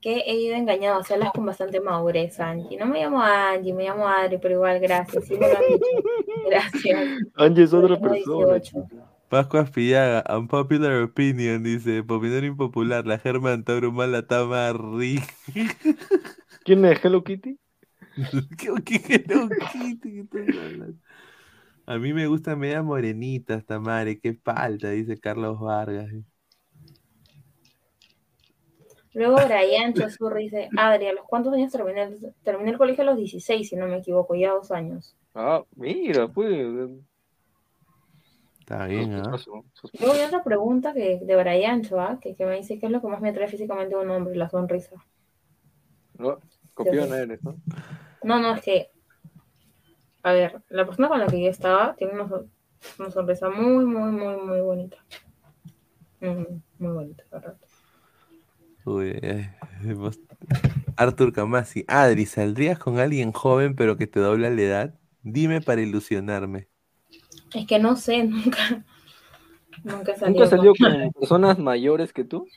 [0.00, 2.78] que he ido engañado a hacerlas con bastante madurez, Angie.
[2.78, 5.24] No me llamo Angie, me llamo Adri, pero igual, gracias.
[5.24, 5.34] Sí.
[6.48, 7.00] Gracias.
[7.36, 8.58] Angie es otra persona.
[8.58, 8.86] 18.
[9.28, 15.20] Pascua Aspillaga, unpopular opinion, dice, opinión impopular, la Germán Tauro Mala Tamari.
[16.64, 17.58] ¿Quién es Hello Kitty?
[18.58, 20.28] ¿Qué, qué Hello Kitty?
[20.28, 20.98] ¿Qué estás hablando?
[21.86, 26.10] A mí me gustan media morenitas, Tamare, qué falta, dice Carlos Vargas.
[29.14, 33.02] Luego Brian Chosurri dice, Adri, ¿a los cuántos años terminé el, terminé el colegio?
[33.02, 35.14] A los 16, si no me equivoco, ya dos años.
[35.34, 36.90] Ah, mira, pues.
[38.60, 39.36] Está bien, ¿ah?
[39.98, 43.02] Luego hay otra pregunta que, de Brian Choa, que, que me dice qué es lo
[43.02, 45.04] que más me atrae físicamente de un hombre, la sonrisa.
[46.16, 46.38] No,
[46.72, 47.56] copiona eres, ¿no?
[48.22, 48.91] No, no, es que,
[50.22, 52.50] a ver, la persona con la que yo estaba tiene una, son-
[52.98, 54.98] una sonrisa muy, muy, muy, muy bonita.
[56.20, 56.46] Muy,
[56.78, 57.56] muy bonita, verdad.
[58.84, 59.48] Uy, ay,
[59.84, 60.20] hemos-
[60.96, 65.00] Arthur Camasi, Adri, ¿saldrías con alguien joven pero que te dobla la edad?
[65.22, 66.68] Dime para ilusionarme.
[67.54, 68.84] Es que no sé, nunca,
[69.84, 70.32] nunca salió.
[70.32, 72.48] ¿Nunca salió con- con personas mayores que tú?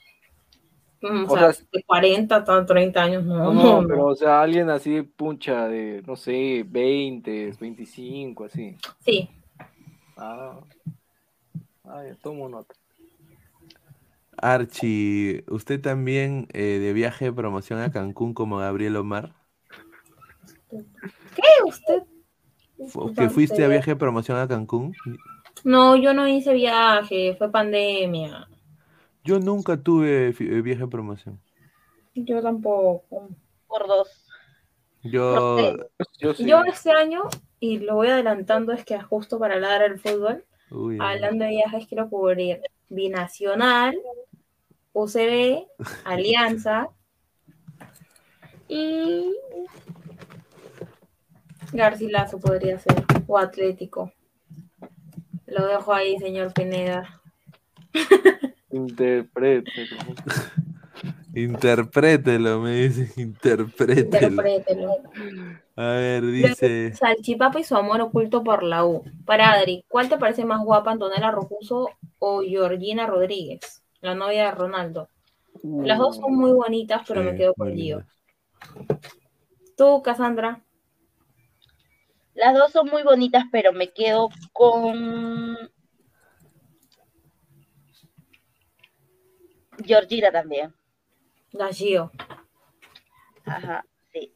[1.01, 3.53] O, o sea, sea, de 40 hasta 30 años, no.
[3.53, 8.75] No, pero o sea, alguien así puncha de, no sé, 20, 25, así.
[9.01, 9.29] Sí,
[10.17, 10.59] Ah,
[11.83, 12.73] ah ya tomo nota.
[14.37, 19.33] Archie, ¿usted también eh, de viaje de promoción a Cancún como Gabriel Omar?
[20.69, 21.43] ¿qué?
[21.65, 22.03] ¿Usted?
[22.95, 24.93] ¿O ¿Que fuiste a viaje de promoción a Cancún?
[25.63, 28.47] No, yo no hice viaje, fue pandemia.
[29.25, 31.41] Yo nunca tuve fi- eh, viaje de promoción.
[32.13, 33.29] Yo tampoco.
[33.67, 34.27] Por dos.
[35.01, 35.57] Yo,
[36.19, 37.23] Yo Yo este año,
[37.59, 41.87] y lo voy adelantando, es que justo para hablar del fútbol, Uy, hablando de viajes,
[41.87, 43.97] quiero cubrir Binacional,
[44.93, 45.65] UCB,
[46.05, 46.89] Alianza
[48.67, 49.35] y
[51.73, 54.11] Garcilaso podría ser, o Atlético.
[55.47, 57.21] Lo dejo ahí, señor Pineda.
[58.75, 59.95] Interprételo.
[61.33, 64.27] Interprételo, me dice, interprételo.
[64.27, 64.97] Interprételo.
[65.77, 66.93] A ver, dice.
[66.93, 69.03] Salchipapa y su amor oculto por la U.
[69.25, 71.89] Para Adri, ¿cuál te parece más guapa, Antonella Rocuso
[72.19, 75.09] o Georgina Rodríguez, la novia de Ronaldo?
[75.63, 78.03] Las dos son muy bonitas, pero me quedo con Gio.
[79.77, 80.61] Tú, Cassandra.
[82.33, 85.71] Las dos son muy bonitas, pero me quedo con
[89.85, 90.73] Georgina también.
[91.53, 92.11] La Gio.
[93.45, 94.31] Ajá, sí.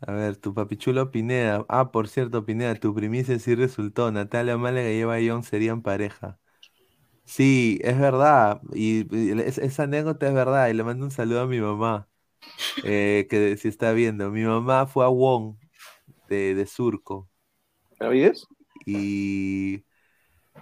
[0.00, 1.64] A ver, tu papichulo Pineda.
[1.68, 4.10] Ah, por cierto, Pineda, tu primicia sí resultó.
[4.10, 6.40] Natalia Málaga y Eva Young serían pareja.
[7.24, 8.62] Sí, es verdad.
[8.74, 10.68] Y, y es- esa anécdota es verdad.
[10.68, 12.08] Y le mando un saludo a mi mamá,
[12.82, 14.30] eh, que si está viendo.
[14.30, 15.56] Mi mamá fue a Wong
[16.28, 17.30] de, de Surco.
[17.98, 18.46] ¿Benavides?
[18.84, 19.84] Y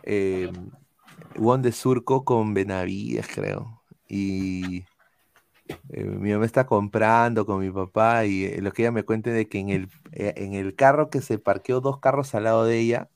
[0.02, 0.50] eh,
[1.36, 3.82] Wong de Surco con Benavides, creo.
[4.08, 4.86] Y
[5.88, 9.30] eh, mi mamá está comprando con mi papá y eh, lo que ella me cuenta
[9.30, 12.64] de que en el, eh, en el carro que se parqueó dos carros al lado
[12.64, 13.10] de ella,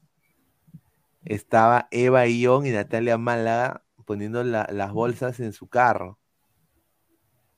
[1.25, 6.19] estaba Eva Ion y Natalia Málaga poniendo la- las bolsas en su carro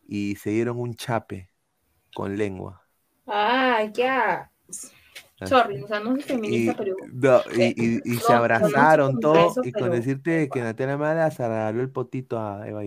[0.09, 1.51] y se dieron un chape
[2.15, 2.87] con lengua.
[3.29, 4.51] Ay, ya.
[5.45, 6.97] Sorry, o sea, no soy Y, feminista, pero.
[7.13, 11.31] no, y, y- y se abrazaron con todo y con pero- decirte que Natalia Málaga
[11.31, 12.83] se regaló el potito a Eva.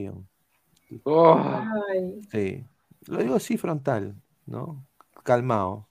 [2.32, 2.66] Sí,
[3.08, 4.86] lo digo así frontal, ¿no?
[5.24, 5.88] Calmado.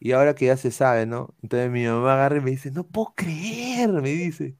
[0.00, 1.34] Y ahora que ya se sabe, ¿no?
[1.42, 4.56] Entonces mi mamá agarra y me dice, no puedo creer, me dice.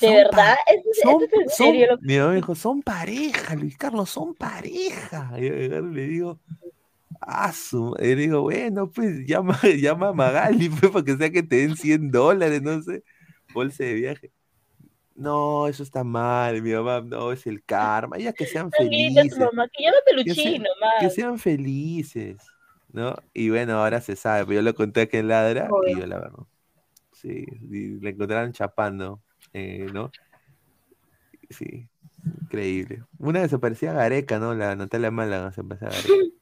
[0.00, 0.30] ¿De "Son verdad?
[0.32, 2.82] pa- ¿Esto es- son- es en son-" serio lo que- Mi mamá me dijo, son
[2.82, 5.32] pareja, Luis Carlos, son pareja.
[5.38, 6.40] Y yo le digo,
[7.20, 7.94] ah, su...
[8.00, 11.76] Y digo, bueno, pues llama, llama a Magali, pues, para que sea que te den
[11.76, 13.02] 100 dólares, no sé,
[13.52, 14.32] bolsa de viaje.
[15.14, 19.36] No, eso está mal, mi mamá, no, es el karma, ya que sean tu felices.
[19.36, 20.34] mamá, que ya no te Que
[21.10, 22.36] sean, que felices,
[22.92, 23.16] ¿no?
[23.34, 26.18] Y bueno, ahora se sabe, pero yo lo conté aquí en Ladra y yo la
[26.18, 26.44] verdad.
[27.12, 29.20] Sí, y le encontraron chapando,
[29.52, 30.12] eh, ¿no?
[31.50, 31.88] Sí,
[32.42, 33.02] increíble.
[33.18, 34.54] Una que se parecía a Gareca, ¿no?
[34.54, 36.08] La Natalia Málaga se a Gareca.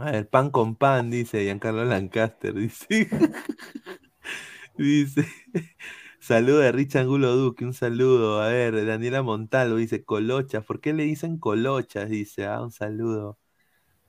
[0.00, 3.08] A ver, pan con pan, dice Giancarlo Lancaster, dice.
[4.76, 5.26] Dice.
[6.20, 8.40] Saludo de Rich Angulo Duque, un saludo.
[8.42, 10.64] A ver, Daniela Montalvo dice Colochas.
[10.64, 12.08] ¿Por qué le dicen Colochas?
[12.10, 13.38] Dice, ah, un saludo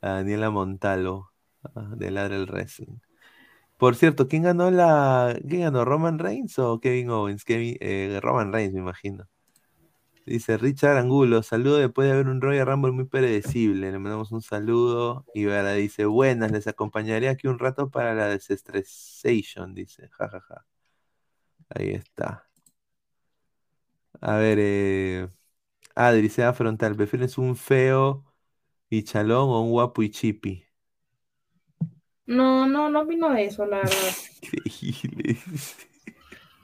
[0.01, 1.31] a Daniela Montalvo,
[1.75, 2.99] ah, de Ladra el Wrestling.
[3.77, 5.37] Por cierto, ¿quién ganó la.
[5.49, 5.85] ¿Quién ganó?
[5.85, 7.45] ¿Roman Reigns o Kevin Owens?
[7.45, 9.27] Kevin, eh, Roman Reigns, me imagino.
[10.31, 13.91] Dice Richard Angulo, saludo después de ver un Royal Rumble muy predecible.
[13.91, 15.25] Le mandamos un saludo.
[15.33, 20.09] Y Vera dice, buenas, les acompañaré aquí un rato para la desestresation, dice.
[20.17, 20.65] Ja, ja, ja.
[21.69, 22.47] Ahí está.
[24.21, 25.29] A ver, eh,
[25.95, 26.95] Adri, sea frontal.
[26.95, 28.25] ¿Prefieres un feo
[28.89, 30.65] y chalón o un guapo y chipi?
[32.25, 34.15] No, no, no opino de eso, la verdad.
[34.43, 35.37] Increíble.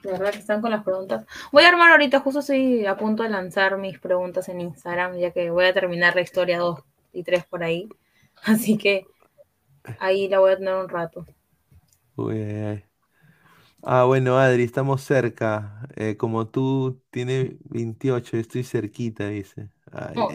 [0.02, 1.26] De verdad que están con las preguntas.
[1.50, 5.32] Voy a armar ahorita, justo estoy a punto de lanzar mis preguntas en Instagram, ya
[5.32, 6.80] que voy a terminar la historia 2
[7.12, 7.88] y 3 por ahí.
[8.44, 9.06] Así que
[9.98, 11.26] ahí la voy a tener un rato.
[12.16, 12.84] Uy, ay, ay.
[13.82, 15.88] Ah, bueno, Adri, estamos cerca.
[15.96, 19.70] Eh, como tú tienes 28, yo estoy cerquita, dice.
[19.92, 20.28] Ay, No.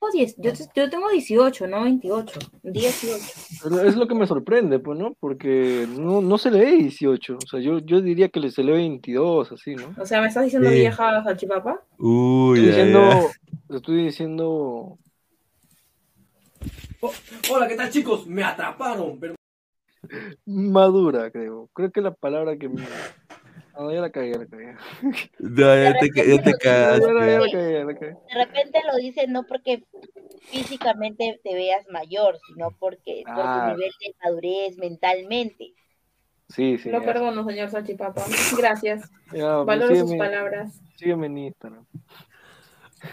[0.00, 0.34] Ay, ay.
[0.34, 2.38] Tengo 10 yo, yo tengo 18, no 28.
[2.62, 3.24] 18.
[3.62, 5.14] Pero es lo que me sorprende, pues, ¿no?
[5.18, 7.38] Porque no, no se lee 18.
[7.42, 9.94] O sea, yo, yo diría que le se lee 22, así, ¿no?
[10.00, 10.76] O sea, ¿me estás diciendo Sí.
[10.76, 11.82] vieja salchipapa?
[11.98, 13.30] Uy, Estoy diciendo,
[13.70, 14.98] estoy diciendo
[17.00, 17.12] Oh,
[17.52, 18.26] hola, ¿qué tal chicos?
[18.26, 19.34] Me atraparon, pero
[20.46, 21.68] madura, creo.
[21.72, 22.82] Creo que la palabra que me...
[23.78, 24.74] Ah, no, ya la cagué, la cagué.
[25.38, 27.06] No, ya te, ya te Ya, ya la cagaste.
[27.52, 28.12] cagué, ya la cagué.
[28.12, 29.84] De repente lo dice no porque
[30.40, 33.68] físicamente te veas mayor, sino porque por Ah.
[33.70, 35.74] tu nivel de madurez mentalmente.
[36.48, 36.88] Sí, sí.
[36.90, 37.04] Lo ya.
[37.04, 38.22] perdono, señor salchipapa.
[38.56, 39.10] Gracias.
[39.32, 40.80] Ya, Valoro sus palabras.
[40.96, 41.84] Sígueme en Instagram.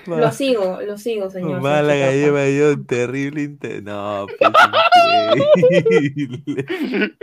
[0.07, 3.83] Lo sigo, lo sigo, señor Málaga lleva yo un terrible inter...
[3.83, 4.49] No, pues
[5.69, 6.65] increíble.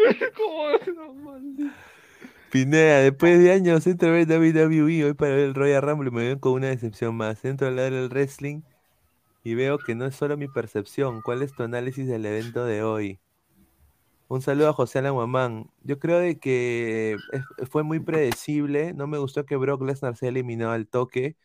[2.51, 6.13] Pineda, después de años entro a ver WWE, hoy para ver el Royal Rumble y
[6.13, 7.45] me veo con una decepción más.
[7.45, 8.63] Entro a hablar del wrestling
[9.45, 11.23] y veo que no es solo mi percepción.
[11.23, 13.21] ¿Cuál es tu análisis del evento de hoy?
[14.29, 15.71] Un saludo a José Alan.
[15.83, 17.17] Yo creo de que
[17.71, 18.93] fue muy predecible.
[18.95, 21.37] No me gustó que Brock Lesnar se eliminado al toque.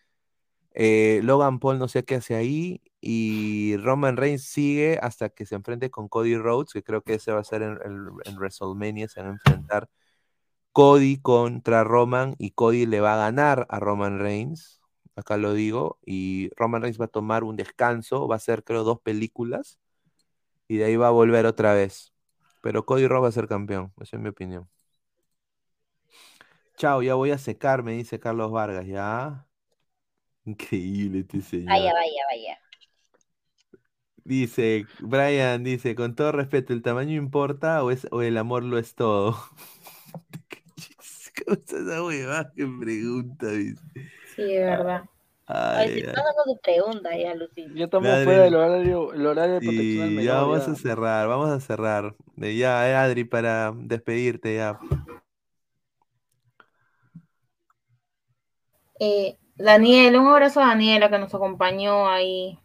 [0.73, 2.81] Eh, Logan Paul no sé qué hace ahí.
[3.01, 7.31] Y Roman Reigns sigue hasta que se enfrente con Cody Rhodes, que creo que ese
[7.31, 7.79] va a ser en-
[8.25, 9.89] en WrestleMania, se van a enfrentar.
[10.75, 14.81] Cody contra Roman y Cody le va a ganar a Roman Reigns,
[15.15, 18.83] acá lo digo, y Roman Reigns va a tomar un descanso, va a hacer creo
[18.83, 19.79] dos películas
[20.67, 22.11] y de ahí va a volver otra vez.
[22.61, 24.67] Pero Cody Rhodes va a ser campeón, esa es mi opinión.
[26.75, 29.47] Chao, ya voy a secar, me dice Carlos Vargas, ya.
[30.43, 31.67] Increíble este señor.
[31.67, 32.59] Vaya, vaya, vaya.
[34.25, 38.77] Dice, Brian dice, con todo respeto, ¿el tamaño importa o, es, o el amor lo
[38.77, 39.37] es todo?
[41.45, 42.51] ¿Cómo está esa huevada?
[42.55, 43.83] ¿Qué pregunta, dice?
[44.23, 45.05] Sí, de verdad.
[45.47, 46.25] Ay, Ay, ay.
[46.45, 47.71] su pregunta ya, Lucía.
[47.73, 50.23] Ya estamos fuera del horario, el horario de protección Sí, al menor.
[50.23, 50.71] ya vamos ya.
[50.71, 52.15] a cerrar, vamos a cerrar.
[52.35, 54.79] De ya, eh, Adri, para despedirte ya.
[58.99, 62.59] Eh, Daniel, un abrazo a Daniela que nos acompañó ahí.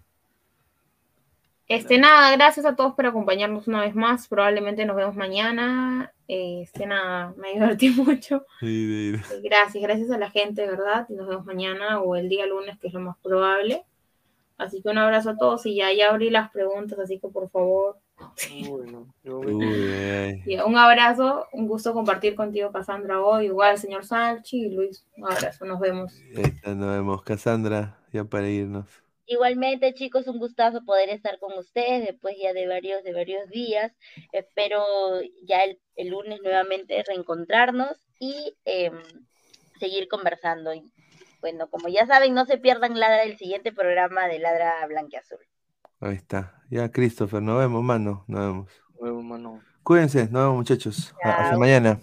[1.68, 4.28] Este, nada, gracias a todos por acompañarnos una vez más.
[4.28, 6.12] Probablemente nos vemos mañana.
[6.32, 8.46] Este, nada, me divertí mucho.
[8.60, 9.34] Sí, sí.
[9.42, 11.04] Gracias, gracias a la gente, ¿verdad?
[11.08, 13.84] Y nos vemos mañana o el día lunes, que es lo más probable.
[14.56, 17.50] Así que un abrazo a todos y ya, ya abrí las preguntas, así que por
[17.50, 17.98] favor.
[18.68, 23.46] Bueno, yo Uy, un abrazo, un gusto compartir contigo, Cassandra, hoy.
[23.46, 26.14] Igual, señor Salchi y Luis, un abrazo, nos vemos.
[26.36, 27.22] Ahí está, nos vemos.
[27.22, 28.86] Cassandra, ya para irnos.
[29.30, 33.92] Igualmente, chicos, un gustazo poder estar con ustedes después ya de varios, de varios días.
[34.32, 34.82] Espero
[35.44, 39.00] ya el, el lunes nuevamente reencontrarnos y em,
[39.78, 40.74] seguir conversando.
[40.74, 40.92] Y
[41.40, 45.38] bueno, como ya saben, no se pierdan Ladra el siguiente programa de Ladra Blanqueazul.
[46.00, 46.64] Ahí está.
[46.68, 48.24] Ya, Christopher, nos vemos, mano.
[48.26, 48.72] Nos vemos.
[49.00, 49.62] Nuevo, mano.
[49.84, 51.14] Cuídense, nos vemos, muchachos.
[51.22, 51.60] Hasta Chao.
[51.60, 52.00] mañana.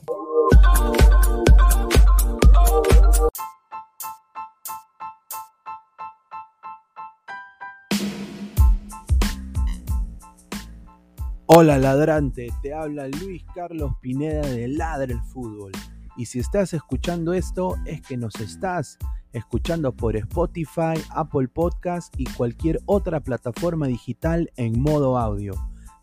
[11.49, 15.71] Hola ladrante, te habla Luis Carlos Pineda de Ladra el Fútbol.
[16.17, 18.97] Y si estás escuchando esto es que nos estás
[19.31, 25.53] escuchando por Spotify, Apple Podcast y cualquier otra plataforma digital en modo audio.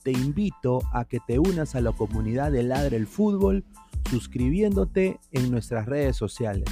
[0.03, 3.67] Te invito a que te unas a la comunidad de Ladra el Fútbol
[4.09, 6.65] suscribiéndote en nuestras redes sociales.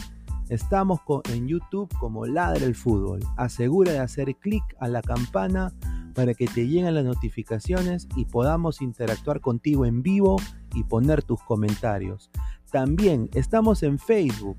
[0.49, 3.21] Estamos en YouTube como Ladra el Fútbol.
[3.37, 5.73] Asegura de hacer clic a la campana
[6.15, 10.37] para que te lleguen las notificaciones y podamos interactuar contigo en vivo
[10.75, 12.31] y poner tus comentarios.
[12.71, 14.57] También estamos en Facebook,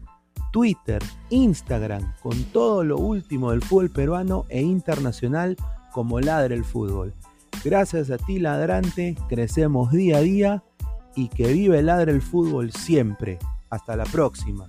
[0.51, 5.57] Twitter, Instagram, con todo lo último del fútbol peruano e internacional
[5.91, 7.13] como Ladra el Fútbol.
[7.63, 10.63] Gracias a ti, ladrante, crecemos día a día
[11.15, 13.39] y que vive Ladra el Fútbol siempre.
[13.69, 14.67] Hasta la próxima.